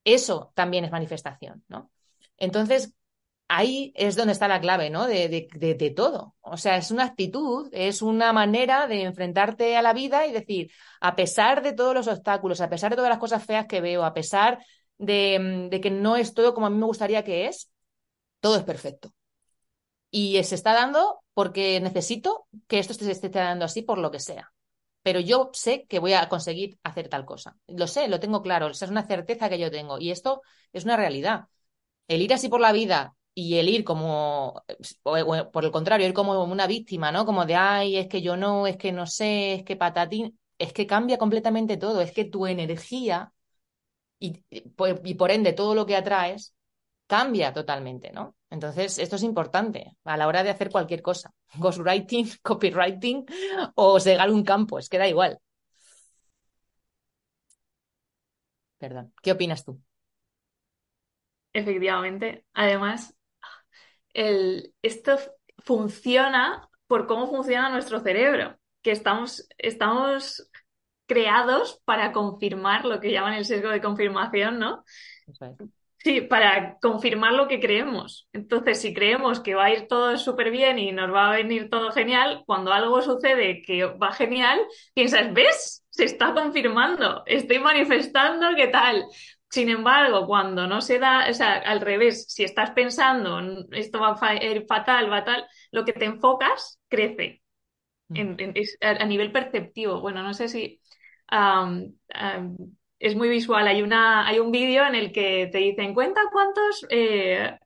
eso 0.04 0.52
también 0.54 0.84
es 0.84 0.92
manifestación, 0.92 1.64
¿no? 1.68 1.90
Entonces, 2.36 2.94
ahí 3.48 3.92
es 3.96 4.16
donde 4.16 4.32
está 4.32 4.48
la 4.48 4.60
clave, 4.60 4.90
¿no? 4.90 5.06
De, 5.06 5.28
de, 5.28 5.90
todo. 5.90 6.33
O 6.46 6.56
sea, 6.58 6.76
es 6.76 6.90
una 6.90 7.04
actitud, 7.04 7.68
es 7.72 8.02
una 8.02 8.32
manera 8.32 8.86
de 8.86 9.02
enfrentarte 9.02 9.76
a 9.76 9.82
la 9.82 9.94
vida 9.94 10.26
y 10.26 10.32
decir, 10.32 10.70
a 11.00 11.16
pesar 11.16 11.62
de 11.62 11.72
todos 11.72 11.94
los 11.94 12.06
obstáculos, 12.06 12.60
a 12.60 12.68
pesar 12.68 12.90
de 12.90 12.96
todas 12.96 13.08
las 13.10 13.18
cosas 13.18 13.44
feas 13.44 13.66
que 13.66 13.80
veo, 13.80 14.04
a 14.04 14.12
pesar 14.14 14.58
de, 14.98 15.68
de 15.70 15.80
que 15.80 15.90
no 15.90 16.16
es 16.16 16.34
todo 16.34 16.52
como 16.54 16.66
a 16.66 16.70
mí 16.70 16.76
me 16.78 16.86
gustaría 16.86 17.24
que 17.24 17.46
es, 17.46 17.70
todo 18.40 18.56
es 18.56 18.64
perfecto. 18.64 19.12
Y 20.10 20.42
se 20.44 20.54
está 20.54 20.72
dando 20.74 21.22
porque 21.34 21.80
necesito 21.80 22.46
que 22.68 22.78
esto 22.78 22.94
se 22.94 23.10
esté 23.10 23.28
dando 23.30 23.64
así 23.64 23.82
por 23.82 23.98
lo 23.98 24.10
que 24.10 24.20
sea. 24.20 24.52
Pero 25.02 25.20
yo 25.20 25.50
sé 25.52 25.86
que 25.88 25.98
voy 25.98 26.14
a 26.14 26.28
conseguir 26.28 26.78
hacer 26.84 27.08
tal 27.08 27.24
cosa. 27.26 27.56
Lo 27.66 27.86
sé, 27.86 28.08
lo 28.08 28.20
tengo 28.20 28.42
claro. 28.42 28.68
Esa 28.68 28.86
es 28.86 28.90
una 28.90 29.06
certeza 29.06 29.48
que 29.48 29.58
yo 29.58 29.70
tengo. 29.70 29.98
Y 30.00 30.10
esto 30.10 30.42
es 30.72 30.84
una 30.84 30.96
realidad. 30.96 31.46
El 32.08 32.22
ir 32.22 32.34
así 32.34 32.48
por 32.48 32.60
la 32.60 32.72
vida 32.72 33.14
y 33.34 33.56
el 33.58 33.68
ir 33.68 33.84
como, 33.84 34.62
por 35.52 35.64
el 35.64 35.70
contrario, 35.72 36.06
ir 36.06 36.14
como 36.14 36.42
una 36.44 36.66
víctima, 36.66 37.10
¿no? 37.12 37.26
Como 37.26 37.46
de, 37.46 37.56
ay, 37.56 37.96
es 37.96 38.08
que 38.08 38.22
yo 38.22 38.36
no, 38.36 38.66
es 38.66 38.76
que 38.76 38.92
no 38.92 39.06
sé, 39.06 39.54
es 39.54 39.64
que 39.64 39.76
patatín, 39.76 40.38
es 40.58 40.72
que 40.72 40.86
cambia 40.86 41.18
completamente 41.18 41.76
todo, 41.76 42.00
es 42.00 42.12
que 42.12 42.24
tu 42.24 42.46
energía 42.46 43.32
y, 44.18 44.42
y 45.04 45.14
por 45.14 45.30
ende 45.30 45.52
todo 45.52 45.74
lo 45.74 45.86
que 45.86 45.96
atraes 45.96 46.54
cambia 47.06 47.52
totalmente, 47.52 48.12
¿no? 48.12 48.36
Entonces, 48.50 48.98
esto 48.98 49.16
es 49.16 49.22
importante 49.24 49.96
a 50.04 50.16
la 50.16 50.28
hora 50.28 50.42
de 50.44 50.50
hacer 50.50 50.70
cualquier 50.70 51.02
cosa. 51.02 51.32
Ghostwriting, 51.58 52.30
copywriting 52.42 53.26
o 53.76 54.00
segar 54.00 54.30
un 54.30 54.44
campo, 54.44 54.78
es 54.78 54.88
que 54.88 54.98
da 54.98 55.08
igual. 55.08 55.38
Perdón, 58.78 59.12
¿qué 59.22 59.32
opinas 59.32 59.64
tú? 59.64 59.80
Efectivamente. 61.52 62.44
Además, 62.52 63.14
esto 64.14 65.18
funciona 65.58 66.68
por 66.86 67.06
cómo 67.06 67.26
funciona 67.26 67.68
nuestro 67.68 68.00
cerebro, 68.00 68.56
que 68.82 68.92
estamos, 68.92 69.48
estamos 69.58 70.50
creados 71.06 71.82
para 71.84 72.12
confirmar 72.12 72.84
lo 72.84 73.00
que 73.00 73.12
llaman 73.12 73.34
el 73.34 73.44
sesgo 73.44 73.70
de 73.70 73.80
confirmación, 73.80 74.58
¿no? 74.58 74.84
Sí, 75.98 76.20
para 76.20 76.76
confirmar 76.80 77.32
lo 77.32 77.48
que 77.48 77.60
creemos. 77.60 78.28
Entonces, 78.34 78.78
si 78.78 78.92
creemos 78.92 79.40
que 79.40 79.54
va 79.54 79.64
a 79.64 79.72
ir 79.72 79.88
todo 79.88 80.18
súper 80.18 80.50
bien 80.50 80.78
y 80.78 80.92
nos 80.92 81.10
va 81.10 81.30
a 81.30 81.36
venir 81.36 81.70
todo 81.70 81.92
genial, 81.92 82.42
cuando 82.44 82.74
algo 82.74 83.00
sucede 83.00 83.62
que 83.62 83.86
va 83.86 84.12
genial, 84.12 84.60
piensas, 84.92 85.32
¿ves? 85.32 85.82
Se 85.88 86.04
está 86.04 86.34
confirmando, 86.34 87.22
estoy 87.24 87.58
manifestando 87.58 88.54
qué 88.54 88.66
tal. 88.66 89.06
Sin 89.54 89.68
embargo, 89.68 90.26
cuando 90.26 90.66
no 90.66 90.80
se 90.80 90.98
da, 90.98 91.30
o 91.30 91.32
sea, 91.32 91.52
al 91.58 91.80
revés, 91.80 92.26
si 92.28 92.42
estás 92.42 92.72
pensando 92.72 93.40
esto 93.70 94.00
va 94.00 94.18
a 94.20 94.34
ir 94.34 94.66
fatal, 94.66 95.12
va 95.12 95.22
tal, 95.22 95.46
lo 95.70 95.84
que 95.84 95.92
te 95.92 96.06
enfocas 96.06 96.80
crece 96.88 97.40
mm. 98.08 98.34
a, 98.80 99.04
nivel 99.04 99.30
perceptivo. 99.30 100.00
Bueno, 100.00 100.24
no 100.24 100.34
sé 100.34 100.48
si 100.48 100.80
es 102.98 103.14
muy 103.14 103.28
visual. 103.28 103.68
Hay, 103.68 103.82
una, 103.82 104.26
hay 104.26 104.40
un 104.40 104.50
vídeo 104.50 104.84
en 104.88 104.96
el 104.96 105.12
que 105.12 105.48
te 105.52 105.58
dicen, 105.58 105.94
cuenta 105.94 106.22
cuántos, 106.32 106.84
eh, 106.90 107.56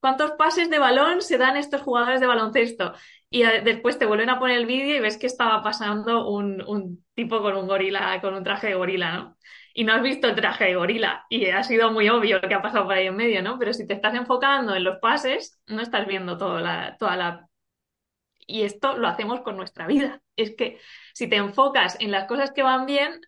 cuántos 0.00 0.32
pases 0.32 0.68
de 0.68 0.78
balón 0.78 1.22
se 1.22 1.38
dan 1.38 1.56
estos 1.56 1.80
jugadores 1.80 2.20
de 2.20 2.26
baloncesto. 2.26 2.92
Y 3.30 3.44
eh, 3.44 3.62
después 3.64 3.98
te 3.98 4.04
vuelven 4.04 4.28
a 4.28 4.38
poner 4.38 4.58
el 4.58 4.66
vídeo 4.66 4.96
y 4.96 5.00
ves 5.00 5.16
que 5.16 5.26
estaba 5.26 5.62
pasando 5.62 6.28
un, 6.28 6.60
un 6.68 7.06
tipo 7.14 7.40
con 7.40 7.56
un 7.56 7.66
gorila, 7.66 8.20
con 8.20 8.34
un 8.34 8.44
traje 8.44 8.66
de 8.66 8.74
gorila, 8.74 9.12
¿no? 9.16 9.38
Y 9.74 9.84
no 9.84 9.92
has 9.92 10.02
visto 10.02 10.28
el 10.28 10.34
traje 10.34 10.64
de 10.64 10.74
gorila 10.74 11.26
y 11.28 11.46
ha 11.46 11.62
sido 11.62 11.90
muy 11.92 12.08
obvio 12.08 12.40
lo 12.40 12.48
que 12.48 12.54
ha 12.54 12.62
pasado 12.62 12.84
por 12.84 12.94
ahí 12.94 13.06
en 13.06 13.16
medio, 13.16 13.42
¿no? 13.42 13.58
Pero 13.58 13.72
si 13.72 13.86
te 13.86 13.94
estás 13.94 14.14
enfocando 14.14 14.74
en 14.74 14.84
los 14.84 14.98
pases, 14.98 15.60
no 15.66 15.82
estás 15.82 16.06
viendo 16.06 16.36
toda 16.36 16.60
la, 16.60 16.96
toda 16.98 17.16
la... 17.16 17.48
Y 18.46 18.62
esto 18.62 18.96
lo 18.96 19.08
hacemos 19.08 19.40
con 19.42 19.56
nuestra 19.56 19.86
vida. 19.86 20.22
Es 20.36 20.56
que 20.56 20.78
si 21.12 21.28
te 21.28 21.36
enfocas 21.36 21.96
en 22.00 22.10
las 22.10 22.26
cosas 22.26 22.52
que 22.52 22.62
van 22.62 22.86
bien, 22.86 23.20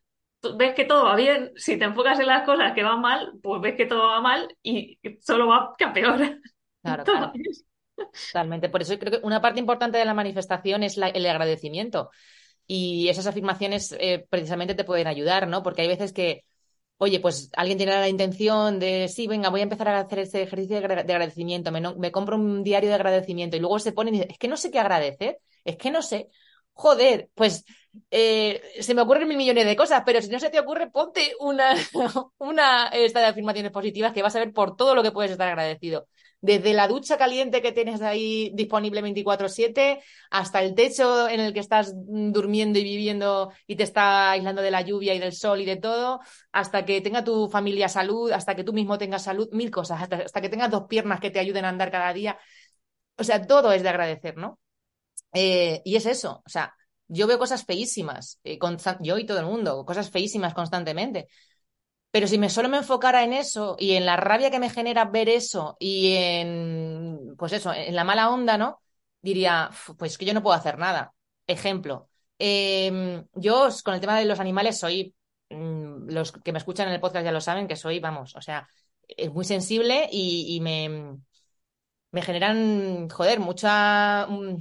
ves 0.57 0.75
que 0.75 0.85
todo 0.85 1.05
va 1.05 1.17
bien. 1.17 1.53
Si 1.57 1.79
te 1.79 1.85
enfocas 1.85 2.19
en 2.21 2.27
las 2.27 2.45
cosas 2.45 2.73
que 2.73 2.83
van 2.83 3.01
mal, 3.01 3.33
pues 3.43 3.61
ves 3.61 3.77
que 3.77 3.87
todo 3.87 4.09
va 4.09 4.21
mal 4.21 4.49
y 4.63 4.99
solo 5.21 5.47
va 5.47 5.75
que 5.77 5.85
a 5.85 5.93
peor. 5.93 6.41
Claro, 6.83 7.05
claro. 7.05 7.33
Totalmente. 8.27 8.69
Por 8.71 8.83
eso 8.83 8.99
creo 8.99 9.21
que 9.21 9.27
una 9.27 9.41
parte 9.41 9.61
importante 9.61 9.99
de 9.99 10.05
la 10.05 10.15
manifestación 10.15 10.83
es 10.83 10.97
el 10.97 11.27
agradecimiento. 11.27 12.11
Y 12.73 13.09
esas 13.09 13.27
afirmaciones 13.27 13.93
eh, 13.99 14.25
precisamente 14.31 14.77
te 14.77 14.85
pueden 14.85 15.09
ayudar, 15.09 15.49
¿no? 15.49 15.61
Porque 15.61 15.83
hay 15.83 15.89
veces 15.89 16.13
que, 16.13 16.45
oye, 16.99 17.19
pues 17.19 17.51
alguien 17.57 17.79
tiene 17.79 17.95
la 17.95 18.09
intención 18.09 18.79
de, 18.79 19.09
sí, 19.09 19.27
venga, 19.27 19.49
voy 19.51 19.59
a 19.59 19.65
empezar 19.65 19.89
a 19.89 19.99
hacer 19.99 20.21
ese 20.21 20.43
ejercicio 20.43 20.79
de, 20.81 20.85
agradecimiento, 20.85 21.73
me, 21.73 21.81
me, 21.81 22.13
compro 22.13 22.37
un 22.37 22.63
diario 22.63 22.89
de 22.89 22.95
agradecimiento 22.95 23.57
y 23.57 23.61
luego 23.61 23.81
se 23.81 23.91
pone 23.91 24.11
y 24.11 24.13
dice, 24.15 24.29
es 24.31 24.39
que 24.39 24.47
no 24.47 24.57
sé 24.57 24.71
qué 24.71 24.79
agradecer, 24.79 25.41
es 25.65 25.77
que 25.79 25.91
no 25.91 26.01
sé. 26.01 26.29
Joder, 26.75 27.29
pues 27.35 27.65
eh, 28.09 28.63
se 28.81 28.95
me 28.95 29.03
ocurren 29.03 29.27
mil 29.27 29.37
millones 29.37 29.67
de 29.67 29.75
cosas, 29.75 30.05
pero 30.07 30.23
si 30.23 30.29
no 30.29 30.39
se 30.39 30.51
te 30.51 30.61
ocurre, 30.61 30.91
ponte 30.93 31.33
una, 31.41 31.75
una 32.39 32.87
esta 32.91 33.19
de 33.19 33.27
afirmaciones 33.27 33.73
positivas 33.73 34.13
que 34.13 34.23
vas 34.23 34.37
a 34.37 34.39
ver 34.39 34.53
por 34.53 34.77
todo 34.77 34.95
lo 34.95 35.03
que 35.03 35.11
puedes 35.11 35.33
estar 35.33 35.49
agradecido 35.49 36.07
desde 36.41 36.73
la 36.73 36.89
ducha 36.89 37.19
caliente 37.19 37.61
que 37.61 37.73
tienes 37.73 38.01
ahí 38.03 38.51
disponible 38.55 39.03
24/7 39.03 40.01
hasta 40.31 40.63
el 40.63 40.75
techo 40.75 41.29
en 41.29 41.41
el 41.41 41.53
que 41.53 41.61
estás 41.61 41.93
durmiendo 41.95 42.79
y 42.79 42.85
viviendo 42.85 43.53
y 43.67 43.77
te 43.77 43.83
está 43.83 44.31
aislando 44.31 44.63
de 44.63 44.71
la 44.71 44.83
lluvia 44.83 45.15
y 45.15 45.19
del 45.19 45.33
sol 45.33 45.61
y 45.61 45.65
de 45.67 45.77
todo, 45.77 46.21
hasta 46.53 46.85
que 46.85 47.01
tenga 47.01 47.25
tu 47.25 47.49
familia 47.49 47.89
salud, 47.89 48.31
hasta 48.33 48.55
que 48.55 48.65
tú 48.65 48.73
mismo 48.73 48.99
tengas 48.99 49.25
salud, 49.25 49.49
mil 49.53 49.71
cosas, 49.71 50.03
hasta, 50.03 50.41
que 50.41 50.49
tengas 50.49 50.71
dos 50.71 50.85
piernas 50.89 51.21
que 51.21 51.31
te 51.31 51.41
ayuden 51.41 51.65
a 51.65 51.69
andar 51.69 51.91
cada 51.91 52.13
día. 52.13 52.39
O 53.17 53.25
sea, 53.25 53.47
todo 53.47 53.73
es 53.73 53.83
de 53.83 53.89
agradecer, 53.91 54.37
¿no? 54.37 54.59
Eh, 55.33 55.83
y 55.85 55.97
es 55.97 56.07
eso, 56.07 56.43
o 56.47 56.49
sea, 56.49 56.75
yo 57.09 57.27
veo 57.27 57.39
cosas 57.39 57.65
feísimas, 57.65 58.41
eh, 58.45 58.59
yo 59.01 59.19
y 59.19 59.27
todo 59.27 59.41
el 59.41 59.47
mundo, 59.47 59.85
cosas 59.85 60.11
feísimas 60.11 60.55
constantemente. 60.55 61.29
Pero 62.11 62.27
si 62.27 62.39
me 62.39 62.51
solo 62.51 62.69
me 62.69 62.79
enfocara 62.79 63.23
en 63.25 63.33
eso 63.33 63.77
y 63.79 63.93
en 63.95 64.05
la 64.07 64.17
rabia 64.17 64.51
que 64.51 64.59
me 64.59 64.71
genera 64.71 65.05
ver 65.05 65.29
eso 65.29 65.77
y 65.79 66.13
en, 66.15 67.35
pues 67.39 67.53
eso, 67.53 67.73
en 67.73 67.95
la 67.95 68.05
mala 68.05 68.31
onda, 68.31 68.59
¿no? 68.59 68.81
Diría, 69.23 69.71
pues 69.99 70.19
que 70.19 70.25
yo 70.25 70.35
no 70.35 70.43
puedo 70.43 70.57
hacer 70.57 70.79
nada. 70.79 71.15
Ejemplo, 71.47 72.09
em, 72.39 73.25
yo 73.35 73.69
con 73.85 73.95
el 73.95 74.01
tema 74.01 74.19
de 74.19 74.25
los 74.25 74.41
animales 74.41 74.79
soy, 74.79 75.15
mm, 75.51 76.09
los 76.11 76.33
que 76.33 76.53
me 76.53 76.59
escuchan 76.59 76.89
en 76.89 76.95
el 76.95 77.01
podcast 77.01 77.25
ya 77.25 77.33
lo 77.33 77.41
saben, 77.41 77.69
que 77.69 77.77
soy, 77.77 78.01
vamos, 78.01 78.35
o 78.37 78.41
sea, 78.43 78.69
es 79.07 79.31
muy 79.33 79.45
sensible 79.45 80.09
y, 80.11 80.57
y 80.57 80.61
me, 80.61 81.17
me 82.13 82.23
generan, 82.23 83.09
joder, 83.09 83.41
mucha, 83.41 84.27
mm, 84.29 84.57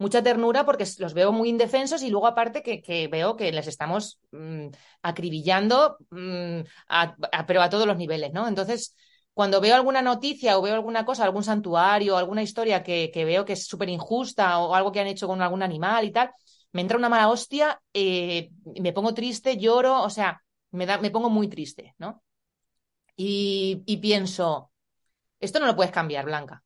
mucha 0.00 0.22
ternura 0.22 0.64
porque 0.64 0.86
los 0.98 1.12
veo 1.12 1.30
muy 1.30 1.50
indefensos 1.50 2.02
y 2.02 2.08
luego 2.08 2.26
aparte 2.26 2.62
que, 2.62 3.08
veo 3.08 3.36
que 3.36 3.52
les 3.52 3.66
estamos 3.66 4.18
mmm, 4.32 4.68
acribillando, 5.02 5.98
mmm, 6.08 6.60
a, 6.88 7.16
pero 7.46 7.60
a 7.60 7.68
todos 7.68 7.86
los 7.86 7.98
niveles, 7.98 8.32
¿no? 8.32 8.48
Entonces, 8.48 8.96
cuando 9.34 9.60
veo 9.60 9.74
alguna 9.74 10.00
noticia 10.00 10.58
o 10.58 10.62
veo 10.62 10.74
alguna 10.74 11.04
cosa, 11.04 11.24
algún 11.24 11.44
santuario, 11.44 12.16
alguna 12.16 12.42
historia 12.42 12.82
que, 12.82 13.12
veo 13.14 13.44
que 13.44 13.52
es 13.52 13.66
súper 13.66 13.90
injusta 13.90 14.58
o 14.58 14.74
algo 14.74 14.90
que 14.90 15.00
han 15.00 15.06
hecho 15.06 15.28
con 15.28 15.42
algún 15.42 15.62
animal 15.62 16.06
y 16.06 16.12
tal, 16.12 16.30
me 16.72 16.80
entra 16.80 16.96
una 16.96 17.10
mala 17.10 17.28
hostia, 17.28 17.80
eh, 17.92 18.50
me 18.80 18.94
pongo 18.94 19.12
triste, 19.12 19.58
lloro, 19.58 20.02
o 20.02 20.10
sea, 20.10 20.42
me, 20.70 20.86
da, 20.86 20.96
me 20.98 21.10
pongo 21.10 21.28
muy 21.28 21.48
triste, 21.48 21.94
¿no? 21.98 22.22
Y 23.16 23.98
pienso, 24.00 24.72
esto 25.40 25.60
no 25.60 25.66
lo 25.66 25.76
puedes 25.76 25.92
cambiar, 25.92 26.24
Blanca. 26.24 26.62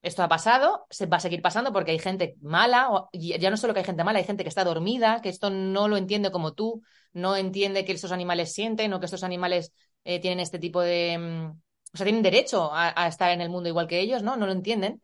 Esto 0.00 0.22
ha 0.22 0.28
pasado, 0.28 0.86
se 0.90 1.06
va 1.06 1.16
a 1.16 1.20
seguir 1.20 1.42
pasando 1.42 1.72
porque 1.72 1.90
hay 1.90 1.98
gente 1.98 2.36
mala, 2.40 2.88
y 3.12 3.36
ya 3.38 3.50
no 3.50 3.56
solo 3.56 3.74
que 3.74 3.80
hay 3.80 3.86
gente 3.86 4.04
mala, 4.04 4.20
hay 4.20 4.24
gente 4.24 4.44
que 4.44 4.48
está 4.48 4.62
dormida, 4.62 5.20
que 5.20 5.28
esto 5.28 5.50
no 5.50 5.88
lo 5.88 5.96
entiende 5.96 6.30
como 6.30 6.54
tú, 6.54 6.82
no 7.12 7.36
entiende 7.36 7.84
que 7.84 7.92
estos 7.92 8.12
animales 8.12 8.52
sienten 8.52 8.92
o 8.92 9.00
que 9.00 9.06
estos 9.06 9.24
animales 9.24 9.72
eh, 10.04 10.20
tienen 10.20 10.40
este 10.40 10.58
tipo 10.58 10.80
de... 10.80 11.18
Mm, 11.18 11.60
o 11.94 11.96
sea, 11.96 12.04
tienen 12.04 12.22
derecho 12.22 12.70
a, 12.72 13.08
estar 13.08 13.30
en 13.30 13.40
el 13.40 13.48
mundo 13.48 13.68
igual 13.68 13.88
que 13.88 13.98
ellos, 14.00 14.22
¿no? 14.22 14.36
No 14.36 14.46
lo 14.46 14.52
entienden. 14.52 15.00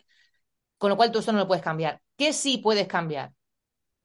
Con 0.79 0.91
lo 0.91 0.97
cual 0.97 1.11
tú 1.11 1.21
esto 1.21 1.33
no 1.33 1.39
lo 1.39 1.49
puedes 1.49 1.65
cambiar. 1.65 2.03
¿Qué 2.17 2.33
sí 2.35 2.59
puedes 2.59 2.87
cambiar? 2.87 3.33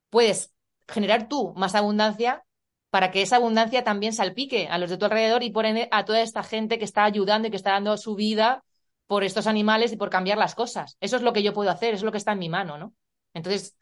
Puedes 0.10 0.54
generar 0.88 1.28
tú 1.28 1.54
más 1.58 1.76
abundancia 1.76 2.46
para 2.90 3.12
que 3.12 3.22
esa 3.22 3.36
abundancia 3.36 3.84
también 3.84 4.14
salpique 4.14 4.68
a 4.70 4.78
los 4.78 4.90
de 4.90 4.98
tu 4.98 5.06
alrededor 5.06 5.44
y 5.44 5.52
por 5.52 5.66
a 5.68 6.06
toda 6.06 6.22
esta 6.22 6.42
gente 6.42 6.80
que 6.80 6.86
está 6.86 7.04
ayudando 7.04 7.48
y 7.48 7.52
que 7.52 7.58
está 7.58 7.72
dando 7.72 7.98
su 7.98 8.16
vida 8.16 8.64
por 9.10 9.24
estos 9.24 9.48
animales 9.48 9.92
y 9.92 9.98
por 9.98 10.12
cambiar 10.12 10.38
las 10.38 10.54
cosas. 10.54 10.96
Eso 11.00 11.16
es 11.16 11.24
lo 11.24 11.34
que 11.34 11.42
yo 11.42 11.52
puedo 11.52 11.72
hacer, 11.72 11.96
es 11.96 12.04
lo 12.04 12.12
que 12.12 12.20
está 12.20 12.34
en 12.34 12.38
mi 12.38 12.48
mano, 12.48 12.78
¿no? 12.78 12.94
Entonces, 13.34 13.76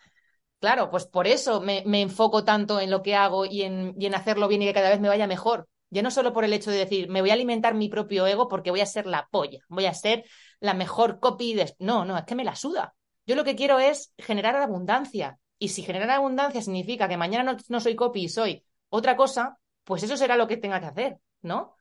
claro, 0.62 0.90
pues 0.90 1.06
por 1.06 1.28
eso 1.28 1.60
me, 1.60 1.84
me 1.86 2.02
enfoco 2.02 2.46
tanto 2.46 2.80
en 2.80 2.90
lo 2.90 3.02
que 3.04 3.14
hago 3.14 3.46
y 3.46 3.64
en, 3.64 3.94
y 4.00 4.06
en, 4.06 4.16
hacerlo 4.16 4.48
bien 4.48 4.62
y 4.62 4.68
que 4.68 4.74
cada 4.74 4.90
vez 4.90 5.02
me 5.02 5.10
vaya 5.10 5.28
mejor. 5.28 5.68
Ya 5.90 6.02
no 6.02 6.12
solo 6.12 6.32
por 6.32 6.46
el 6.46 6.54
hecho 6.54 6.72
de 6.72 6.78
decir, 6.78 7.10
me 7.10 7.20
voy 7.20 7.30
a 7.30 7.34
alimentar 7.34 7.74
mi 7.74 7.90
propio 7.90 8.26
ego 8.26 8.48
porque 8.48 8.72
voy 8.72 8.80
a 8.80 8.86
ser 8.86 9.06
la 9.06 9.28
polla, 9.30 9.60
voy 9.68 9.86
a 9.86 9.94
ser 9.94 10.24
la 10.62 10.74
mejor 10.74 11.20
copy 11.20 11.56
de... 11.56 11.76
No, 11.80 12.06
no, 12.06 12.18
es 12.18 12.24
que 12.24 12.36
me 12.36 12.46
la 12.46 12.56
suda. 12.56 12.96
Yo 13.26 13.36
lo 13.36 13.44
que 13.44 13.58
quiero 13.58 13.80
es 13.80 14.14
generar 14.18 14.56
abundancia. 14.56 15.40
Y 15.60 15.68
si 15.70 15.84
generar 15.84 16.12
abundancia 16.12 16.62
significa 16.62 17.10
que 17.10 17.18
mañana 17.18 17.52
no, 17.52 17.58
no 17.68 17.82
soy 17.82 17.96
copy 17.96 18.24
y 18.24 18.30
soy 18.30 18.64
otra 18.88 19.18
cosa, 19.18 19.60
pues 19.84 20.04
eso 20.04 20.16
será 20.16 20.38
lo 20.38 20.48
que 20.48 20.56
tenga 20.56 20.80
que 20.80 20.86
hacer, 20.86 21.18
¿no? 21.42 21.76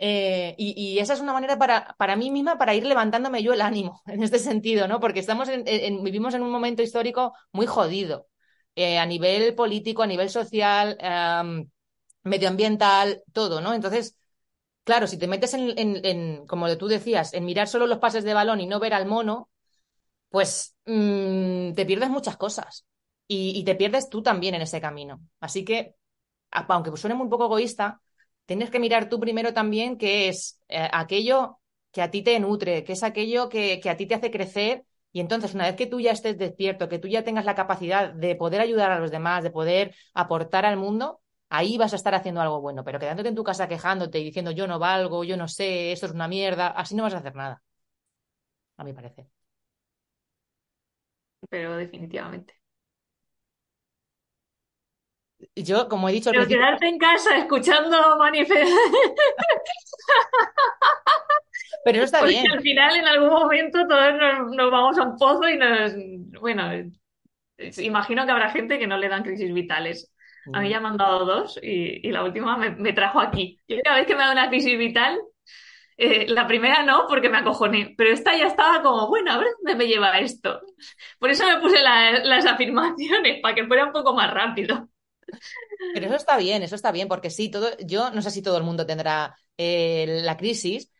Eh, 0.00 0.54
y, 0.58 0.98
esa 1.00 1.14
es 1.14 1.20
una 1.20 1.32
manera 1.32 1.58
para, 1.58 1.96
para 1.98 2.14
mí 2.14 2.30
misma 2.30 2.56
para 2.56 2.72
ir 2.74 2.86
levantándome 2.86 3.42
yo 3.42 3.52
el 3.52 3.60
ánimo 3.60 4.00
en 4.06 4.22
este 4.22 4.38
sentido, 4.38 4.86
¿no? 4.88 5.00
Porque 5.00 5.18
estamos 5.20 5.48
en, 5.48 6.04
vivimos 6.04 6.34
en 6.34 6.42
un 6.42 6.50
momento 6.50 6.82
histórico 6.82 7.34
muy 7.52 7.66
jodido 7.66 8.28
eh, 8.76 8.98
a 8.98 9.06
nivel 9.06 9.54
político, 9.56 10.02
a 10.02 10.06
nivel 10.06 10.30
social, 10.30 10.96
medioambiental, 12.22 13.22
todo, 13.32 13.60
¿no? 13.60 13.74
Entonces, 13.74 14.16
claro, 14.84 15.06
si 15.06 15.18
te 15.18 15.26
metes 15.26 15.54
en, 15.54 15.74
en, 15.78 16.46
como 16.46 16.76
tú 16.76 16.88
decías, 16.88 17.34
en 17.34 17.44
mirar 17.44 17.68
solo 17.68 17.86
los 17.86 17.98
pases 17.98 18.24
de 18.24 18.34
balón 18.34 18.60
y 18.60 18.66
no 18.66 18.80
ver 18.80 18.94
al 18.94 19.06
mono, 19.06 19.50
pues 20.30 20.76
mmm, 20.86 21.72
te 21.74 21.86
pierdes 21.86 22.10
muchas 22.10 22.36
cosas 22.36 22.86
y, 23.26 23.58
y 23.58 23.64
te 23.64 23.74
pierdes 23.74 24.08
tú 24.08 24.22
también 24.22 24.54
en 24.54 24.62
ese 24.62 24.80
camino. 24.80 25.20
Así 25.40 25.64
que, 25.64 25.96
aunque 26.50 26.96
suene 26.96 27.14
muy 27.16 27.28
poco 27.28 27.46
egoísta, 27.46 28.00
tienes 28.48 28.70
que 28.70 28.80
mirar 28.80 29.10
tú 29.10 29.20
primero 29.20 29.52
también 29.52 29.98
qué 29.98 30.28
es 30.28 30.58
eh, 30.68 30.88
aquello 30.92 31.58
que 31.92 32.00
a 32.02 32.10
ti 32.10 32.22
te 32.22 32.40
nutre, 32.40 32.82
qué 32.84 32.94
es 32.94 33.02
aquello 33.02 33.48
que, 33.50 33.78
que, 33.80 33.90
a 33.90 33.96
ti 33.98 34.06
te 34.06 34.14
hace 34.14 34.30
crecer. 34.30 34.84
Y 35.12 35.20
entonces, 35.20 35.54
una 35.54 35.64
vez 35.66 35.76
que 35.76 35.86
tú 35.86 36.00
ya 36.00 36.12
estés 36.12 36.38
despierto, 36.38 36.88
que 36.88 36.98
tú 36.98 37.08
ya 37.08 37.24
tengas 37.24 37.44
la 37.44 37.54
capacidad 37.54 38.10
de 38.12 38.36
poder 38.36 38.60
ayudar 38.62 38.90
a 38.90 38.98
los 39.00 39.10
demás, 39.10 39.42
de 39.44 39.50
poder 39.50 39.94
aportar 40.14 40.64
al 40.64 40.78
mundo, 40.78 41.20
ahí 41.50 41.76
vas 41.78 41.92
a 41.92 41.96
estar 41.96 42.14
haciendo 42.14 42.40
algo 42.40 42.60
bueno. 42.62 42.84
Pero 42.84 42.98
quedándote 42.98 43.28
en 43.28 43.34
tu 43.34 43.44
casa 43.44 43.68
quejándote 43.68 44.18
y 44.18 44.24
diciendo 44.24 44.50
yo 44.50 44.66
no 44.66 44.78
valgo, 44.78 45.24
yo 45.24 45.36
no 45.36 45.48
sé, 45.48 45.92
esto 45.92 46.06
es 46.06 46.12
una 46.12 46.28
mierda, 46.28 46.68
así 46.68 46.94
no 46.94 47.02
vas 47.02 47.14
a 47.14 47.18
hacer 47.18 47.34
nada. 47.34 47.62
A 48.78 48.84
mi 48.84 48.92
parecer. 48.94 49.26
Pero 51.50 51.76
definitivamente. 51.76 52.57
Yo, 55.54 55.88
como 55.88 56.08
he 56.08 56.12
dicho 56.12 56.30
al 56.30 56.34
Pero 56.34 56.46
principio... 56.46 56.66
quedarte 56.66 56.88
en 56.88 56.98
casa 56.98 57.36
escuchando 57.36 58.16
manifestaciones. 58.18 58.72
Pero 61.84 61.98
eso 61.98 62.04
está 62.04 62.20
Porque 62.20 62.34
bien. 62.34 62.50
al 62.50 62.60
final, 62.60 62.96
en 62.96 63.06
algún 63.06 63.30
momento, 63.30 63.86
todos 63.86 64.14
nos, 64.14 64.56
nos, 64.56 64.70
vamos 64.70 64.98
a 64.98 65.02
un 65.02 65.16
pozo 65.16 65.48
y 65.48 65.56
nos. 65.56 65.92
Bueno, 66.40 66.70
imagino 67.78 68.26
que 68.26 68.32
habrá 68.32 68.50
gente 68.50 68.78
que 68.78 68.86
no 68.86 68.98
le 68.98 69.08
dan 69.08 69.22
crisis 69.22 69.52
vitales. 69.52 70.12
A 70.52 70.60
mí 70.60 70.70
ya 70.70 70.80
me 70.80 70.88
han 70.88 70.96
dado 70.96 71.26
dos 71.26 71.58
y, 71.62 72.06
y 72.06 72.10
la 72.10 72.24
última 72.24 72.56
me, 72.56 72.70
me, 72.70 72.94
trajo 72.94 73.20
aquí. 73.20 73.60
Yo 73.68 73.76
cada 73.84 73.96
vez 73.96 74.06
que 74.06 74.14
me 74.14 74.22
da 74.22 74.32
una 74.32 74.48
crisis 74.48 74.78
vital, 74.78 75.20
eh, 75.98 76.26
la 76.28 76.46
primera 76.46 76.82
no, 76.84 77.06
porque 77.06 77.28
me 77.28 77.38
acojoné, 77.38 77.94
pero 77.98 78.10
esta 78.10 78.34
ya 78.36 78.46
estaba 78.46 78.82
como, 78.82 79.08
bueno, 79.08 79.32
a 79.32 79.38
ver 79.38 79.48
dónde 79.58 79.76
me 79.76 79.86
lleva 79.90 80.18
esto. 80.20 80.60
Por 81.18 81.30
eso 81.30 81.46
me 81.46 81.60
puse 81.60 81.80
la, 81.82 82.20
las 82.24 82.46
afirmaciones, 82.46 83.40
para 83.42 83.54
que 83.54 83.66
fuera 83.66 83.84
un 83.84 83.92
poco 83.92 84.14
más 84.14 84.32
rápido. 84.32 84.88
Pero 85.92 86.06
eso 86.06 86.16
está 86.16 86.36
bien, 86.36 86.62
eso 86.62 86.74
está 86.74 86.92
bien, 86.92 87.08
porque 87.08 87.30
sí, 87.30 87.50
todo, 87.50 87.70
yo 87.78 88.10
no 88.10 88.22
sé 88.22 88.30
si 88.30 88.42
todo 88.42 88.56
el 88.58 88.64
mundo 88.64 88.86
tendrá 88.86 89.36
eh, 89.56 90.20
la 90.22 90.36
crisis. 90.36 90.90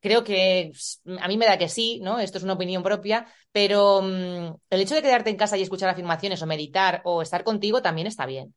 Creo 0.00 0.24
que 0.24 0.72
a 1.20 1.28
mí 1.28 1.36
me 1.36 1.46
da 1.46 1.58
que 1.58 1.68
sí, 1.68 2.00
¿no? 2.02 2.20
Esto 2.20 2.38
es 2.38 2.44
una 2.44 2.52
opinión 2.54 2.82
propia, 2.82 3.26
pero 3.52 3.98
um, 4.00 4.56
el 4.70 4.80
hecho 4.80 4.94
de 4.94 5.02
quedarte 5.02 5.30
en 5.30 5.36
casa 5.36 5.56
y 5.56 5.62
escuchar 5.62 5.88
afirmaciones 5.88 6.42
o 6.42 6.46
meditar 6.46 7.02
o 7.04 7.22
estar 7.22 7.44
contigo 7.44 7.82
también 7.82 8.06
está 8.06 8.26
bien. 8.26 8.54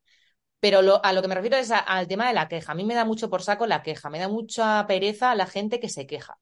Pero 0.59 1.01
a 1.03 1.13
lo 1.13 1.21
que 1.21 1.27
me 1.27 1.35
refiero 1.35 1.57
es 1.57 1.71
al 1.71 2.07
tema 2.07 2.27
de 2.27 2.33
la 2.33 2.47
queja. 2.49 2.73
A 2.73 2.75
mí 2.75 2.85
me 2.85 2.95
da 2.95 3.05
mucho 3.05 3.29
por 3.29 3.43
saco 3.43 3.67
la 3.67 3.83
queja, 3.83 4.09
me 4.09 4.19
da 4.19 4.29
mucha 4.29 4.85
pereza 4.87 5.35
la 5.35 5.47
gente 5.47 5.79
que 5.79 5.89
se 5.89 6.07
queja. 6.07 6.37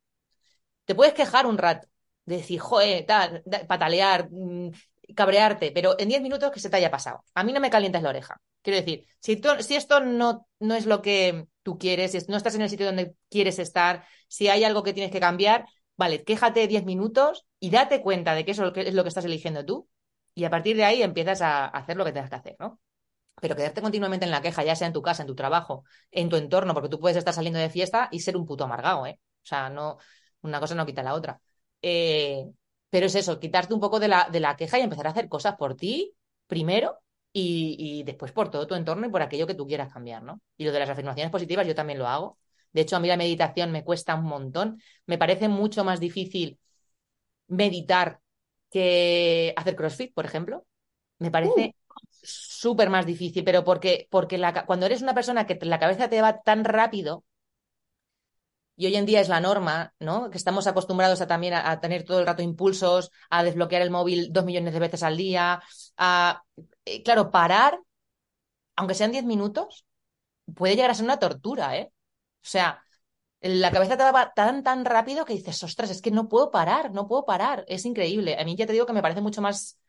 Te 0.86 0.96
puedes 0.96 1.14
quejar 1.14 1.46
un 1.46 1.58
rato, 1.58 1.88
decir, 2.26 2.60
joder, 2.60 3.06
tal, 3.06 3.44
patalear, 3.68 4.30
mmm, 4.32 4.70
cabrearte, 5.16 5.72
pero 5.72 5.96
en 6.00 6.10
10 6.10 6.22
minutos 6.22 6.52
que 6.52 6.60
se 6.60 6.70
te 6.70 6.78
haya 6.78 6.92
pasado. 6.92 7.24
A 7.36 7.44
mí 7.44 7.54
no 7.54 7.60
me 7.60 7.70
calientes 7.70 8.02
la 8.02 8.10
oreja. 8.10 8.42
Quiero 8.68 8.82
decir, 8.82 9.06
si, 9.22 9.76
esto 9.78 10.02
no, 10.02 10.46
no 10.60 10.76
es 10.76 10.86
lo 10.86 11.02
que 11.02 11.48
tú 11.64 11.78
quieres, 11.78 12.12
si 12.12 12.18
no 12.28 12.36
estás 12.36 12.54
en 12.56 12.64
el 12.64 12.70
sitio 12.70 12.86
donde 12.86 13.16
quieres 13.30 13.60
estar, 13.60 14.06
si 14.28 14.50
hay 14.50 14.66
algo 14.66 14.84
que 14.84 14.92
tienes 14.92 15.10
que 15.10 15.22
cambiar, 15.22 15.66
vale, 15.96 16.26
quéjate 16.26 16.68
10 16.68 16.84
minutos 16.84 17.46
y 17.62 17.70
date 17.70 18.02
cuenta 18.02 18.36
de 18.36 18.44
que 18.44 18.52
eso 18.52 18.74
es 18.76 18.94
lo 18.94 19.04
que 19.04 19.08
estás 19.08 19.24
eligiendo 19.24 19.64
tú 19.64 19.88
y 20.34 20.44
a 20.44 20.50
partir 20.50 20.76
de 20.76 20.84
ahí 20.84 21.02
empiezas 21.02 21.42
a 21.42 21.66
hacer 21.66 21.96
lo 21.96 22.04
que 22.04 22.12
tengas 22.12 22.30
que 22.30 22.36
hacer, 22.36 22.56
¿no? 22.60 22.82
Pero 23.42 23.56
quedarte 23.56 23.82
continuamente 23.82 24.26
en 24.26 24.32
la 24.32 24.42
queja, 24.42 24.66
ya 24.66 24.76
sea 24.76 24.88
en 24.88 24.94
tu 24.94 25.02
casa, 25.02 25.24
en 25.24 25.28
tu 25.28 25.36
trabajo, 25.36 25.86
en 26.12 26.28
tu 26.28 26.36
entorno, 26.36 26.74
porque 26.74 26.90
tú 26.90 27.00
puedes 27.00 27.16
estar 27.16 27.34
saliendo 27.34 27.60
de 27.60 27.70
fiesta 27.70 28.10
y 28.12 28.20
ser 28.20 28.36
un 28.36 28.46
puto 28.46 28.66
amargado, 28.66 29.06
¿eh? 29.06 29.22
O 29.44 29.46
sea, 29.46 29.70
no, 29.70 29.98
una 30.42 30.60
cosa 30.60 30.76
no 30.76 30.86
quita 30.86 31.04
la 31.04 31.14
otra. 31.14 31.40
Eh, 31.82 32.44
pero 32.90 33.06
es 33.06 33.16
eso, 33.16 33.40
quitarte 33.40 33.74
un 33.74 33.80
poco 33.80 34.02
de 34.02 34.10
la, 34.10 34.28
de 34.30 34.42
la 34.42 34.58
queja 34.58 34.78
y 34.78 34.82
empezar 34.82 35.08
a 35.08 35.12
hacer 35.12 35.30
cosas 35.30 35.56
por 35.56 35.76
ti 35.78 36.14
primero 36.48 37.00
y, 37.40 37.76
y, 38.00 38.04
después 38.04 38.32
por 38.32 38.50
todo 38.50 38.66
tu 38.66 38.74
entorno 38.74 39.06
y 39.06 39.10
por 39.12 39.22
aquello 39.22 39.46
que 39.46 39.54
tú 39.54 39.68
quieras 39.68 39.94
cambiar, 39.94 40.24
¿no? 40.24 40.42
Y 40.58 40.66
lo 40.66 40.72
de 40.72 40.80
las 40.80 40.90
afirmaciones 40.90 41.32
positivas 41.32 41.68
yo 41.68 41.76
también 41.76 42.00
lo 42.00 42.08
hago. 42.08 42.40
De 42.74 42.82
hecho, 42.82 42.96
a 42.96 43.00
mí 43.00 43.08
la 43.08 43.18
meditación 43.18 43.72
me 43.72 43.84
cuesta 43.84 44.16
un 44.16 44.26
montón. 44.26 44.82
Me 45.06 45.18
parece 45.20 45.48
mucho 45.48 45.84
más 45.84 46.00
difícil 46.00 46.60
meditar 47.48 48.20
que 48.72 49.54
hacer 49.56 49.76
CrossFit, 49.76 50.14
por 50.14 50.26
ejemplo. 50.26 50.66
Me 51.20 51.30
parece 51.30 51.76
uh. 51.90 51.94
súper 52.24 52.90
más 52.90 53.06
difícil, 53.06 53.44
pero 53.44 53.64
porque, 53.64 54.08
porque 54.10 54.38
la, 54.38 54.66
cuando 54.66 54.88
eres 54.88 55.04
una 55.04 55.14
persona 55.14 55.46
que 55.46 55.60
la 55.62 55.80
cabeza 55.80 56.10
te 56.10 56.22
va 56.22 56.42
tan 56.42 56.66
rápido, 56.66 57.24
y 58.78 58.86
hoy 58.86 58.96
en 58.96 59.06
día 59.08 59.20
es 59.22 59.28
la 59.28 59.42
norma, 59.42 59.94
¿no? 60.00 60.30
Que 60.30 60.38
estamos 60.38 60.68
acostumbrados 60.68 61.20
a 61.22 61.28
también 61.28 61.56
a, 61.56 61.80
tener 61.82 62.04
todo 62.06 62.20
el 62.20 62.28
rato 62.28 62.44
impulsos, 62.44 63.12
a 63.30 63.44
desbloquear 63.44 63.82
el 63.82 63.90
móvil 63.90 64.32
dos 64.32 64.46
millones 64.46 64.74
de 64.74 64.80
veces 64.80 65.04
al 65.04 65.18
día, 65.18 65.62
a, 65.98 66.44
eh, 66.86 67.04
claro, 67.04 67.32
parar, 67.32 67.80
aunque 68.76 68.94
sean 68.94 69.12
diez 69.12 69.26
minutos, 69.26 69.86
puede 70.56 70.76
llegar 70.76 70.92
a 70.92 70.94
ser 70.94 71.06
una 71.06 71.20
tortura, 71.20 71.78
¿eh? 71.78 71.92
O 71.92 72.50
sea, 72.50 72.84
la 73.42 73.72
cabeza 73.72 73.98
te 73.98 74.04
va 74.04 74.34
tan, 74.34 74.64
tan 74.64 74.86
rápido 74.86 75.26
que 75.26 75.34
dices, 75.34 75.62
ostras, 75.64 75.90
es 75.90 76.02
que 76.02 76.12
no 76.12 76.30
puedo 76.30 76.52
parar, 76.52 76.92
no 76.94 77.08
puedo 77.08 77.26
parar, 77.26 77.66
es 77.68 77.86
increíble. 77.86 78.38
A 78.40 78.46
mí 78.46 78.56
ya 78.56 78.68
te 78.68 78.74
digo 78.74 78.86
que 78.86 78.94
me 78.94 79.02
parece 79.02 79.22
mucho 79.22 79.42
más, 79.42 79.80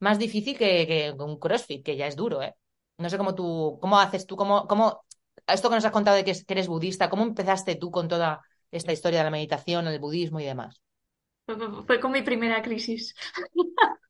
más 0.00 0.18
difícil 0.18 0.58
que, 0.58 0.86
que 0.86 1.14
un 1.22 1.38
CrossFit, 1.38 1.84
que 1.84 1.96
ya 1.96 2.06
es 2.06 2.16
duro, 2.16 2.42
¿eh? 2.42 2.54
No 2.98 3.10
sé 3.10 3.18
cómo 3.18 3.34
tú, 3.34 3.78
cómo 3.80 3.98
haces 3.98 4.26
tú, 4.26 4.36
cómo, 4.36 4.66
cómo 4.68 5.04
esto 5.46 5.68
que 5.68 5.74
nos 5.74 5.84
has 5.84 5.92
contado 5.92 6.16
de 6.16 6.24
que 6.24 6.34
eres 6.48 6.68
budista, 6.68 7.10
¿cómo 7.10 7.22
empezaste 7.22 7.76
tú 7.76 7.90
con 7.90 8.08
toda 8.08 8.42
esta 8.70 8.92
historia 8.92 9.20
de 9.20 9.24
la 9.24 9.30
meditación, 9.30 9.86
el 9.86 9.98
budismo 9.98 10.40
y 10.40 10.44
demás? 10.44 10.80
Fue 11.86 12.00
con 12.00 12.12
mi 12.12 12.22
primera 12.22 12.62
crisis. 12.62 13.14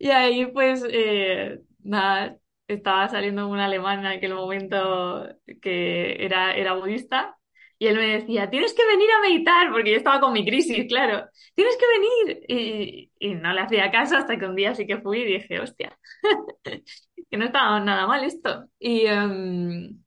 Y 0.00 0.10
ahí 0.10 0.46
pues 0.46 0.84
eh, 0.88 1.60
nada, 1.82 2.36
estaba 2.68 3.08
saliendo 3.08 3.48
un 3.48 3.58
alemán 3.58 4.00
en 4.00 4.06
aquel 4.06 4.34
momento 4.34 5.28
que 5.60 6.24
era, 6.24 6.54
era 6.54 6.74
budista 6.74 7.36
y 7.78 7.86
él 7.86 7.96
me 7.96 8.18
decía, 8.18 8.50
tienes 8.50 8.74
que 8.74 8.84
venir 8.86 9.08
a 9.10 9.20
meditar, 9.20 9.70
porque 9.70 9.92
yo 9.92 9.96
estaba 9.96 10.20
con 10.20 10.32
mi 10.32 10.44
crisis, 10.44 10.86
claro, 10.88 11.28
tienes 11.54 11.76
que 11.76 11.86
venir. 11.86 12.44
Y, 12.48 13.12
y 13.20 13.34
no 13.34 13.52
le 13.52 13.60
hacía 13.60 13.90
caso 13.90 14.16
hasta 14.16 14.36
que 14.38 14.46
un 14.46 14.56
día 14.56 14.74
sí 14.74 14.86
que 14.86 15.00
fui 15.00 15.20
y 15.20 15.24
dije, 15.24 15.60
hostia, 15.60 15.98
que 17.30 17.36
no 17.36 17.44
estaba 17.46 17.80
nada 17.80 18.06
mal 18.06 18.24
esto. 18.24 18.66
Y, 18.78 19.06
em, 19.06 20.02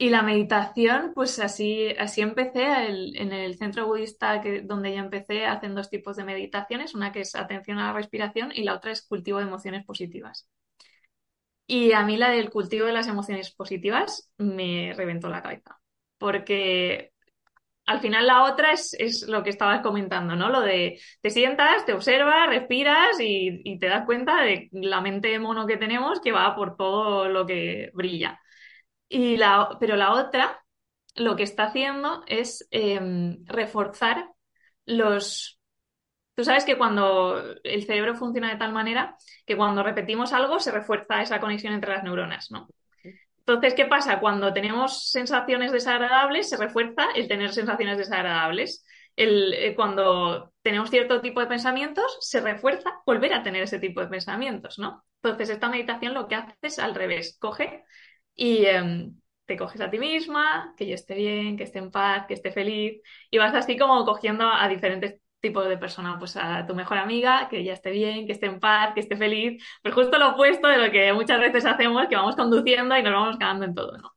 y 0.00 0.10
la 0.10 0.22
meditación, 0.22 1.12
pues 1.14 1.38
así, 1.40 1.88
así 1.98 2.20
empecé 2.20 2.62
en 2.64 3.32
el 3.32 3.56
centro 3.58 3.86
budista 3.86 4.40
que, 4.40 4.62
donde 4.62 4.92
yo 4.94 4.98
empecé, 4.98 5.44
hacen 5.46 5.74
dos 5.74 5.90
tipos 5.90 6.16
de 6.16 6.24
meditaciones, 6.24 6.94
una 6.94 7.10
que 7.12 7.20
es 7.22 7.34
atención 7.34 7.78
a 7.78 7.88
la 7.88 7.92
respiración 7.94 8.52
y 8.54 8.62
la 8.64 8.74
otra 8.74 8.92
es 8.92 9.02
cultivo 9.06 9.38
de 9.38 9.44
emociones 9.46 9.84
positivas. 9.84 10.48
Y 11.66 11.92
a 11.92 12.02
mí 12.04 12.16
la 12.16 12.30
del 12.30 12.50
cultivo 12.50 12.86
de 12.86 12.92
las 12.92 13.06
emociones 13.08 13.50
positivas 13.54 14.30
me 14.38 14.92
reventó 14.96 15.28
la 15.28 15.42
cabeza, 15.42 15.78
porque 16.18 17.12
al 17.88 18.00
final 18.00 18.26
la 18.26 18.44
otra 18.44 18.72
es, 18.72 18.94
es 18.98 19.26
lo 19.26 19.42
que 19.42 19.50
estabas 19.50 19.80
comentando, 19.80 20.36
¿no? 20.36 20.50
Lo 20.50 20.60
de 20.60 21.00
te 21.22 21.30
sientas, 21.30 21.86
te 21.86 21.94
observas, 21.94 22.48
respiras 22.48 23.18
y, 23.18 23.78
te 23.78 23.86
das 23.86 24.04
cuenta 24.04 24.42
de 24.42 24.68
la 24.72 25.00
mente 25.00 25.38
mono 25.38 25.66
que 25.66 25.78
tenemos 25.78 26.20
que 26.20 26.32
va 26.32 26.54
por 26.54 26.76
todo 26.76 27.28
lo 27.28 27.46
que 27.46 27.90
brilla. 27.94 28.40
Y 29.08 29.38
la, 29.38 29.76
pero 29.80 29.96
la 29.96 30.12
otra 30.12 30.62
lo 31.16 31.36
que 31.36 31.44
está 31.44 31.64
haciendo 31.64 32.22
es 32.26 32.66
em, 32.70 33.44
reforzar 33.46 34.30
los... 34.84 35.58
Tú 36.34 36.44
sabes 36.44 36.64
que 36.64 36.78
cuando 36.78 37.42
el 37.64 37.84
cerebro 37.84 38.14
funciona 38.14 38.50
de 38.50 38.58
tal 38.58 38.72
manera 38.72 39.16
que 39.46 39.56
cuando 39.56 39.82
repetimos 39.82 40.32
algo 40.32 40.60
se 40.60 40.72
refuerza 40.72 41.22
esa 41.22 41.40
conexión 41.40 41.72
entre 41.72 41.92
las 41.92 42.04
neuronas, 42.04 42.50
¿no? 42.50 42.68
Entonces, 43.48 43.72
¿qué 43.74 43.86
pasa? 43.86 44.20
Cuando 44.20 44.52
tenemos 44.52 45.10
sensaciones 45.10 45.72
desagradables, 45.72 46.50
se 46.50 46.58
refuerza 46.58 47.06
el 47.14 47.28
tener 47.28 47.52
sensaciones 47.54 47.96
desagradables. 47.96 48.84
El, 49.16 49.54
eh, 49.54 49.74
cuando 49.74 50.52
tenemos 50.60 50.90
cierto 50.90 51.22
tipo 51.22 51.40
de 51.40 51.46
pensamientos, 51.46 52.18
se 52.20 52.40
refuerza 52.42 53.00
volver 53.06 53.32
a 53.32 53.42
tener 53.42 53.62
ese 53.62 53.78
tipo 53.78 54.02
de 54.02 54.08
pensamientos, 54.08 54.78
¿no? 54.78 55.02
Entonces, 55.22 55.48
esta 55.48 55.70
meditación 55.70 56.12
lo 56.12 56.28
que 56.28 56.34
hace 56.34 56.54
es 56.60 56.78
al 56.78 56.94
revés, 56.94 57.38
coge 57.40 57.84
y 58.34 58.66
em, 58.66 59.18
te 59.46 59.56
coges 59.56 59.80
a 59.80 59.90
ti 59.90 59.98
misma, 59.98 60.74
que 60.76 60.86
yo 60.86 60.94
esté 60.94 61.14
bien, 61.14 61.56
que 61.56 61.64
esté 61.64 61.78
en 61.78 61.90
paz, 61.90 62.26
que 62.26 62.34
esté 62.34 62.52
feliz, 62.52 63.00
y 63.30 63.38
vas 63.38 63.54
así 63.54 63.78
como 63.78 64.04
cogiendo 64.04 64.46
a 64.46 64.68
diferentes 64.68 65.20
tipos 65.40 65.68
de 65.68 65.78
personas, 65.78 66.16
pues 66.18 66.36
a 66.36 66.66
tu 66.66 66.74
mejor 66.74 66.98
amiga, 66.98 67.48
que 67.48 67.64
ya 67.64 67.72
esté 67.72 67.90
bien, 67.90 68.26
que 68.26 68.32
esté 68.32 68.46
en 68.46 68.60
paz, 68.60 68.94
que 68.94 69.00
esté 69.00 69.16
feliz, 69.16 69.62
pues 69.82 69.94
justo 69.94 70.18
lo 70.18 70.30
opuesto 70.30 70.68
de 70.68 70.78
lo 70.78 70.90
que 70.90 71.12
muchas 71.12 71.40
veces 71.40 71.64
hacemos, 71.64 72.06
que 72.08 72.16
vamos 72.16 72.36
conduciendo 72.36 72.96
y 72.96 73.02
nos 73.02 73.12
vamos 73.12 73.36
cagando 73.38 73.64
en 73.64 73.74
todo, 73.74 73.96
¿no? 73.98 74.12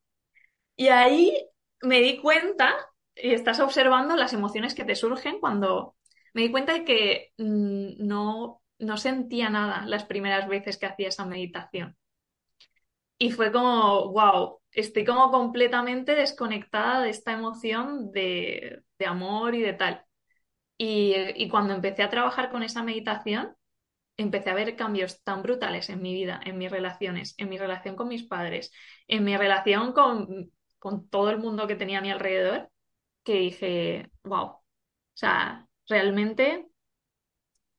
Y 0.75 0.87
ahí 0.87 1.33
me 1.81 2.01
di 2.01 2.17
cuenta, 2.19 2.75
y 3.15 3.31
estás 3.33 3.59
observando 3.59 4.15
las 4.15 4.33
emociones 4.33 4.73
que 4.75 4.85
te 4.85 4.95
surgen 4.95 5.39
cuando 5.39 5.95
me 6.33 6.43
di 6.43 6.51
cuenta 6.51 6.73
de 6.73 6.85
que 6.85 7.33
mm, 7.37 8.07
no, 8.07 8.61
no 8.79 8.97
sentía 8.97 9.49
nada 9.49 9.85
las 9.85 10.05
primeras 10.05 10.47
veces 10.47 10.77
que 10.77 10.85
hacía 10.87 11.09
esa 11.09 11.25
meditación. 11.25 11.97
Y 13.17 13.31
fue 13.31 13.51
como, 13.51 14.11
wow, 14.11 14.59
estoy 14.71 15.05
como 15.05 15.29
completamente 15.31 16.15
desconectada 16.15 17.01
de 17.01 17.11
esta 17.11 17.33
emoción 17.33 18.11
de, 18.11 18.83
amor 19.05 19.53
y 19.55 19.61
de 19.61 19.73
tal. 19.73 20.05
Y, 20.81 21.13
y, 21.35 21.47
cuando 21.49 21.75
empecé 21.75 22.01
a 22.03 22.09
trabajar 22.09 22.49
con 22.51 22.63
esa 22.63 22.81
meditación, 22.83 23.55
empecé 24.17 24.49
a 24.51 24.55
ver 24.55 24.75
cambios 24.75 25.23
tan 25.23 25.43
brutales 25.43 25.89
en 25.89 26.01
mi 26.01 26.13
vida, 26.13 26.39
en 26.45 26.57
mis 26.57 26.71
relaciones, 26.71 27.35
en 27.37 27.49
mi 27.49 27.57
relación 27.57 27.95
con 27.95 28.07
mis 28.07 28.23
padres, 28.23 28.71
en 29.07 29.23
mi 29.23 29.37
relación 29.37 29.93
con, 29.93 30.51
con 30.79 31.07
todo 31.09 31.29
el 31.31 31.39
mundo 31.39 31.67
que 31.67 31.75
tenía 31.75 31.99
a 31.99 32.01
mi 32.01 32.11
alrededor, 32.11 32.71
que 33.23 33.35
dije, 33.35 34.11
wow, 34.23 34.45
o 34.47 34.63
sea, 35.13 35.67
realmente 35.87 36.67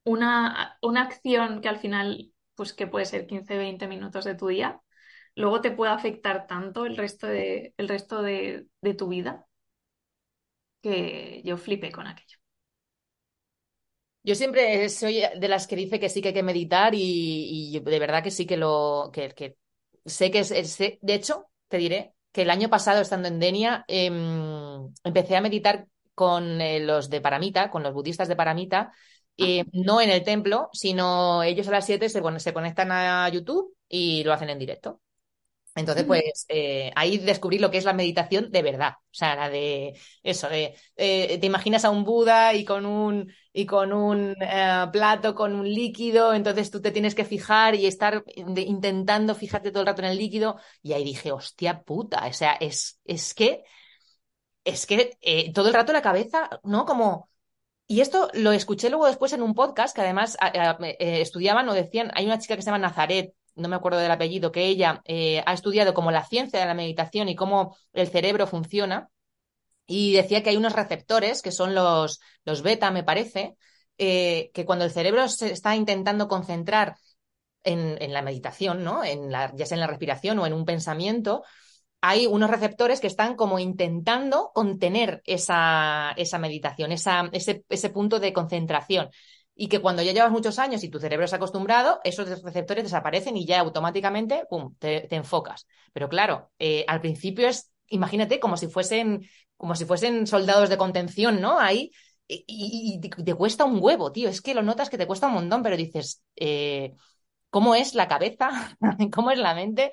una, 0.05 0.79
una 0.83 1.03
acción 1.03 1.61
que 1.61 1.69
al 1.69 1.79
final, 1.79 2.33
pues 2.55 2.73
que 2.73 2.87
puede 2.87 3.07
ser 3.07 3.27
15, 3.27 3.57
20 3.57 3.89
minutos 3.89 4.25
de 4.25 4.35
tu 4.35 4.49
día, 4.49 4.81
luego 5.37 5.61
te 5.61 5.71
puede 5.73 5.93
afectar 5.93 6.47
tanto 6.47 6.87
el 6.87 6.97
resto 6.97 7.27
de, 7.27 7.75
el 7.79 7.89
resto 7.89 8.23
de, 8.23 8.69
tu 8.99 9.09
vida 9.09 9.47
que 10.83 11.43
yo 11.45 11.57
flipé 11.57 11.91
con 11.93 12.07
aquello. 12.07 12.42
Yo 14.25 14.35
siempre 14.35 14.89
soy 14.89 15.23
de 15.37 15.49
las 15.49 15.67
que 15.67 15.77
dice 15.77 15.99
que 15.99 16.09
sí 16.09 16.23
que 16.23 16.29
hay 16.29 16.35
que 16.35 16.43
meditar 16.43 16.95
y, 16.95 17.81
de 17.81 17.99
verdad 17.99 18.23
que 18.23 18.31
sí 18.31 18.47
que 18.47 18.57
lo 18.57 19.11
que, 19.13 19.57
sé 20.05 20.31
que 20.31 20.39
es, 20.41 20.79
de 20.79 21.15
hecho 21.15 21.47
te 21.69 21.79
diré 21.79 22.15
que 22.31 22.43
el 22.43 22.51
año 22.51 22.71
pasado 22.71 23.01
estando 23.01 23.29
en 23.29 23.41
Denia 23.41 23.85
em, 23.89 24.93
empecé 25.05 25.37
a 25.37 25.41
meditar 25.41 25.87
con 26.15 26.61
eh, 26.61 26.81
los 26.81 27.11
de 27.11 27.21
Paramita, 27.21 27.71
con 27.71 27.83
los 27.83 27.93
budistas 27.93 28.29
de 28.29 28.37
Paramita, 28.37 28.93
eh, 29.37 29.65
no 29.73 30.01
en 30.01 30.11
el 30.11 30.23
templo, 30.23 30.69
sino 30.73 31.43
ellos 31.43 31.67
a 31.69 31.73
las 31.73 31.87
7 31.87 32.09
se, 32.09 32.23
se 32.39 32.53
conectan 32.53 32.93
a 32.93 33.29
YouTube 33.29 33.77
y 33.89 34.23
lo 34.25 34.33
hacen 34.33 34.51
en 34.51 34.59
directo. 34.59 35.01
Entonces, 35.75 36.05
pues 36.05 36.45
eh, 36.49 36.93
ahí 36.95 37.17
descubrí 37.17 37.59
lo 37.59 37.71
que 37.71 37.79
es 37.79 37.85
la 37.85 37.95
meditación 37.95 38.51
de 38.51 38.63
verdad. 38.63 38.93
O 39.01 39.15
sea, 39.15 39.35
la 39.35 39.49
de 39.49 39.99
eso, 40.23 40.49
de 40.49 40.75
eh, 40.97 41.39
te 41.39 41.47
imaginas 41.47 41.85
a 41.87 41.91
un 41.91 42.05
Buda 42.05 42.53
y 42.53 42.65
con 42.65 42.85
un, 42.85 43.33
y 43.55 43.65
con 43.65 43.93
un 43.93 44.35
eh, 44.39 44.87
plato, 44.93 45.35
con 45.35 45.55
un 45.55 45.67
líquido, 45.67 46.35
entonces 46.35 46.71
tú 46.71 46.83
te 46.83 46.91
tienes 46.91 47.15
que 47.15 47.25
fijar 47.25 47.75
y 47.75 47.87
estar 47.87 48.23
intentando 48.37 49.35
fijarte 49.35 49.71
todo 49.71 49.81
el 49.81 49.87
rato 49.87 50.03
en 50.03 50.09
el 50.09 50.19
líquido. 50.19 50.59
Y 50.83 50.93
ahí 50.93 51.05
dije, 51.05 51.33
hostia 51.33 51.83
puta, 51.83 52.27
o 52.27 52.33
sea, 52.35 52.53
es, 52.53 53.01
es 53.05 53.33
que, 53.33 53.65
es 54.65 54.87
que 54.87 55.17
todo 55.55 55.69
el 55.69 55.75
rato 55.75 55.93
la 55.93 56.03
cabeza, 56.03 56.51
¿no? 56.65 56.85
Como. 56.85 57.31
Y 57.87 58.01
esto 58.01 58.31
lo 58.35 58.53
escuché 58.53 58.89
luego 58.91 59.07
después 59.07 59.33
en 59.33 59.43
un 59.43 59.55
podcast 59.55 59.95
que 59.95 60.01
además 60.03 60.37
estudiaban 60.99 61.69
o 61.69 61.75
decían, 61.75 62.11
hay 62.15 62.25
una 62.25 62.39
chica 62.39 62.57
que 62.57 62.63
se 62.63 62.67
llama 62.67 62.79
Nazaret, 62.79 63.35
no 63.55 63.69
me 63.69 63.77
acuerdo 63.77 63.99
del 63.99 64.11
apellido, 64.11 64.53
que 64.53 64.67
ella 64.67 65.03
eh, 65.05 65.43
ha 65.47 65.53
estudiado 65.53 65.95
como 65.95 66.11
la 66.11 66.25
ciencia 66.25 66.61
de 66.61 66.67
la 66.67 66.75
meditación 66.75 67.29
y 67.29 67.37
cómo 67.37 67.77
el 67.93 68.09
cerebro 68.09 68.47
funciona. 68.47 69.09
Y 69.87 70.13
decía 70.15 70.43
que 70.43 70.51
hay 70.51 70.57
unos 70.57 70.75
receptores, 70.75 71.43
que 71.43 71.53
son 71.53 71.75
los, 71.75 72.21
los 72.45 72.63
beta, 72.63 72.91
me 72.91 73.05
parece, 73.05 73.57
eh, 73.99 74.51
que 74.55 74.65
cuando 74.65 74.85
el 74.85 74.91
cerebro 74.91 75.29
se 75.29 75.53
está 75.53 75.77
intentando 75.77 76.29
concentrar 76.29 76.97
en, 77.65 78.01
en 78.01 78.13
la 78.13 78.23
meditación, 78.23 78.85
¿no? 78.85 79.05
En 79.05 79.31
la, 79.31 79.53
ya 79.55 79.67
sea 79.67 79.77
en 79.77 79.81
la 79.81 79.87
respiración 79.87 80.39
o 80.39 80.47
en 80.47 80.53
un 80.53 80.65
pensamiento, 80.65 81.43
hay 82.01 82.27
unos 82.27 82.51
receptores 82.51 83.01
que 83.01 83.07
están 83.07 83.37
como 83.37 83.59
intentando 83.59 84.51
contener 84.55 85.23
esa, 85.25 86.13
esa 86.17 86.39
meditación, 86.39 86.91
esa, 86.93 87.29
ese, 87.33 87.65
ese 87.69 87.91
punto 87.91 88.19
de 88.19 88.33
concentración 88.33 89.09
y 89.63 89.69
que 89.69 89.81
cuando 89.81 90.03
ya 90.03 90.11
llevas 90.11 90.33
muchos 90.33 90.59
años 90.59 90.83
y 90.83 90.89
tu 90.89 90.99
cerebro 90.99 91.25
ha 91.31 91.37
acostumbrado, 91.37 92.01
esos 92.03 92.43
receptores 92.43 92.83
desaparecen 92.83 93.37
y 93.37 93.47
ya 93.47 93.61
automáticamente, 93.61 94.45
¡pum!, 94.51 94.75
te, 94.77 95.15
enfocas. 95.15 95.69
Pero 95.93 96.09
claro, 96.09 96.51
eh, 96.59 96.85
al 96.89 97.01
principio 97.01 97.47
es, 97.47 97.71
imagínate, 97.87 98.41
como 98.41 98.57
si 98.57 98.67
fuesen, 98.67 99.25
como 99.57 99.77
si 99.77 99.85
fuesen 99.85 100.27
soldados 100.27 100.69
de 100.69 100.77
contención, 100.77 101.41
¿no? 101.41 101.61
Ahí, 101.61 101.93
y, 102.27 102.99
te 103.01 103.35
cuesta 103.35 103.65
un 103.65 103.79
huevo, 103.81 104.11
tío. 104.11 104.29
Es 104.29 104.41
que 104.41 104.53
lo 104.53 104.63
notas 104.63 104.91
que 104.91 104.99
te 104.99 105.07
cuesta 105.07 105.29
un 105.29 105.35
montón, 105.35 105.63
pero 105.63 105.77
dices, 105.77 106.25
eh, 106.35 106.95
¿cómo 107.49 107.77
es 107.77 107.95
la 107.95 108.09
cabeza? 108.09 108.77
¿Cómo 109.13 109.31
es 109.31 109.39
la 109.39 109.55
mente? 109.55 109.93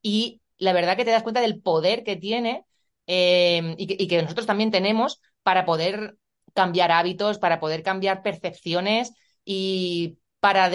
Y 0.00 0.40
la 0.56 0.72
verdad 0.72 0.96
que 0.96 1.04
te 1.04 1.10
das 1.10 1.22
cuenta 1.22 1.42
del 1.42 1.60
poder 1.60 2.04
que 2.04 2.16
tiene 2.16 2.64
eh, 3.06 3.74
y 3.76 4.08
que 4.08 4.22
nosotros 4.22 4.46
también 4.46 4.70
tenemos 4.70 5.20
para 5.42 5.66
poder 5.66 6.16
cambiar 6.54 6.92
hábitos, 6.92 7.38
para 7.38 7.60
poder 7.60 7.82
cambiar 7.82 8.22
percepciones 8.22 9.12
y 9.44 10.18
para 10.40 10.70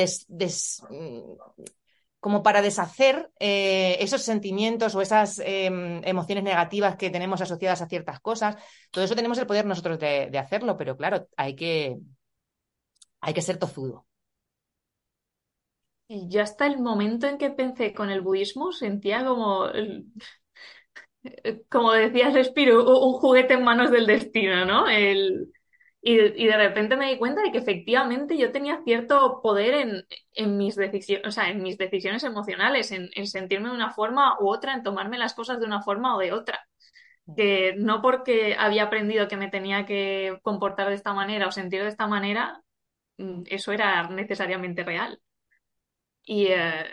como 2.25 2.41
para 2.41 2.63
deshacer 2.63 3.29
eh, 3.39 3.97
esos 3.99 4.23
sentimientos 4.23 4.95
o 4.95 5.01
esas 5.01 5.37
em, 5.45 6.01
emociones 6.03 6.43
negativas 6.43 6.95
que 6.95 7.11
tenemos 7.11 7.39
asociadas 7.39 7.83
a 7.83 7.87
ciertas 7.87 8.19
cosas. 8.19 8.57
Todo 8.89 9.03
eso 9.03 9.15
tenemos 9.15 9.37
el 9.37 9.45
poder 9.45 9.67
nosotros 9.67 9.99
de, 9.99 10.35
hacerlo, 10.39 10.75
pero 10.75 10.97
claro, 10.97 11.27
hay 11.37 11.55
que, 11.55 11.97
hay 13.21 13.33
que 13.35 13.43
ser 13.43 13.57
tozudo. 13.57 14.07
Y 16.07 16.27
yo 16.27 16.41
hasta 16.41 16.65
el 16.65 16.79
momento 16.79 17.27
en 17.27 17.37
que 17.37 17.51
pensé 17.51 17.93
con 17.93 18.09
el 18.09 18.21
budismo 18.21 18.71
sentía 18.71 19.23
como, 19.23 19.67
como 21.69 21.91
decía 21.91 22.31
Respiro, 22.31 23.05
un 23.05 23.13
juguete 23.13 23.53
en 23.53 23.63
manos 23.63 23.91
del 23.91 24.07
destino, 24.07 24.65
¿no? 24.65 24.87
El, 24.87 25.51
Y, 26.07 26.19
y, 26.43 26.45
de 26.45 26.55
repente 26.55 26.97
me 26.97 27.09
di 27.09 27.17
cuenta 27.17 27.41
de 27.41 27.51
que 27.51 27.57
efectivamente 27.57 28.37
yo 28.37 28.51
tenía 28.51 28.79
cierto 28.83 29.41
poder 29.41 29.73
en, 29.73 30.05
en 30.33 30.55
mis 30.55 30.75
decisiones, 30.75 31.27
o 31.27 31.31
sea, 31.31 31.49
en 31.49 31.63
mis 31.63 31.79
decisiones 31.79 32.23
emocionales, 32.23 32.91
en, 32.91 33.09
en, 33.15 33.25
sentirme 33.25 33.69
de 33.69 33.75
una 33.75 33.89
forma 33.91 34.37
u 34.39 34.49
otra, 34.49 34.75
en 34.75 34.83
tomarme 34.83 35.17
las 35.17 35.33
cosas 35.33 35.59
de 35.59 35.65
una 35.65 35.81
forma 35.81 36.15
o 36.15 36.19
de 36.19 36.31
otra. 36.31 36.67
Que 37.35 37.73
no 37.77 38.03
porque 38.03 38.55
había 38.57 38.83
aprendido 38.83 39.27
que 39.27 39.37
me 39.37 39.49
tenía 39.49 39.85
que 39.87 40.37
comportar 40.43 40.89
de 40.89 40.95
esta 40.95 41.13
manera 41.13 41.47
o 41.47 41.51
sentir 41.51 41.81
de 41.81 41.89
esta 41.89 42.07
manera, 42.07 42.61
mm, 43.17 43.43
eso 43.47 43.71
era 43.71 44.07
necesariamente 44.09 44.83
real. 44.83 45.21
Y, 46.23 46.47
eh, 46.49 46.85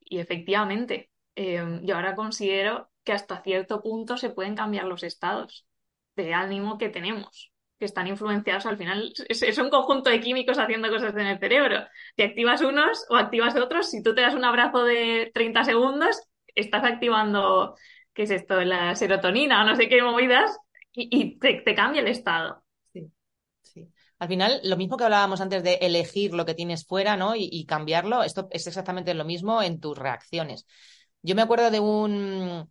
y 0.00 0.18
efectivamente, 0.18 1.10
eh, 1.36 1.80
yo 1.84 1.96
ahora 1.96 2.16
considero 2.16 2.90
que 3.04 3.12
hasta 3.12 3.42
cierto 3.42 3.80
punto 3.82 4.16
se 4.16 4.30
pueden 4.30 4.56
cambiar 4.56 4.86
los 4.86 5.04
estados 5.04 5.66
de 6.16 6.34
ánimo 6.34 6.78
que 6.78 6.88
tenemos 6.88 7.49
que 7.80 7.86
están 7.86 8.06
influenciados 8.06 8.66
al 8.66 8.76
final. 8.76 9.10
Es, 9.26 9.58
un 9.58 9.70
conjunto 9.70 10.10
de 10.10 10.20
químicos 10.20 10.58
haciendo 10.58 10.90
cosas 10.90 11.14
en 11.14 11.26
el 11.26 11.38
cerebro. 11.38 11.78
Te 12.14 12.24
activas 12.24 12.60
unos 12.60 13.06
o 13.08 13.16
activas 13.16 13.56
otros. 13.56 13.90
Si 13.90 14.02
tú 14.02 14.14
te 14.14 14.20
das 14.20 14.34
un 14.34 14.44
abrazo 14.44 14.84
de 14.84 15.30
30 15.32 15.64
segundos, 15.64 16.20
estás 16.54 16.84
activando, 16.84 17.74
¿qué 18.12 18.24
es 18.24 18.30
esto? 18.32 18.60
La 18.60 18.94
serotonina 18.94 19.62
o 19.62 19.66
no 19.66 19.76
sé 19.76 19.88
qué 19.88 20.02
movidas 20.02 20.58
y, 20.92 21.38
te, 21.38 21.74
cambia 21.74 22.02
el 22.02 22.08
estado. 22.08 22.62
Sí, 22.92 23.10
sí. 23.62 23.88
Al 24.18 24.28
final, 24.28 24.60
lo 24.62 24.76
mismo 24.76 24.98
que 24.98 25.04
hablábamos 25.04 25.40
antes 25.40 25.62
de 25.62 25.78
elegir 25.80 26.34
lo 26.34 26.44
que 26.44 26.54
tienes 26.54 26.86
fuera, 26.86 27.16
¿no? 27.16 27.34
Y, 27.34 27.48
y 27.50 27.64
cambiarlo, 27.64 28.22
esto 28.22 28.48
es 28.50 28.66
exactamente 28.66 29.14
lo 29.14 29.24
mismo 29.24 29.62
en 29.62 29.80
tus 29.80 29.96
reacciones. 29.96 30.66
Yo 31.22 31.34
me 31.34 31.40
acuerdo 31.40 31.70
de 31.70 31.80
un, 31.80 32.70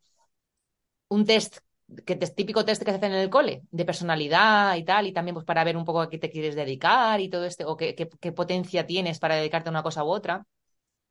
un 1.07 1.25
test 1.25 1.61
que 2.05 2.15
te, 2.15 2.27
típico 2.27 2.65
test 2.65 2.83
que 2.83 2.91
se 2.91 2.97
hacen 2.97 3.13
en 3.13 3.19
el 3.19 3.29
cole, 3.29 3.63
de 3.71 3.85
personalidad 3.85 4.75
y 4.75 4.83
tal, 4.83 5.07
y 5.07 5.13
también 5.13 5.33
pues 5.35 5.45
para 5.45 5.63
ver 5.63 5.77
un 5.77 5.85
poco 5.85 6.01
a 6.01 6.09
qué 6.09 6.17
te 6.17 6.29
quieres 6.29 6.55
dedicar 6.55 7.19
y 7.21 7.29
todo 7.29 7.45
esto, 7.45 7.67
o 7.69 7.77
qué, 7.77 7.95
qué, 7.95 8.09
qué, 8.19 8.31
potencia 8.31 8.85
tienes 8.85 9.19
para 9.19 9.35
dedicarte 9.35 9.69
a 9.69 9.71
una 9.71 9.83
cosa 9.83 10.03
u 10.03 10.09
otra. 10.09 10.45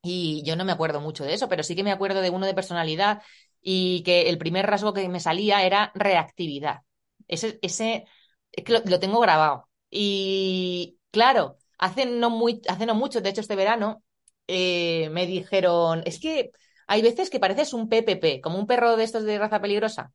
Y 0.02 0.42
yo 0.44 0.56
no 0.56 0.64
me 0.64 0.72
acuerdo 0.72 1.00
mucho 1.00 1.24
de 1.24 1.34
eso, 1.34 1.48
pero 1.48 1.62
sí 1.62 1.76
que 1.76 1.84
me 1.84 1.92
acuerdo 1.92 2.20
de 2.20 2.30
uno 2.30 2.46
de 2.46 2.54
personalidad 2.54 3.22
y 3.60 4.02
que 4.04 4.28
el 4.30 4.38
primer 4.38 4.66
rasgo 4.66 4.92
que 4.94 5.08
me 5.08 5.20
salía 5.20 5.64
era 5.64 5.92
reactividad. 5.94 6.80
Ese, 7.26 7.58
ese 7.62 8.04
es 8.52 8.64
que 8.64 8.72
lo, 8.72 8.80
lo 8.84 9.00
tengo 9.00 9.20
grabado. 9.20 9.68
Y 9.90 10.98
claro, 11.10 11.56
hace 11.78 12.06
no, 12.06 12.30
muy, 12.30 12.62
hace 12.68 12.86
no 12.86 12.94
mucho, 12.94 13.20
de 13.20 13.30
hecho 13.30 13.40
este 13.40 13.56
verano, 13.56 14.02
eh, 14.46 15.10
me 15.10 15.26
dijeron, 15.26 16.02
es 16.06 16.20
que 16.20 16.52
hay 16.86 17.02
veces 17.02 17.30
que 17.30 17.40
pareces 17.40 17.72
un 17.74 17.88
PPP, 17.88 18.40
como 18.40 18.58
un 18.58 18.66
perro 18.66 18.96
de 18.96 19.04
estos 19.04 19.24
de 19.24 19.38
raza 19.38 19.60
peligrosa 19.60 20.12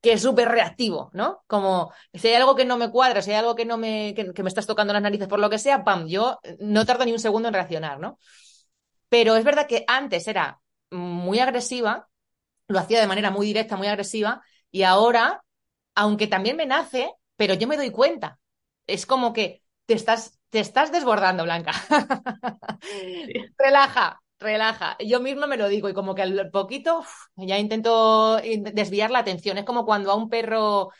que 0.00 0.12
es 0.12 0.22
súper 0.22 0.48
reactivo, 0.48 1.10
¿no? 1.12 1.42
Como 1.46 1.92
si 2.14 2.28
hay 2.28 2.34
algo 2.34 2.56
que 2.56 2.64
no 2.64 2.76
me 2.76 2.90
cuadra, 2.90 3.22
si 3.22 3.30
hay 3.30 3.36
algo 3.36 3.54
que 3.54 3.64
no 3.66 3.76
me, 3.76 4.14
que, 4.14 4.32
que, 4.32 4.42
me 4.42 4.48
estás 4.48 4.66
tocando 4.66 4.92
las 4.92 5.02
narices 5.02 5.28
por 5.28 5.38
lo 5.38 5.50
que 5.50 5.58
sea, 5.58 5.84
pam, 5.84 6.06
yo 6.08 6.38
no 6.58 6.86
tardo 6.86 7.04
ni 7.04 7.12
un 7.12 7.18
segundo 7.18 7.48
en 7.48 7.54
reaccionar, 7.54 8.00
¿no? 8.00 8.18
Pero 9.08 9.36
es 9.36 9.44
verdad 9.44 9.66
que 9.66 9.84
antes 9.88 10.26
era 10.28 10.60
muy 10.90 11.38
agresiva, 11.40 12.08
lo 12.68 12.78
hacía 12.78 13.00
de 13.00 13.06
manera 13.06 13.30
muy 13.30 13.46
directa, 13.46 13.76
muy 13.76 13.88
agresiva, 13.88 14.42
y 14.70 14.84
ahora, 14.84 15.42
aunque 15.94 16.26
también 16.28 16.56
me 16.56 16.66
nace, 16.66 17.12
pero 17.36 17.54
yo 17.54 17.66
me 17.68 17.76
doy 17.76 17.90
cuenta. 17.90 18.38
Es 18.86 19.06
como 19.06 19.32
que 19.32 19.62
te 19.86 19.94
estás, 19.94 20.38
te 20.50 20.60
estás 20.60 20.92
desbordando, 20.92 21.44
Blanca. 21.44 21.72
Relaja, 23.58 24.20
relaja. 24.40 24.96
Yo 25.00 25.20
misma 25.20 25.46
me 25.46 25.56
lo 25.56 25.68
digo 25.68 25.88
y 25.88 25.94
como 25.94 26.14
que 26.14 26.22
al 26.22 26.50
poquito 26.50 27.04
ya 27.36 27.58
intento 27.58 28.36
desviar 28.38 29.10
la 29.10 29.20
atención. 29.20 29.58
Es 29.58 29.64
como 29.64 29.84
cuando 29.84 30.10
a 30.10 30.14
un 30.16 30.28
perro 30.30 30.90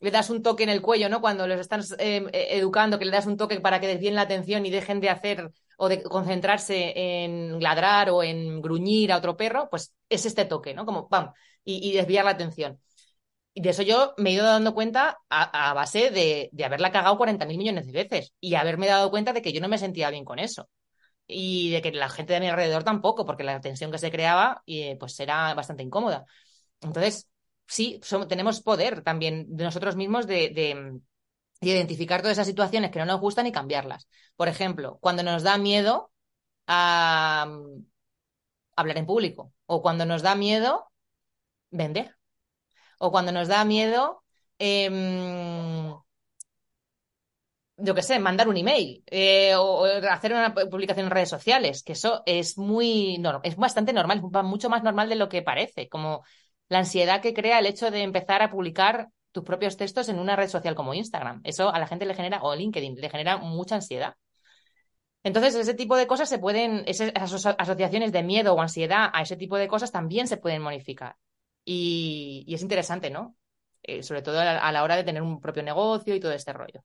le 0.00 0.10
das 0.10 0.30
un 0.30 0.42
toque 0.42 0.64
en 0.64 0.70
el 0.70 0.82
cuello, 0.82 1.08
¿no? 1.08 1.20
Cuando 1.20 1.46
los 1.46 1.60
estás 1.60 1.94
eh, 1.98 2.26
educando, 2.32 2.98
que 2.98 3.04
le 3.06 3.12
das 3.12 3.26
un 3.26 3.36
toque 3.36 3.60
para 3.60 3.80
que 3.80 3.86
desvíen 3.88 4.14
la 4.14 4.22
atención 4.22 4.66
y 4.66 4.70
dejen 4.70 5.00
de 5.00 5.10
hacer 5.10 5.50
o 5.78 5.88
de 5.88 6.02
concentrarse 6.02 6.92
en 7.24 7.62
ladrar 7.62 8.10
o 8.10 8.22
en 8.22 8.62
gruñir 8.62 9.12
a 9.12 9.18
otro 9.18 9.36
perro, 9.36 9.68
pues 9.70 9.94
es 10.08 10.26
este 10.26 10.44
toque, 10.46 10.74
¿no? 10.74 10.86
Como 10.86 11.08
¡pam! 11.08 11.32
Y, 11.64 11.88
y 11.90 11.92
desviar 11.94 12.24
la 12.24 12.32
atención. 12.32 12.80
Y 13.54 13.62
de 13.62 13.70
eso 13.70 13.82
yo 13.82 14.14
me 14.18 14.30
he 14.30 14.32
ido 14.34 14.44
dando 14.46 14.74
cuenta 14.74 15.18
a, 15.30 15.70
a 15.70 15.74
base 15.74 16.10
de, 16.10 16.50
de 16.52 16.64
haberla 16.64 16.92
cagado 16.92 17.16
40.000 17.18 17.58
millones 17.58 17.86
de 17.86 17.92
veces 17.92 18.32
y 18.40 18.54
haberme 18.54 18.86
dado 18.86 19.10
cuenta 19.10 19.32
de 19.32 19.42
que 19.42 19.52
yo 19.52 19.60
no 19.60 19.68
me 19.68 19.78
sentía 19.78 20.10
bien 20.10 20.24
con 20.26 20.38
eso 20.38 20.68
y 21.26 21.70
de 21.70 21.82
que 21.82 21.92
la 21.92 22.08
gente 22.08 22.32
de 22.34 22.40
mi 22.40 22.48
alrededor 22.48 22.84
tampoco, 22.84 23.26
porque 23.26 23.44
la 23.44 23.60
tensión 23.60 23.90
que 23.90 23.98
se 23.98 24.10
creaba 24.10 24.62
eh, 24.66 24.96
pues 24.98 25.18
era 25.20 25.54
bastante 25.54 25.82
incómoda. 25.82 26.26
Entonces, 26.80 27.28
sí, 27.66 28.00
somos, 28.02 28.28
tenemos 28.28 28.62
poder 28.62 29.02
también 29.02 29.46
de 29.56 29.64
nosotros 29.64 29.96
mismos 29.96 30.26
de, 30.26 30.50
de, 30.50 31.00
de, 31.60 31.70
identificar 31.70 32.20
todas 32.22 32.36
esas 32.36 32.46
situaciones 32.46 32.90
que 32.90 32.98
no 32.98 33.06
nos 33.06 33.20
gustan 33.20 33.46
y 33.46 33.52
cambiarlas. 33.52 34.08
Por 34.36 34.48
ejemplo, 34.48 34.98
cuando 35.00 35.22
nos 35.22 35.42
da 35.42 35.58
miedo 35.58 36.12
a 36.66 37.46
um, 37.48 37.84
hablar 38.76 38.98
en 38.98 39.06
público, 39.06 39.52
o 39.66 39.82
cuando 39.82 40.06
nos 40.06 40.22
da 40.22 40.34
miedo 40.34 40.90
vender, 41.70 42.16
o 42.98 43.10
cuando 43.10 43.32
nos 43.32 43.48
da 43.48 43.64
miedo... 43.64 44.22
Eh, 44.58 44.88
yo 47.78 47.94
qué 47.94 48.02
sé, 48.02 48.18
mandar 48.18 48.48
un 48.48 48.56
email 48.56 49.02
eh, 49.06 49.54
o, 49.56 49.84
hacer 49.84 50.32
una 50.32 50.54
publicación 50.54 51.06
en 51.06 51.10
redes 51.10 51.28
sociales, 51.28 51.82
que 51.82 51.92
eso 51.92 52.22
es 52.26 52.56
muy, 52.58 53.18
no, 53.18 53.40
es 53.42 53.56
bastante 53.56 53.92
normal, 53.92 54.18
es 54.18 54.44
mucho 54.44 54.70
más 54.70 54.82
normal 54.82 55.08
de 55.08 55.16
lo 55.16 55.28
que 55.28 55.42
parece, 55.42 55.88
como 55.88 56.24
la 56.68 56.78
ansiedad 56.78 57.20
que 57.20 57.34
crea 57.34 57.58
el 57.58 57.66
hecho 57.66 57.90
de 57.90 58.02
empezar 58.02 58.42
a 58.42 58.50
publicar 58.50 59.08
tus 59.32 59.44
propios 59.44 59.76
textos 59.76 60.08
en 60.08 60.18
una 60.18 60.36
red 60.36 60.48
social 60.48 60.74
como 60.74 60.94
Instagram. 60.94 61.42
Eso 61.44 61.68
a 61.72 61.78
la 61.78 61.86
gente 61.86 62.06
le 62.06 62.14
genera, 62.14 62.42
o 62.42 62.54
LinkedIn, 62.54 62.96
le 62.96 63.10
genera 63.10 63.36
mucha 63.36 63.76
ansiedad. 63.76 64.14
Entonces, 65.22 65.54
ese 65.56 65.74
tipo 65.74 65.96
de 65.96 66.06
cosas 66.06 66.28
se 66.28 66.38
pueden, 66.38 66.84
esas 66.86 67.12
asociaciones 67.58 68.12
de 68.12 68.22
miedo 68.22 68.54
o 68.54 68.60
ansiedad 68.60 69.10
a 69.12 69.22
ese 69.22 69.36
tipo 69.36 69.56
de 69.58 69.68
cosas 69.68 69.92
también 69.92 70.28
se 70.28 70.36
pueden 70.38 70.62
modificar. 70.62 71.16
Y, 71.64 72.46
es 72.48 72.62
interesante, 72.62 73.10
¿no? 73.10 73.36
Eh, 73.82 74.02
sobre 74.02 74.22
todo 74.22 74.40
a 74.40 74.72
la 74.72 74.82
hora 74.82 74.96
de 74.96 75.04
tener 75.04 75.22
un 75.22 75.40
propio 75.40 75.62
negocio 75.62 76.14
y 76.14 76.20
todo 76.20 76.32
este 76.32 76.52
rollo 76.52 76.82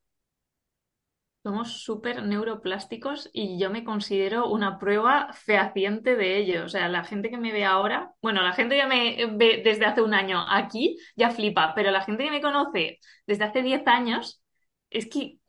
somos 1.43 1.83
súper 1.83 2.23
neuroplásticos 2.23 3.29
y 3.33 3.59
yo 3.59 3.71
me 3.71 3.83
considero 3.83 4.47
una 4.49 4.77
prueba 4.77 5.33
fehaciente 5.33 6.15
de 6.15 6.37
ello. 6.37 6.65
O 6.65 6.69
sea, 6.69 6.87
la 6.87 7.03
gente 7.03 7.29
que 7.29 7.37
me 7.37 7.51
ve 7.51 7.65
ahora, 7.65 8.13
bueno, 8.21 8.43
la 8.43 8.53
gente 8.53 8.77
que 8.77 8.85
me 8.85 9.25
ve 9.37 9.61
desde 9.63 9.85
hace 9.85 10.01
un 10.01 10.13
año 10.13 10.45
aquí 10.47 10.97
ya 11.15 11.31
flipa, 11.31 11.73
pero 11.75 11.91
la 11.91 12.03
gente 12.03 12.23
que 12.25 12.31
me 12.31 12.41
conoce 12.41 12.99
desde 13.25 13.43
hace 13.45 13.63
10 13.63 13.87
años 13.87 14.41
es 14.89 15.07
que 15.09 15.39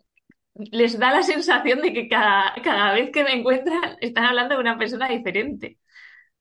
les 0.55 0.99
da 0.99 1.12
la 1.12 1.22
sensación 1.22 1.80
de 1.82 1.93
que 1.93 2.09
cada, 2.09 2.55
cada 2.62 2.93
vez 2.95 3.11
que 3.12 3.24
me 3.24 3.32
encuentran 3.34 3.97
están 4.01 4.24
hablando 4.24 4.55
de 4.55 4.61
una 4.61 4.78
persona 4.78 5.09
diferente. 5.09 5.78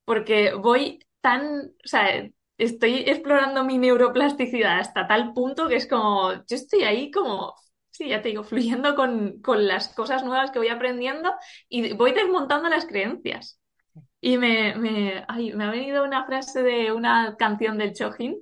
Porque 0.05 0.53
voy 0.53 0.99
tan, 1.21 1.43
o 1.45 1.87
sea, 1.87 2.27
estoy 2.57 3.03
explorando 3.07 3.63
mi 3.63 3.77
neuroplasticidad 3.77 4.79
hasta 4.79 5.07
tal 5.07 5.33
punto 5.33 5.67
que 5.67 5.75
es 5.75 5.87
como, 5.87 6.33
yo 6.33 6.55
estoy 6.55 6.83
ahí 6.83 7.11
como 7.11 7.55
sí, 7.91 8.09
ya 8.09 8.21
te 8.21 8.29
digo, 8.29 8.43
fluyendo 8.45 8.95
con, 8.95 9.41
con, 9.41 9.67
las 9.67 9.93
cosas 9.93 10.23
nuevas 10.23 10.51
que 10.51 10.59
voy 10.59 10.69
aprendiendo 10.69 11.33
y 11.69 11.93
voy 11.93 12.13
desmontando 12.13 12.69
las 12.69 12.85
creencias. 12.85 13.59
Y 14.21 14.37
me, 14.37 14.75
me, 14.75 15.25
ha 15.27 15.71
venido 15.71 16.03
una 16.03 16.25
frase 16.25 16.63
de 16.63 16.91
una 16.91 17.35
canción 17.37 17.77
del 17.77 17.93
Chojin 17.93 18.37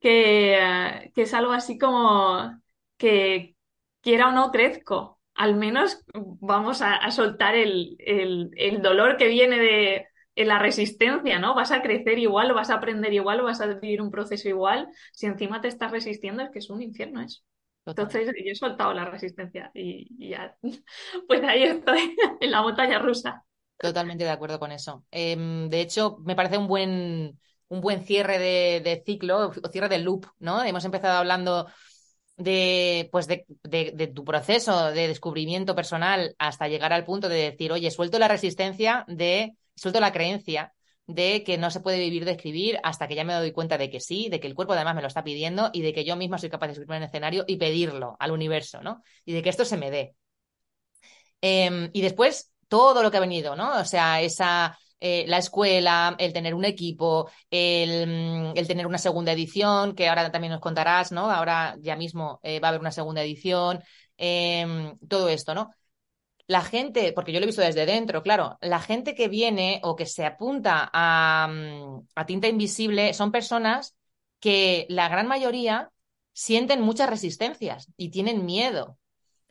que, 0.00 1.10
que 1.14 1.22
es 1.22 1.34
algo 1.34 1.52
así 1.52 1.78
como 1.78 2.60
que 2.96 3.56
quiera 4.00 4.28
o 4.28 4.32
no 4.32 4.50
crezco. 4.50 5.20
Al 5.34 5.56
menos 5.56 6.04
vamos 6.14 6.82
a, 6.82 7.10
soltar 7.10 7.56
el, 7.56 7.96
el, 7.98 8.82
dolor 8.82 9.16
que 9.16 9.28
viene 9.28 9.58
de, 9.58 10.06
en 10.36 10.48
la 10.48 10.58
resistencia, 10.58 11.38
¿no? 11.38 11.54
Vas 11.54 11.72
a 11.72 11.82
crecer 11.82 12.18
igual, 12.18 12.52
vas 12.54 12.70
a 12.70 12.74
aprender 12.74 13.12
igual, 13.12 13.42
vas 13.42 13.60
a 13.60 13.66
vivir 13.66 14.00
un 14.02 14.10
proceso 14.10 14.48
igual. 14.48 14.88
Si 15.12 15.26
encima 15.26 15.60
te 15.60 15.68
estás 15.68 15.90
resistiendo, 15.90 16.42
es 16.42 16.50
que 16.50 16.60
es 16.60 16.70
un 16.70 16.82
infierno 16.82 17.20
eso. 17.20 17.42
Entonces 17.86 18.26
yo 18.26 18.50
he 18.50 18.54
soltado 18.54 18.94
la 18.94 19.04
resistencia 19.04 19.70
y, 19.74 20.08
y, 20.18 20.30
ya, 20.30 20.56
pues 21.28 21.42
ahí 21.42 21.64
estoy, 21.64 22.16
en 22.40 22.50
la 22.50 22.62
montaña 22.62 22.98
rusa. 22.98 23.44
Totalmente 23.76 24.24
de 24.24 24.30
acuerdo 24.30 24.58
con 24.58 24.72
eso. 24.72 25.04
Eh, 25.10 25.36
de 25.68 25.80
hecho, 25.80 26.16
me 26.24 26.36
parece 26.36 26.58
un 26.58 26.66
buen, 26.68 27.38
un 27.68 27.80
buen 27.80 28.04
cierre 28.04 28.38
de, 28.38 28.80
de, 28.80 29.02
ciclo, 29.04 29.48
o 29.48 29.68
cierre 29.68 29.88
del 29.88 30.04
loop, 30.04 30.26
¿no? 30.38 30.62
Hemos 30.62 30.84
empezado 30.84 31.18
hablando 31.18 31.66
de, 32.36 33.08
pues 33.12 33.26
de, 33.26 33.46
de, 33.62 33.92
de, 33.94 34.06
tu 34.08 34.24
proceso 34.24 34.90
de 34.90 35.08
descubrimiento 35.08 35.74
personal 35.74 36.34
hasta 36.38 36.68
llegar 36.68 36.92
al 36.92 37.04
punto 37.04 37.28
de 37.28 37.50
decir, 37.50 37.72
oye, 37.72 37.90
suelto 37.90 38.18
la 38.18 38.28
resistencia 38.28 39.04
de, 39.08 39.56
suelto 39.76 40.00
la 40.00 40.12
creencia 40.12 40.73
de 41.06 41.44
que 41.44 41.58
no 41.58 41.70
se 41.70 41.80
puede 41.80 41.98
vivir 41.98 42.24
de 42.24 42.32
escribir 42.32 42.78
hasta 42.82 43.08
que 43.08 43.14
ya 43.14 43.24
me 43.24 43.34
doy 43.34 43.52
cuenta 43.52 43.78
de 43.78 43.90
que 43.90 44.00
sí, 44.00 44.28
de 44.30 44.40
que 44.40 44.46
el 44.46 44.54
cuerpo 44.54 44.72
además 44.72 44.94
me 44.94 45.02
lo 45.02 45.08
está 45.08 45.24
pidiendo 45.24 45.70
y 45.72 45.82
de 45.82 45.92
que 45.92 46.04
yo 46.04 46.16
misma 46.16 46.38
soy 46.38 46.50
capaz 46.50 46.66
de 46.68 46.72
escribir 46.72 46.96
en 46.96 47.02
escenario 47.04 47.44
y 47.46 47.56
pedirlo 47.56 48.16
al 48.18 48.30
universo, 48.32 48.82
¿no? 48.82 49.02
Y 49.24 49.32
de 49.34 49.42
que 49.42 49.50
esto 49.50 49.64
se 49.64 49.76
me 49.76 49.90
dé. 49.90 50.14
Eh, 51.42 51.90
y 51.92 52.00
después 52.00 52.52
todo 52.68 53.02
lo 53.02 53.10
que 53.10 53.18
ha 53.18 53.20
venido, 53.20 53.54
¿no? 53.56 53.78
O 53.80 53.84
sea, 53.84 54.20
esa, 54.22 54.78
eh, 55.00 55.24
la 55.28 55.38
escuela, 55.38 56.16
el 56.18 56.32
tener 56.32 56.54
un 56.54 56.64
equipo, 56.64 57.30
el, 57.50 58.52
el, 58.56 58.66
tener 58.66 58.86
una 58.86 58.98
segunda 58.98 59.32
edición, 59.32 59.94
que 59.94 60.08
ahora 60.08 60.30
también 60.32 60.52
nos 60.52 60.60
contarás, 60.60 61.12
¿no? 61.12 61.30
Ahora 61.30 61.76
ya 61.80 61.96
mismo 61.96 62.40
eh, 62.42 62.60
va 62.60 62.68
a 62.68 62.70
haber 62.70 62.80
una 62.80 62.92
segunda 62.92 63.22
edición, 63.22 63.82
em, 64.16 64.96
todo 65.08 65.28
esto, 65.28 65.54
¿no? 65.54 65.70
La 66.46 66.62
gente, 66.62 67.12
porque 67.14 67.32
yo 67.32 67.40
lo 67.40 67.44
he 67.44 67.46
visto 67.46 67.62
desde 67.62 67.86
dentro, 67.86 68.22
claro, 68.22 68.58
la 68.60 68.78
gente 68.80 69.14
que 69.14 69.28
viene 69.28 69.80
o 69.82 69.96
que 69.96 70.04
se 70.06 70.26
apunta 70.26 70.90
a, 70.92 71.48
mm, 71.48 72.08
a 72.14 72.26
tinta 72.26 72.48
invisible 72.48 73.14
son 73.14 73.32
personas 73.32 73.96
que 74.40 74.86
la 74.90 75.08
gran 75.08 75.26
mayoría 75.26 75.90
sienten 76.34 76.82
muchas 76.82 77.08
resistencias 77.08 77.90
y 77.96 78.10
tienen 78.10 78.44
miedo. 78.44 78.98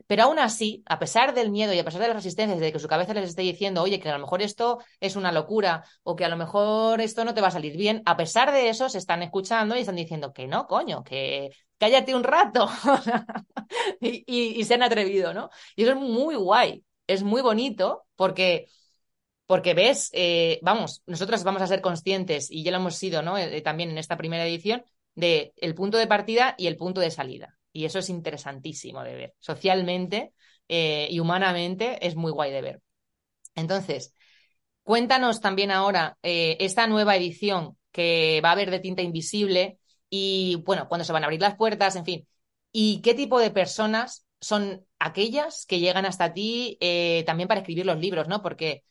Pero 0.08 0.24
aún 0.24 0.40
así, 0.40 0.84
a 0.86 1.00
pesar 1.00 1.34
del 1.34 1.52
miedo 1.52 1.74
y 1.74 1.80
a 1.80 1.86
pesar 1.86 2.02
de 2.02 2.08
las 2.08 2.18
resistencias, 2.18 2.60
de 2.60 2.72
que 2.72 2.80
su 2.80 2.88
cabeza 2.88 3.14
les 3.14 3.30
esté 3.30 3.42
diciendo, 3.42 3.82
oye, 3.82 4.00
que 4.00 4.10
a 4.10 4.14
lo 4.14 4.20
mejor 4.20 4.42
esto 4.42 4.80
es 5.00 5.16
una 5.16 5.32
locura 5.32 5.84
o 6.04 6.16
que 6.16 6.26
a 6.26 6.30
lo 6.30 6.38
mejor 6.38 7.02
esto 7.02 7.26
no 7.26 7.34
te 7.34 7.42
va 7.42 7.48
a 7.48 7.52
salir 7.52 7.78
bien, 7.78 8.02
a 8.06 8.18
pesar 8.18 8.52
de 8.52 8.70
eso 8.70 8.90
se 8.90 8.98
están 8.98 9.24
escuchando 9.24 9.76
y 9.76 9.80
están 9.80 9.96
diciendo 9.96 10.34
que 10.34 10.48
no, 10.48 10.68
coño, 10.68 11.04
que 11.04 11.52
cállate 11.78 12.16
un 12.16 12.24
rato 12.24 12.70
y, 14.02 14.64
se 14.64 14.74
han 14.74 14.84
atrevido, 14.84 15.34
¿no? 15.34 15.50
Y 15.76 15.84
eso 15.84 15.92
es 15.92 15.98
muy 15.98 16.36
guay, 16.36 16.84
es 17.08 17.24
muy 17.24 17.42
bonito 17.42 18.06
porque 18.16 18.68
porque 19.46 19.74
ves, 19.74 20.10
eh, 20.14 20.60
vamos, 20.62 21.04
nosotros 21.06 21.44
vamos 21.44 21.62
a 21.62 21.68
ser 21.68 21.82
conscientes, 21.82 22.50
y 22.50 22.64
ya 22.64 22.72
lo 22.72 22.78
hemos 22.78 22.96
sido, 22.96 23.22
¿no? 23.22 23.38
Eh, 23.38 23.62
también 23.62 23.92
en 23.92 23.98
esta 23.98 24.18
primera 24.18 24.46
edición, 24.48 24.84
de 25.16 25.54
el 25.58 25.76
punto 25.76 25.98
de 25.98 26.08
partida 26.08 26.56
y 26.58 26.68
el 26.68 26.78
punto 26.78 27.02
de 27.02 27.12
salida. 27.12 27.58
Y 27.74 27.86
eso 27.86 28.00
es 28.00 28.10
interesantísimo 28.10 29.04
de 29.04 29.16
ver. 29.16 29.34
Socialmente 29.40 30.34
eh, 30.70 31.08
y 31.10 31.20
humanamente 31.20 32.06
es 32.06 32.16
muy 32.16 32.32
guay 32.32 32.52
de 32.52 32.62
ver. 32.62 32.82
Entonces, 33.56 34.14
cuéntanos 34.84 35.42
también 35.42 35.72
ahora 35.72 36.18
eh, 36.22 36.58
esta 36.60 36.88
nueva 36.88 37.16
edición 37.16 37.78
que 37.92 38.42
va 38.44 38.50
a 38.50 38.52
haber 38.54 38.72
de 38.72 38.80
tinta 38.80 39.02
invisible 39.02 39.80
y, 40.10 40.62
bueno, 40.66 40.88
cuándo 40.88 41.04
se 41.04 41.14
van 41.14 41.24
a 41.24 41.26
abrir 41.26 41.42
las 41.42 41.56
puertas, 41.56 41.96
en 41.96 42.06
fin. 42.06 42.28
¿Y 42.72 43.02
qué 43.02 43.16
tipo 43.16 43.40
de 43.40 43.52
personas 43.52 44.26
son 44.40 44.86
aquellas 45.00 45.66
que 45.66 45.80
llegan 45.80 46.06
hasta 46.06 46.34
ti 46.34 46.78
eh, 46.80 47.24
también 47.26 47.48
para 47.48 47.62
escribir 47.62 47.86
los 47.86 48.00
libros, 48.00 48.28
¿no? 48.28 48.42
Porque 48.44 48.84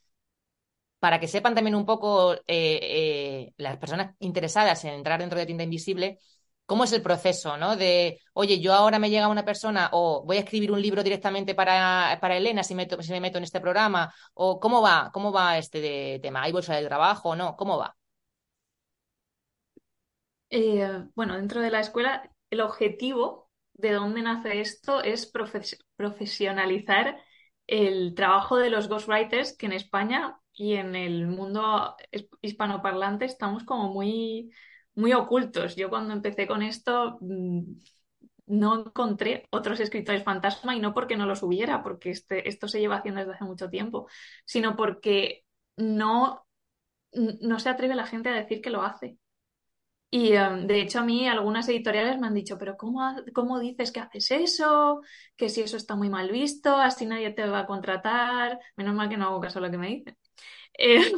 para 0.98 1.20
que 1.20 1.28
sepan 1.28 1.54
también 1.54 1.74
un 1.74 1.84
poco 1.84 2.36
las 2.46 3.76
personas 3.78 4.14
interesadas 4.20 4.84
en 4.84 4.94
entrar 4.94 5.20
dentro 5.20 5.38
de 5.38 5.46
Tinta 5.46 5.64
Invisible, 5.64 6.18
cómo 6.66 6.84
es 6.84 6.92
el 6.92 7.02
proceso, 7.02 7.56
¿no? 7.56 7.76
De, 7.76 8.18
oye, 8.34 8.60
yo 8.60 8.72
ahora 8.72 8.98
me 8.98 9.10
llega 9.10 9.28
una 9.28 9.44
persona 9.44 9.90
o 9.92 10.24
voy 10.24 10.36
a 10.38 10.40
escribir 10.40 10.72
un 10.72 10.80
libro 10.80 11.02
directamente 11.02 11.54
para, 11.54 12.18
para 12.20 12.36
Elena 12.36 12.62
si, 12.62 12.74
meto, 12.74 13.02
si 13.02 13.12
me 13.12 13.20
meto 13.20 13.38
en 13.38 13.44
este 13.44 13.60
programa, 13.60 14.12
o 14.34 14.58
cómo 14.60 14.80
va, 14.82 15.10
cómo 15.12 15.32
va 15.32 15.58
este 15.58 16.18
tema, 16.22 16.42
¿hay 16.42 16.52
bolsa 16.52 16.76
de 16.76 16.86
trabajo 16.86 17.30
o 17.30 17.36
no? 17.36 17.56
¿Cómo 17.56 17.78
va? 17.78 17.96
Eh, 20.50 21.04
bueno, 21.14 21.36
dentro 21.36 21.60
de 21.60 21.70
la 21.70 21.80
escuela, 21.80 22.30
el 22.50 22.60
objetivo 22.60 23.50
de 23.74 23.92
dónde 23.92 24.22
nace 24.22 24.60
esto 24.60 25.02
es 25.02 25.26
profes 25.26 25.78
profesionalizar 25.96 27.16
el 27.66 28.14
trabajo 28.14 28.56
de 28.56 28.70
los 28.70 28.88
ghostwriters, 28.88 29.56
que 29.56 29.66
en 29.66 29.72
España 29.72 30.38
y 30.52 30.74
en 30.74 30.94
el 30.94 31.26
mundo 31.26 31.96
hispanoparlante 32.42 33.24
estamos 33.24 33.64
como 33.64 33.92
muy, 33.92 34.50
muy 34.94 35.12
ocultos. 35.12 35.76
Yo 35.76 35.88
cuando 35.90 36.12
empecé 36.14 36.46
con 36.46 36.62
esto 36.62 37.18
mm, 37.20 37.62
no 38.46 38.80
encontré 38.86 39.46
otros 39.50 39.80
escritores 39.80 40.24
fantasma 40.24 40.76
y 40.76 40.80
no 40.80 40.94
porque 40.94 41.16
no 41.16 41.26
los 41.26 41.42
hubiera, 41.42 41.82
porque 41.82 42.10
este, 42.10 42.48
esto 42.48 42.68
se 42.68 42.80
lleva 42.80 42.96
haciendo 42.96 43.20
desde 43.20 43.34
hace 43.34 43.44
mucho 43.44 43.70
tiempo, 43.70 44.08
sino 44.44 44.76
porque 44.76 45.44
no, 45.76 46.46
no 47.12 47.58
se 47.60 47.68
atreve 47.70 47.94
la 47.94 48.06
gente 48.06 48.28
a 48.30 48.34
decir 48.34 48.60
que 48.62 48.70
lo 48.70 48.82
hace. 48.82 49.18
Y 50.10 50.36
um, 50.36 50.66
de 50.66 50.80
hecho 50.82 50.98
a 51.00 51.04
mí 51.04 51.26
algunas 51.26 51.68
editoriales 51.68 52.18
me 52.18 52.26
han 52.26 52.34
dicho, 52.34 52.58
pero 52.58 52.76
cómo, 52.76 53.00
¿cómo 53.34 53.58
dices 53.60 53.92
que 53.92 54.00
haces 54.00 54.30
eso? 54.30 55.00
Que 55.36 55.48
si 55.48 55.62
eso 55.62 55.76
está 55.78 55.96
muy 55.96 56.10
mal 56.10 56.30
visto, 56.30 56.76
así 56.76 57.06
nadie 57.06 57.30
te 57.32 57.46
va 57.48 57.60
a 57.60 57.66
contratar. 57.66 58.58
Menos 58.76 58.94
mal 58.94 59.08
que 59.08 59.16
no 59.16 59.26
hago 59.26 59.40
caso 59.40 59.58
a 59.58 59.62
lo 59.62 59.70
que 59.70 59.78
me 59.78 59.88
dicen. 59.88 60.16
Eh, 60.78 61.12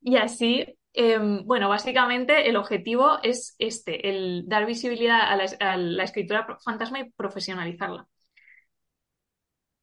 y 0.00 0.16
así, 0.16 0.66
em, 0.92 1.44
bueno, 1.46 1.68
básicamente 1.68 2.48
el 2.48 2.56
objetivo 2.56 3.18
es 3.22 3.54
este, 3.58 4.08
el 4.08 4.44
dar 4.46 4.66
visibilidad 4.66 5.20
a 5.20 5.36
la, 5.36 5.44
a 5.60 5.76
la 5.76 6.04
escritura 6.04 6.46
fantasma 6.64 7.00
y 7.00 7.10
profesionalizarla. 7.10 8.06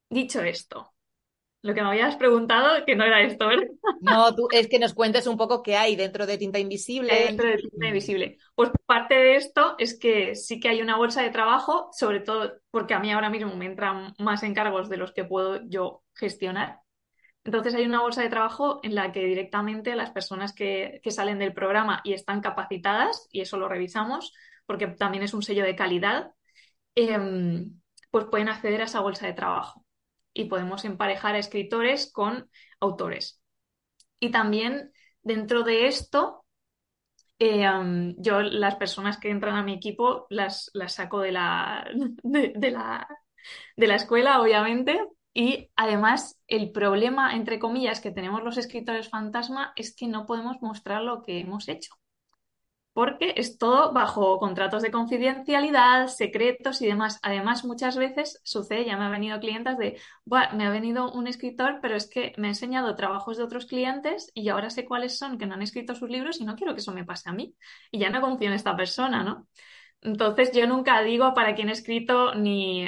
Dicho 0.08 0.42
esto, 0.42 0.92
lo 1.62 1.74
que 1.74 1.82
me 1.82 1.88
habías 1.88 2.16
preguntado, 2.16 2.84
que 2.86 2.96
no 2.96 3.04
era 3.04 3.22
esto, 3.22 3.46
¿verdad? 3.46 3.66
No, 4.00 4.34
tú 4.34 4.48
es 4.50 4.68
que 4.68 4.78
nos 4.78 4.94
cuentes 4.94 5.26
un 5.26 5.36
poco 5.36 5.62
qué 5.62 5.76
hay 5.76 5.94
dentro 5.94 6.26
de 6.26 6.38
Tinta 6.38 6.58
Invisible. 6.58 7.14
Dentro 7.26 7.46
de 7.46 7.58
Tinta 7.58 7.86
Invisible. 7.88 8.38
Pues 8.54 8.70
parte 8.86 9.14
de 9.14 9.36
esto 9.36 9.74
es 9.78 9.98
que 9.98 10.34
sí 10.34 10.58
que 10.58 10.70
hay 10.70 10.80
una 10.80 10.96
bolsa 10.96 11.22
de 11.22 11.30
trabajo, 11.30 11.90
sobre 11.92 12.20
todo 12.20 12.54
porque 12.70 12.94
a 12.94 13.00
mí 13.00 13.12
ahora 13.12 13.28
mismo 13.28 13.54
me 13.56 13.66
entran 13.66 14.14
más 14.18 14.42
encargos 14.42 14.88
de 14.88 14.96
los 14.96 15.12
que 15.12 15.24
puedo 15.24 15.60
yo 15.68 16.02
gestionar. 16.14 16.80
Entonces 17.50 17.74
hay 17.74 17.84
una 17.84 18.00
bolsa 18.00 18.22
de 18.22 18.28
trabajo 18.28 18.78
en 18.84 18.94
la 18.94 19.10
que 19.10 19.24
directamente 19.24 19.96
las 19.96 20.12
personas 20.12 20.52
que, 20.52 21.00
salen 21.10 21.40
del 21.40 21.52
programa 21.52 22.00
y 22.04 22.12
están 22.12 22.40
capacitadas, 22.40 23.26
y 23.32 23.40
eso 23.40 23.58
lo 23.58 23.68
revisamos, 23.68 24.32
porque 24.66 24.86
también 24.86 25.24
es 25.24 25.34
un 25.34 25.42
sello 25.42 25.64
de 25.64 25.74
calidad, 25.74 26.30
eh, 26.94 27.18
pues 28.12 28.26
pueden 28.26 28.48
acceder 28.48 28.82
a 28.82 28.84
esa 28.84 29.00
bolsa 29.00 29.26
de 29.26 29.32
trabajo 29.32 29.84
y 30.32 30.44
podemos 30.44 30.84
emparejar 30.84 31.34
a 31.34 31.38
escritores 31.38 32.12
con 32.12 32.48
autores. 32.78 33.42
Y 34.20 34.30
también 34.30 34.92
dentro 35.20 35.64
de 35.64 35.88
esto, 35.88 36.44
um, 37.40 38.14
yo 38.16 38.42
las 38.42 38.76
personas 38.76 39.18
que 39.18 39.30
entran 39.30 39.56
a 39.56 39.64
mi 39.64 39.72
equipo 39.72 40.28
las, 40.30 40.70
saco 40.86 41.18
de 41.18 41.32
la, 41.32 41.84
de, 42.22 42.70
la, 42.70 43.08
de 43.76 43.86
la 43.88 43.96
escuela, 43.96 44.40
obviamente. 44.40 45.00
Y 45.32 45.70
además, 45.76 46.40
el 46.48 46.72
problema, 46.72 47.36
entre 47.36 47.58
comillas, 47.58 48.00
que 48.00 48.10
tenemos 48.10 48.42
los 48.42 48.58
escritores 48.58 49.08
fantasma 49.08 49.72
es 49.76 49.94
que 49.94 50.08
no 50.08 50.26
podemos 50.26 50.60
mostrar 50.60 51.02
lo 51.02 51.22
que 51.22 51.38
hemos 51.40 51.68
hecho 51.68 52.00
porque 52.92 53.34
es 53.36 53.56
todo 53.58 53.92
bajo 53.92 54.38
contratos 54.38 54.82
de 54.82 54.90
confidencialidad, 54.90 56.08
secretos 56.08 56.82
y 56.82 56.86
demás. 56.86 57.18
Además, 57.22 57.64
muchas 57.64 57.96
veces 57.96 58.40
sucede, 58.44 58.84
ya 58.84 58.96
me 58.96 59.04
han 59.04 59.12
venido 59.12 59.38
clientes 59.40 59.78
de, 59.78 59.98
me 60.26 60.66
ha 60.66 60.70
venido 60.70 61.10
un 61.12 61.26
escritor, 61.26 61.78
pero 61.80 61.96
es 61.96 62.08
que 62.08 62.32
me 62.36 62.48
ha 62.48 62.50
enseñado 62.50 62.96
trabajos 62.96 63.36
de 63.36 63.44
otros 63.44 63.66
clientes 63.66 64.30
y 64.34 64.48
ahora 64.48 64.70
sé 64.70 64.84
cuáles 64.84 65.18
son 65.18 65.38
que 65.38 65.46
no 65.46 65.54
han 65.54 65.62
escrito 65.62 65.94
sus 65.94 66.10
libros 66.10 66.40
y 66.40 66.44
no 66.44 66.56
quiero 66.56 66.74
que 66.74 66.80
eso 66.80 66.92
me 66.92 67.04
pase 67.04 67.30
a 67.30 67.32
mí. 67.32 67.54
Y 67.90 68.00
ya 68.00 68.10
no 68.10 68.20
confío 68.20 68.48
en 68.48 68.54
esta 68.54 68.76
persona, 68.76 69.22
¿no? 69.22 69.46
Entonces, 70.02 70.52
yo 70.52 70.66
nunca 70.66 71.00
digo 71.02 71.32
para 71.34 71.54
quién 71.54 71.68
he 71.68 71.72
escrito 71.72 72.34
ni, 72.34 72.86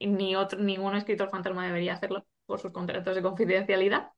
ni 0.00 0.36
otro, 0.36 0.58
ningún 0.60 0.96
escritor 0.96 1.30
fantasma 1.30 1.66
debería 1.66 1.94
hacerlo 1.94 2.26
por 2.46 2.60
sus 2.60 2.72
contratos 2.72 3.14
de 3.14 3.22
confidencialidad. 3.22 4.10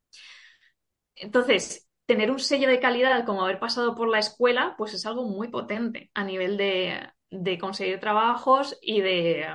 Entonces, 1.14 1.88
tener 2.06 2.30
un 2.30 2.38
sello 2.38 2.68
de 2.68 2.80
calidad 2.80 3.24
como 3.24 3.42
haber 3.44 3.58
pasado 3.58 3.94
por 3.94 4.08
la 4.08 4.18
escuela, 4.18 4.74
pues 4.76 4.94
es 4.94 5.06
algo 5.06 5.24
muy 5.24 5.48
potente 5.48 6.10
a 6.14 6.24
nivel 6.24 6.56
de, 6.56 7.08
de 7.30 7.58
conseguir 7.58 8.00
trabajos 8.00 8.78
y 8.82 9.00
de, 9.00 9.46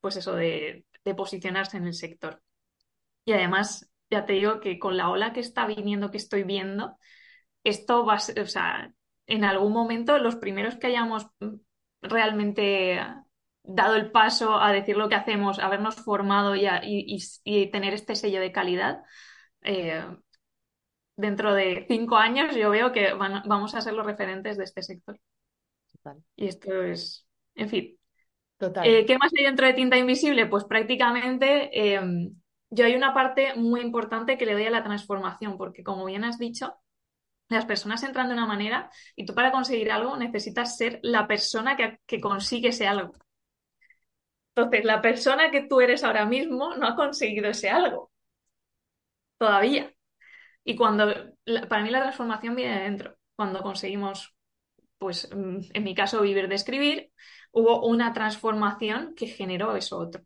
pues 0.00 0.16
eso, 0.16 0.34
de, 0.34 0.86
de, 1.04 1.14
posicionarse 1.14 1.76
en 1.76 1.86
el 1.86 1.94
sector. 1.94 2.42
Y 3.24 3.32
además, 3.32 3.90
ya 4.10 4.26
te 4.26 4.34
digo 4.34 4.60
que 4.60 4.78
con 4.78 4.96
la 4.96 5.10
ola 5.10 5.32
que 5.32 5.40
está 5.40 5.66
viniendo, 5.66 6.10
que 6.10 6.18
estoy 6.18 6.44
viendo, 6.44 6.98
esto 7.64 8.04
va 8.04 8.14
a 8.14 8.18
ser, 8.18 8.40
o 8.40 8.46
sea, 8.46 8.92
en 9.26 9.44
algún 9.44 9.72
momento 9.72 10.18
los 10.18 10.36
primeros 10.36 10.76
que 10.76 10.88
hayamos 10.88 11.26
realmente 12.02 13.00
dado 13.64 13.96
el 13.96 14.10
paso 14.10 14.60
a 14.60 14.72
decir 14.72 14.96
lo 14.96 15.08
que 15.08 15.14
hacemos, 15.14 15.58
habernos 15.58 15.96
formado 15.96 16.54
y, 16.54 16.66
a, 16.66 16.82
y, 16.84 17.18
y 17.44 17.70
tener 17.70 17.94
este 17.94 18.16
sello 18.16 18.40
de 18.40 18.52
calidad, 18.52 19.02
eh, 19.62 20.04
dentro 21.16 21.54
de 21.54 21.84
cinco 21.88 22.16
años 22.16 22.54
yo 22.56 22.70
veo 22.70 22.90
que 22.92 23.12
van, 23.12 23.42
vamos 23.46 23.74
a 23.74 23.80
ser 23.80 23.94
los 23.94 24.06
referentes 24.06 24.56
de 24.56 24.64
este 24.64 24.82
sector. 24.82 25.18
Total. 25.92 26.22
Y 26.36 26.46
esto 26.46 26.82
es, 26.82 27.26
en 27.54 27.68
fin. 27.68 27.98
Total. 28.58 28.86
Eh, 28.86 29.06
¿Qué 29.06 29.18
más 29.18 29.30
hay 29.36 29.44
dentro 29.44 29.66
de 29.66 29.74
Tinta 29.74 29.96
Invisible? 29.96 30.46
Pues 30.46 30.64
prácticamente 30.64 31.70
eh, 31.72 32.00
yo 32.70 32.84
hay 32.84 32.94
una 32.94 33.14
parte 33.14 33.54
muy 33.54 33.80
importante 33.80 34.38
que 34.38 34.46
le 34.46 34.54
doy 34.54 34.64
a 34.64 34.70
la 34.70 34.82
transformación, 34.82 35.56
porque 35.56 35.82
como 35.84 36.04
bien 36.04 36.24
has 36.24 36.38
dicho, 36.38 36.74
las 37.48 37.66
personas 37.66 38.02
entran 38.02 38.28
de 38.28 38.34
una 38.34 38.46
manera 38.46 38.90
y 39.14 39.26
tú 39.26 39.34
para 39.34 39.52
conseguir 39.52 39.92
algo 39.92 40.16
necesitas 40.16 40.76
ser 40.76 40.98
la 41.02 41.26
persona 41.26 41.76
que, 41.76 42.00
que 42.06 42.20
consigue 42.20 42.68
ese 42.68 42.86
algo. 42.86 43.12
Entonces, 44.54 44.84
la 44.84 45.00
persona 45.00 45.50
que 45.50 45.62
tú 45.62 45.80
eres 45.80 46.04
ahora 46.04 46.26
mismo 46.26 46.74
no 46.76 46.86
ha 46.86 46.96
conseguido 46.96 47.48
ese 47.48 47.70
algo. 47.70 48.10
Todavía. 49.38 49.92
Y 50.64 50.76
cuando, 50.76 51.06
para 51.68 51.82
mí 51.82 51.90
la 51.90 52.02
transformación 52.02 52.56
viene 52.56 52.78
de 52.78 52.84
dentro, 52.84 53.16
cuando 53.36 53.62
conseguimos, 53.62 54.34
pues 54.98 55.28
mm, 55.34 55.58
en 55.74 55.84
mi 55.84 55.94
caso, 55.94 56.22
vivir 56.22 56.48
de 56.48 56.54
escribir, 56.56 57.12
hubo 57.52 57.86
una 57.86 58.12
transformación 58.12 59.14
que 59.16 59.26
generó 59.26 59.76
eso 59.76 59.98
otro. 59.98 60.22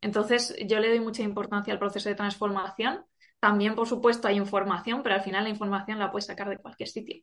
Entonces, 0.00 0.54
yo 0.66 0.80
le 0.80 0.88
doy 0.88 1.00
mucha 1.00 1.22
importancia 1.22 1.72
al 1.72 1.78
proceso 1.78 2.08
de 2.08 2.14
transformación. 2.14 3.04
También, 3.40 3.74
por 3.74 3.88
supuesto, 3.88 4.28
hay 4.28 4.36
información, 4.36 5.02
pero 5.02 5.16
al 5.16 5.22
final 5.22 5.44
la 5.44 5.50
información 5.50 5.98
la 5.98 6.10
puedes 6.10 6.26
sacar 6.26 6.48
de 6.48 6.58
cualquier 6.58 6.88
sitio. 6.88 7.22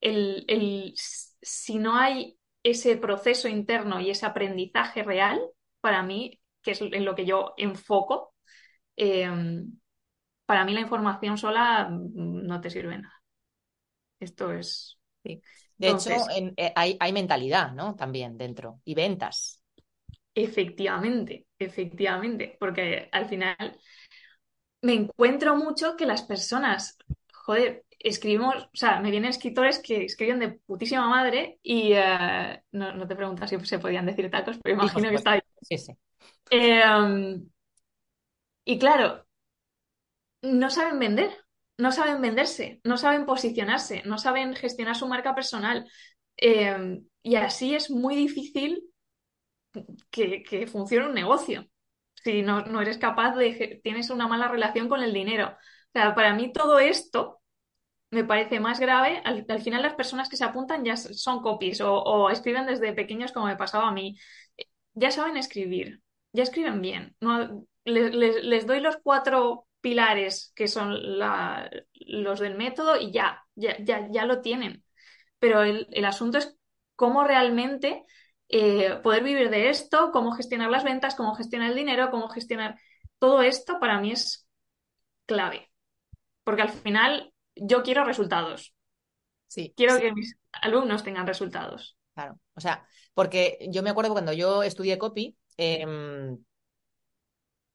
El, 0.00 0.44
el, 0.48 0.94
si 0.96 1.78
no 1.78 1.96
hay 1.96 2.38
ese 2.70 2.96
proceso 2.96 3.46
interno 3.46 4.00
y 4.00 4.10
ese 4.10 4.26
aprendizaje 4.26 5.04
real, 5.04 5.40
para 5.80 6.02
mí, 6.02 6.40
que 6.62 6.72
es 6.72 6.80
en 6.80 7.04
lo 7.04 7.14
que 7.14 7.24
yo 7.24 7.54
enfoco, 7.56 8.34
eh, 8.96 9.30
para 10.46 10.64
mí 10.64 10.74
la 10.74 10.80
información 10.80 11.38
sola 11.38 11.88
no 11.90 12.60
te 12.60 12.70
sirve 12.70 12.98
nada. 12.98 13.22
Esto 14.18 14.52
es... 14.52 14.98
Sí. 15.22 15.40
De 15.76 15.90
hecho, 15.90 16.10
en, 16.34 16.54
eh, 16.56 16.72
hay, 16.74 16.96
hay 16.98 17.12
mentalidad, 17.12 17.72
¿no? 17.72 17.94
También 17.94 18.36
dentro. 18.36 18.80
Y 18.84 18.94
ventas. 18.94 19.60
Efectivamente, 20.34 21.46
efectivamente, 21.58 22.56
porque 22.58 23.08
al 23.12 23.26
final 23.26 23.78
me 24.82 24.94
encuentro 24.94 25.54
mucho 25.56 25.96
que 25.96 26.06
las 26.06 26.22
personas, 26.22 26.98
joder, 27.32 27.85
escribimos, 28.08 28.54
o 28.56 28.70
sea, 28.76 29.00
me 29.00 29.10
vienen 29.10 29.30
escritores 29.30 29.78
que 29.80 30.04
escriben 30.04 30.38
de 30.38 30.50
putísima 30.50 31.08
madre 31.08 31.58
y 31.62 31.92
eh, 31.92 32.62
no, 32.72 33.06
te 33.06 33.16
preguntas 33.16 33.50
si 33.50 33.58
se 33.64 33.78
podían 33.78 34.06
decir 34.06 34.30
tacos, 34.30 34.58
pero 34.62 34.76
imagino 34.76 35.08
que 35.08 35.14
está 35.14 35.32
ahí. 35.32 35.40
Sí, 35.62 35.78
sí. 35.78 35.92
Eh, 36.50 37.40
y 38.64 38.78
claro, 38.78 39.26
no 40.42 40.70
saben 40.70 40.98
vender, 40.98 41.30
no 41.78 41.92
saben 41.92 42.20
venderse, 42.20 42.80
no 42.84 42.96
saben 42.96 43.26
posicionarse, 43.26 44.02
no 44.04 44.18
saben 44.18 44.54
gestionar 44.54 44.96
su 44.96 45.06
marca 45.06 45.34
personal. 45.34 45.88
Eh, 46.36 47.00
y 47.22 47.34
así 47.36 47.74
es 47.74 47.90
muy 47.90 48.14
difícil 48.14 48.84
que, 50.10 50.42
que 50.42 50.66
funcione 50.66 51.06
un 51.06 51.14
negocio 51.14 51.68
si 52.26 52.42
no, 52.42 52.62
no 52.62 52.80
eres 52.80 52.98
capaz 52.98 53.36
de, 53.36 53.80
tienes 53.84 54.10
una 54.10 54.26
mala 54.26 54.48
relación 54.48 54.88
con 54.88 55.00
el 55.00 55.12
dinero. 55.12 55.48
O 55.48 55.90
sea, 55.92 56.14
para 56.14 56.34
mí 56.34 56.52
todo 56.52 56.80
esto 56.80 57.40
me 58.10 58.24
parece 58.24 58.60
más 58.60 58.80
grave. 58.80 59.20
Al, 59.24 59.44
final 59.62 59.82
las 59.82 59.94
personas 59.94 60.28
que 60.28 60.36
se 60.36 60.44
apuntan 60.44 60.84
ya 60.84 60.96
son 60.96 61.42
copies 61.42 61.80
o, 61.82 62.30
escriben 62.30 62.66
desde 62.66 62.92
pequeños 62.92 63.32
como 63.32 63.46
me 63.46 63.56
pasaba 63.56 63.88
a 63.88 63.92
mí. 63.92 64.16
Ya 64.94 65.10
saben 65.10 65.36
escribir, 65.36 66.00
ya 66.32 66.42
escriben 66.42 66.80
bien. 66.80 67.16
No, 67.20 67.66
les, 67.84 68.66
doy 68.66 68.80
los 68.80 68.96
cuatro 69.02 69.66
pilares 69.80 70.52
que 70.56 70.68
son 70.68 71.18
los 72.00 72.40
del 72.40 72.56
método 72.56 72.98
y 72.98 73.12
ya, 73.12 73.44
ya, 73.54 73.76
ya, 74.10 74.24
lo 74.24 74.40
tienen. 74.40 74.84
Pero 75.38 75.62
el, 75.62 75.86
el 75.92 76.04
asunto 76.04 76.38
es 76.38 76.56
cómo 76.96 77.24
realmente 77.24 78.04
eh, 78.48 78.96
poder 79.02 79.22
vivir 79.22 79.50
de 79.50 79.68
esto, 79.70 80.10
cómo 80.12 80.32
gestionar 80.32 80.70
las 80.70 80.84
ventas, 80.84 81.14
cómo 81.14 81.34
gestionar 81.34 81.70
el 81.70 81.76
dinero, 81.76 82.10
cómo 82.10 82.28
gestionar 82.28 82.78
todo 83.18 83.42
esto 83.42 83.78
para 83.80 84.00
mí 84.00 84.12
es 84.12 84.48
clave. 85.26 85.70
Porque 86.44 86.62
al 86.62 86.70
final 86.70 87.32
yo 87.56 87.82
quiero 87.82 88.04
resultados. 88.04 88.74
Sí. 89.48 89.72
Quiero 89.76 89.98
que 89.98 90.12
mis 90.12 90.36
alumnos 90.52 91.02
tengan 91.02 91.26
resultados. 91.26 91.96
Claro. 92.14 92.38
O 92.54 92.60
sea, 92.60 92.86
porque 93.14 93.58
yo 93.70 93.82
me 93.82 93.90
acuerdo 93.90 94.12
cuando 94.12 94.32
yo 94.32 94.62
estudié 94.62 94.98
copy, 94.98 95.36
em, 95.56 96.38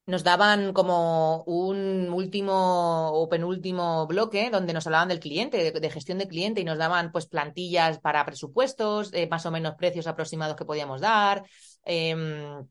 nos 0.08 0.24
daban 0.24 0.74
como 0.74 1.44
un 1.44 2.10
último 2.12 3.12
o 3.14 3.30
penúltimo 3.30 4.08
bloque 4.08 4.50
donde 4.50 4.74
nos 4.74 4.86
hablaban 4.88 5.08
del 5.08 5.20
cliente, 5.20 5.72
de, 5.72 5.90
gestión 5.90 6.18
de 6.18 6.28
cliente 6.28 6.62
y 6.62 6.64
nos 6.66 6.78
daban 6.78 7.12
pues 7.12 7.28
plantillas 7.28 8.00
para 8.00 8.26
presupuestos, 8.26 9.14
eh, 9.14 9.28
más 9.30 9.46
o 9.46 9.52
menos 9.52 9.76
precios 9.76 10.08
aproximados 10.08 10.56
que 10.56 10.66
podíamos 10.66 11.02
dar, 11.02 11.44
em, 11.86 12.68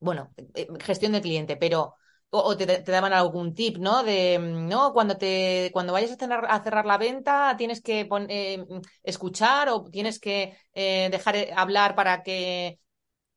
bueno, 0.00 0.32
eh, 0.54 0.68
gestión 0.80 1.12
de 1.12 1.22
cliente, 1.22 1.56
pero 1.56 1.94
o, 2.30 2.56
te, 2.56 2.82
daban 2.82 3.12
algún 3.12 3.54
tip, 3.54 3.78
¿no? 3.78 4.02
De, 4.02 4.38
¿no? 4.38 4.92
Cuando 4.92 5.16
te, 5.16 5.70
cuando 5.72 5.92
vayas 5.92 6.16
a, 6.20 6.36
a 6.36 6.62
cerrar 6.62 6.86
la 6.86 6.98
venta, 6.98 7.54
tienes 7.56 7.80
que 7.80 8.08
eh, 8.28 8.64
escuchar 9.02 9.68
o 9.70 9.84
tienes 9.84 10.18
que 10.20 10.56
dejar 10.74 11.36
hablar 11.56 11.94
para 11.94 12.22
que 12.22 12.78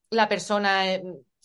la 0.10 0.28
persona 0.28 0.84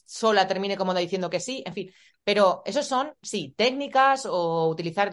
sola 0.04 0.46
termine 0.46 0.76
como 0.76 0.94
diciendo 0.94 1.30
que 1.30 1.40
sí, 1.40 1.62
en 1.66 1.72
fin. 1.74 1.90
Pero 2.24 2.62
esos 2.64 2.86
son, 2.86 3.14
sí, 3.22 3.54
técnicas 3.56 4.26
o 4.26 4.68
utilizar 4.68 5.12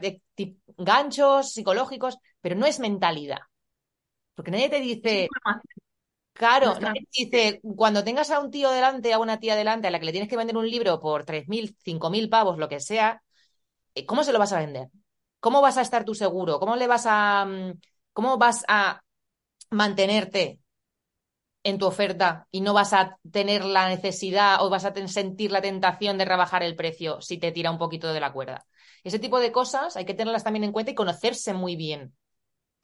ganchos 0.78 1.54
psicológicos, 1.54 2.18
pero 2.42 2.56
no 2.56 2.66
es 2.66 2.80
mentalidad. 2.80 3.40
Porque 4.34 4.52
nadie 4.52 4.70
te 4.70 4.80
dice, 4.80 5.28
Claro, 6.34 6.76
dice, 7.16 7.62
cuando 7.76 8.04
tengas 8.04 8.32
a 8.32 8.40
un 8.40 8.50
tío 8.50 8.72
delante, 8.72 9.14
a 9.14 9.20
una 9.20 9.40
tía 9.40 9.56
delante, 9.56 9.88
a 9.88 9.92
la 9.92 10.00
que 10.00 10.06
le 10.08 10.12
tienes 10.12 10.30
que 10.30 10.36
vender 10.38 10.58
un 10.58 10.68
libro 10.70 11.00
por 11.00 11.26
3.000, 11.26 11.76
5.000 11.84 12.28
pavos, 12.30 12.58
lo 12.58 12.68
que 12.68 12.80
sea, 12.80 13.22
eh, 13.96 14.06
¿cómo 14.06 14.24
se 14.24 14.34
lo 14.34 14.40
vas 14.40 14.54
a 14.54 14.60
vender? 14.60 14.90
¿Cómo 15.40 15.62
vas 15.62 15.78
a 15.78 15.82
estar 15.82 16.06
tú 16.06 16.16
seguro? 16.16 16.60
¿Cómo 16.60 16.76
le 16.78 16.88
vas 16.88 17.06
a, 17.08 17.46
mm, 17.46 17.74
cómo 18.14 18.38
vas 18.38 18.66
a 18.68 19.02
mantenerte 19.72 20.60
en 21.64 21.78
tu 21.78 21.86
oferta 21.86 22.48
y 22.52 22.62
no 22.62 22.74
vas 22.74 22.94
a 22.94 23.18
tener 23.32 23.64
la 23.66 23.88
necesidad 23.88 24.62
o 24.64 24.70
vas 24.70 24.86
a 24.86 24.94
sentir 25.08 25.52
la 25.52 25.62
tentación 25.62 26.18
de 26.18 26.26
rebajar 26.26 26.64
el 26.64 26.76
precio 26.76 27.22
si 27.22 27.38
te 27.38 27.52
tira 27.52 27.72
un 27.72 27.78
poquito 27.78 28.12
de 28.14 28.20
la 28.20 28.34
cuerda. 28.34 28.66
Ese 29.04 29.20
tipo 29.20 29.40
de 29.40 29.52
cosas 29.52 29.96
hay 29.96 30.06
que 30.06 30.14
tenerlas 30.14 30.44
también 30.44 30.66
en 30.66 30.72
cuenta 30.74 30.92
y 30.92 30.96
conocerse 30.96 31.54
muy 31.54 31.76
bien. 31.76 32.14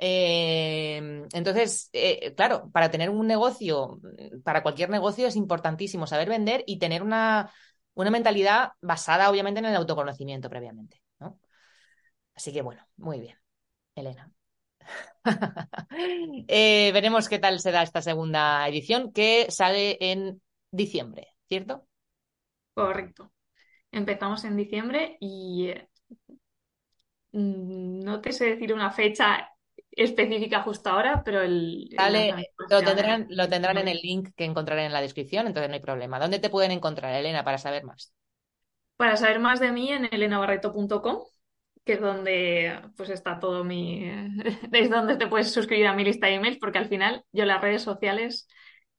Eh, 0.02 1.26
entonces, 1.34 1.90
eh, 1.92 2.34
claro, 2.36 2.70
para 2.72 2.90
tener 2.90 3.10
un 3.10 3.28
negocio, 3.28 4.00
para 4.44 4.64
cualquier 4.64 4.90
negocio 4.90 5.28
es 5.28 5.36
importantísimo 5.36 6.08
saber 6.08 6.30
vender 6.30 6.64
y 6.66 6.80
tener 6.80 7.04
una, 7.04 7.52
una 7.96 8.10
mentalidad 8.10 8.72
basada 8.82 9.30
obviamente 9.30 9.60
en 9.60 9.66
el 9.66 9.76
autoconocimiento 9.76 10.50
previamente. 10.50 11.02
Así 12.34 12.54
que 12.54 12.62
bueno, 12.62 12.82
muy 12.96 13.20
bien, 13.20 13.38
Elena. 13.96 14.32
Eh, 16.48 16.92
veremos 16.94 17.28
qué 17.28 17.40
tal 17.40 17.60
se 17.60 17.72
da 17.72 17.84
esta 17.84 18.02
segunda 18.02 18.68
edición 18.68 19.12
que 19.12 19.48
sale 19.50 19.98
en 20.00 20.42
diciembre, 20.72 21.28
¿cierto? 21.48 21.86
Correcto. 22.74 23.32
Empezamos 23.92 24.44
en 24.46 24.56
diciembre 24.56 25.18
y 25.20 25.74
mm, 27.34 28.00
no 28.00 28.22
te 28.22 28.32
sé 28.32 28.46
decir 28.46 28.74
una 28.74 28.92
fecha 28.92 29.50
específica 30.04 30.62
justo 30.62 30.90
ahora, 30.90 31.22
pero 31.24 31.42
el... 31.42 31.90
lo 32.70 32.82
tendrán, 32.82 33.28
lo 33.30 33.48
tendrán 33.48 33.78
en 33.78 33.88
el 33.88 34.00
link 34.02 34.30
que 34.36 34.46
encontrarán 34.46 34.86
en 34.86 34.94
la 34.94 35.02
descripción, 35.02 35.48
entonces 35.48 35.70
no 35.70 35.76
hay 35.76 35.82
problema. 35.82 36.20
¿Dónde 36.20 36.40
te 36.40 36.50
pueden 36.50 36.72
encontrar, 36.72 37.14
Elena, 37.14 37.44
para 37.44 37.58
saber 37.58 37.84
más? 37.84 38.14
Para 38.98 39.18
saber 39.18 39.40
más 39.40 39.60
de 39.60 39.72
mí 39.72 39.92
en 39.92 40.10
elenabarreto.com 40.12 41.20
que 41.86 41.94
es 41.94 42.02
donde 42.02 42.82
pues 42.96 43.10
está 43.10 43.40
todo 43.40 43.64
mi... 43.64 44.04
es 44.72 44.90
donde 44.90 45.18
te 45.18 45.28
puedes 45.28 45.52
suscribir 45.52 45.88
a 45.88 45.94
mi 45.94 46.04
lista 46.04 46.28
de 46.28 46.36
emails, 46.36 46.60
porque 46.60 46.78
al 46.78 46.88
final 46.88 47.24
yo 47.32 47.46
las 47.46 47.62
redes 47.62 47.82
sociales 47.82 48.48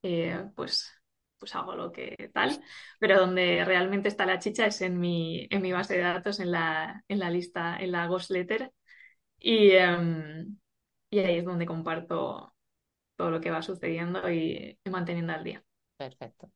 eh, 0.03 0.45
pues, 0.57 0.93
pues 1.39 1.55
hago 1.55 1.75
lo 1.75 1.93
que 1.93 2.31
tal, 2.35 2.61
pero 2.99 3.19
donde 3.21 3.65
realmente 3.65 4.09
está 4.09 4.27
la 4.27 4.39
chicha 4.39 4.67
es 4.67 4.81
en 4.81 4.99
mi, 4.99 5.47
en 5.51 5.63
mi 5.63 5.73
base 5.73 5.95
de 5.97 6.03
datos, 6.03 6.41
en 6.41 6.51
la, 6.51 7.05
en 7.07 7.19
la 7.19 7.31
lista, 7.31 7.77
en 7.79 7.93
la 7.93 8.07
Ghost 8.07 8.31
Letter, 8.31 8.73
y, 9.39 9.71
em, 9.73 10.59
y 11.11 11.19
ahí 11.21 11.39
es 11.39 11.45
donde 11.45 11.67
comparto 11.67 12.55
todo 13.17 13.31
lo 13.31 13.41
que 13.41 13.51
va 13.51 13.63
sucediendo 13.63 14.31
y, 14.31 14.79
y 14.85 14.91
manteniendo 14.91 15.33
al 15.35 15.45
día. 15.45 15.65
Perfecto. 15.97 16.51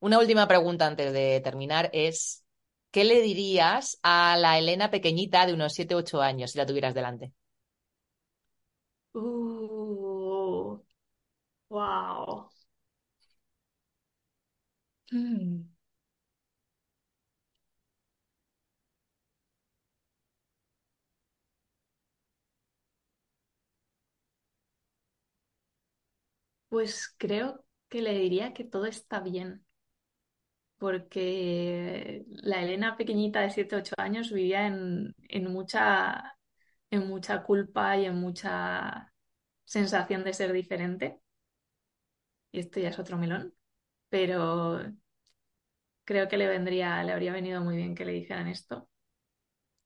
Una 0.00 0.18
última 0.20 0.48
pregunta 0.48 0.86
antes 0.86 1.12
de 1.12 1.40
terminar 1.42 1.90
es, 1.92 2.44
¿qué 2.92 3.04
le 3.04 3.22
dirías 3.22 3.98
a 4.02 4.36
la 4.38 4.58
Elena 4.58 4.90
pequeñita 4.90 5.46
de 5.46 5.54
unos 5.54 5.74
7, 5.74 5.94
8 5.96 6.22
años 6.22 6.52
si 6.52 6.58
la 6.58 6.66
tuvieras 6.66 6.94
delante? 6.94 7.32
Uh, 9.14 10.78
wow. 11.70 12.50
Hmm. 15.10 15.73
Pues 26.74 27.14
creo 27.18 27.64
que 27.88 28.02
le 28.02 28.18
diría 28.18 28.52
que 28.52 28.64
todo 28.64 28.86
está 28.86 29.20
bien 29.20 29.64
porque 30.78 32.24
la 32.28 32.62
Elena 32.62 32.96
pequeñita 32.96 33.40
de 33.40 33.50
7, 33.50 33.76
8 33.76 33.94
años 33.98 34.32
vivía 34.32 34.66
en, 34.66 35.14
mucha, 35.52 36.36
en 36.90 37.08
mucha 37.08 37.42
culpa 37.42 37.96
y 37.96 38.06
en 38.06 38.16
mucha 38.16 39.12
sensación 39.64 40.24
de 40.24 40.34
ser 40.34 40.52
diferente. 40.52 41.20
Y 42.52 42.60
esto 42.60 42.80
ya 42.80 42.88
es 42.90 42.98
otro 42.98 43.18
melón, 43.18 43.54
pero 44.10 44.80
creo 46.04 46.28
que 46.28 46.36
le 46.36 46.46
vendría, 46.48 47.02
le 47.04 47.12
habría 47.12 47.32
venido 47.32 47.60
muy 47.62 47.76
bien 47.76 47.94
que 47.94 48.04
le 48.04 48.12
dijeran 48.12 48.48
esto 48.48 48.88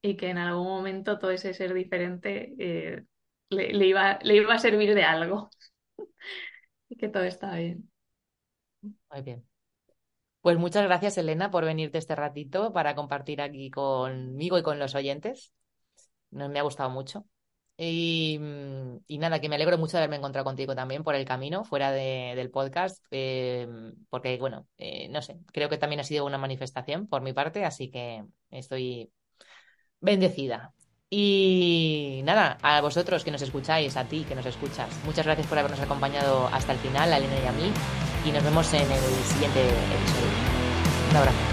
y 0.03 0.17
que 0.17 0.31
en 0.31 0.39
algún 0.39 0.67
momento 0.67 1.19
todo 1.19 1.31
ese 1.31 1.55
ser 1.55 1.75
diferente 1.75 2.55
eh, 2.59 3.05
le, 3.51 3.87
iba, 3.87 4.19
le 4.23 4.37
iba 4.37 4.55
a 4.55 4.59
servir 4.59 4.95
de 4.95 5.05
algo 5.05 5.51
y 6.89 6.97
que 6.97 7.09
todo 7.09 7.23
está 7.25 7.55
bien. 7.57 7.91
Muy 8.83 9.23
bien. 9.23 9.45
Pues 10.41 10.57
muchas 10.59 10.85
gracias, 10.85 11.19
Elena, 11.19 11.51
por 11.51 11.65
venirte 11.65 11.99
este 11.99 12.15
ratito 12.15 12.73
para 12.73 12.95
compartir 12.95 13.41
aquí 13.41 13.71
conmigo 13.71 14.59
y 14.59 14.63
con 14.63 14.79
los 14.79 14.95
oyentes. 14.95 15.53
Me 16.31 16.59
ha 16.59 16.63
gustado 16.63 16.91
mucho. 16.91 17.27
Y, 17.77 18.41
y, 19.07 19.19
nada, 19.19 19.41
que 19.41 19.49
me 19.49 19.55
alegro 19.55 19.79
mucho 19.79 19.93
de 19.93 19.99
haberme 19.99 20.17
encontrado 20.17 20.45
contigo 20.45 20.75
también 20.75 21.05
por 21.05 21.15
el 21.15 21.25
camino, 21.25 21.65
fuera 21.65 21.93
de, 21.93 22.35
del 22.35 22.51
podcast, 22.51 23.05
eh, 23.13 23.69
porque, 24.11 24.37
bueno, 24.39 24.67
eh, 24.79 25.09
no 25.11 25.23
sé, 25.23 25.39
creo 25.53 25.69
que 25.69 25.79
también 25.79 26.01
ha 26.01 26.05
sido 26.05 26.27
una 26.27 26.39
manifestación 26.39 27.07
por 27.07 27.23
mi 27.23 27.33
parte, 27.33 27.65
así 27.65 27.91
que 27.91 28.25
estoy 28.51 29.13
bendecida. 30.01 30.75
Y 31.11 32.21
nada, 32.25 32.59
a 32.63 32.81
vosotros 32.83 33.25
que 33.25 33.31
nos 33.31 33.41
escucháis, 33.41 33.97
a 33.97 34.05
ti 34.05 34.25
que 34.29 34.35
nos 34.35 34.45
escuchas, 34.45 34.89
muchas 35.07 35.25
gracias 35.25 35.47
por 35.47 35.59
habernos 35.59 35.81
acompañado 35.81 36.49
hasta 36.53 36.73
el 36.73 36.79
final, 36.79 37.11
a 37.13 37.17
Elena 37.17 37.37
y 37.43 37.47
a 37.47 37.53
mí, 37.53 37.73
y 38.27 38.33
nos 38.33 38.45
vemos 38.45 38.73
en 38.75 38.91
el 38.91 39.25
siguiente 39.25 39.61
episodio. 39.61 40.29
Un 41.11 41.17
abrazo. 41.17 41.48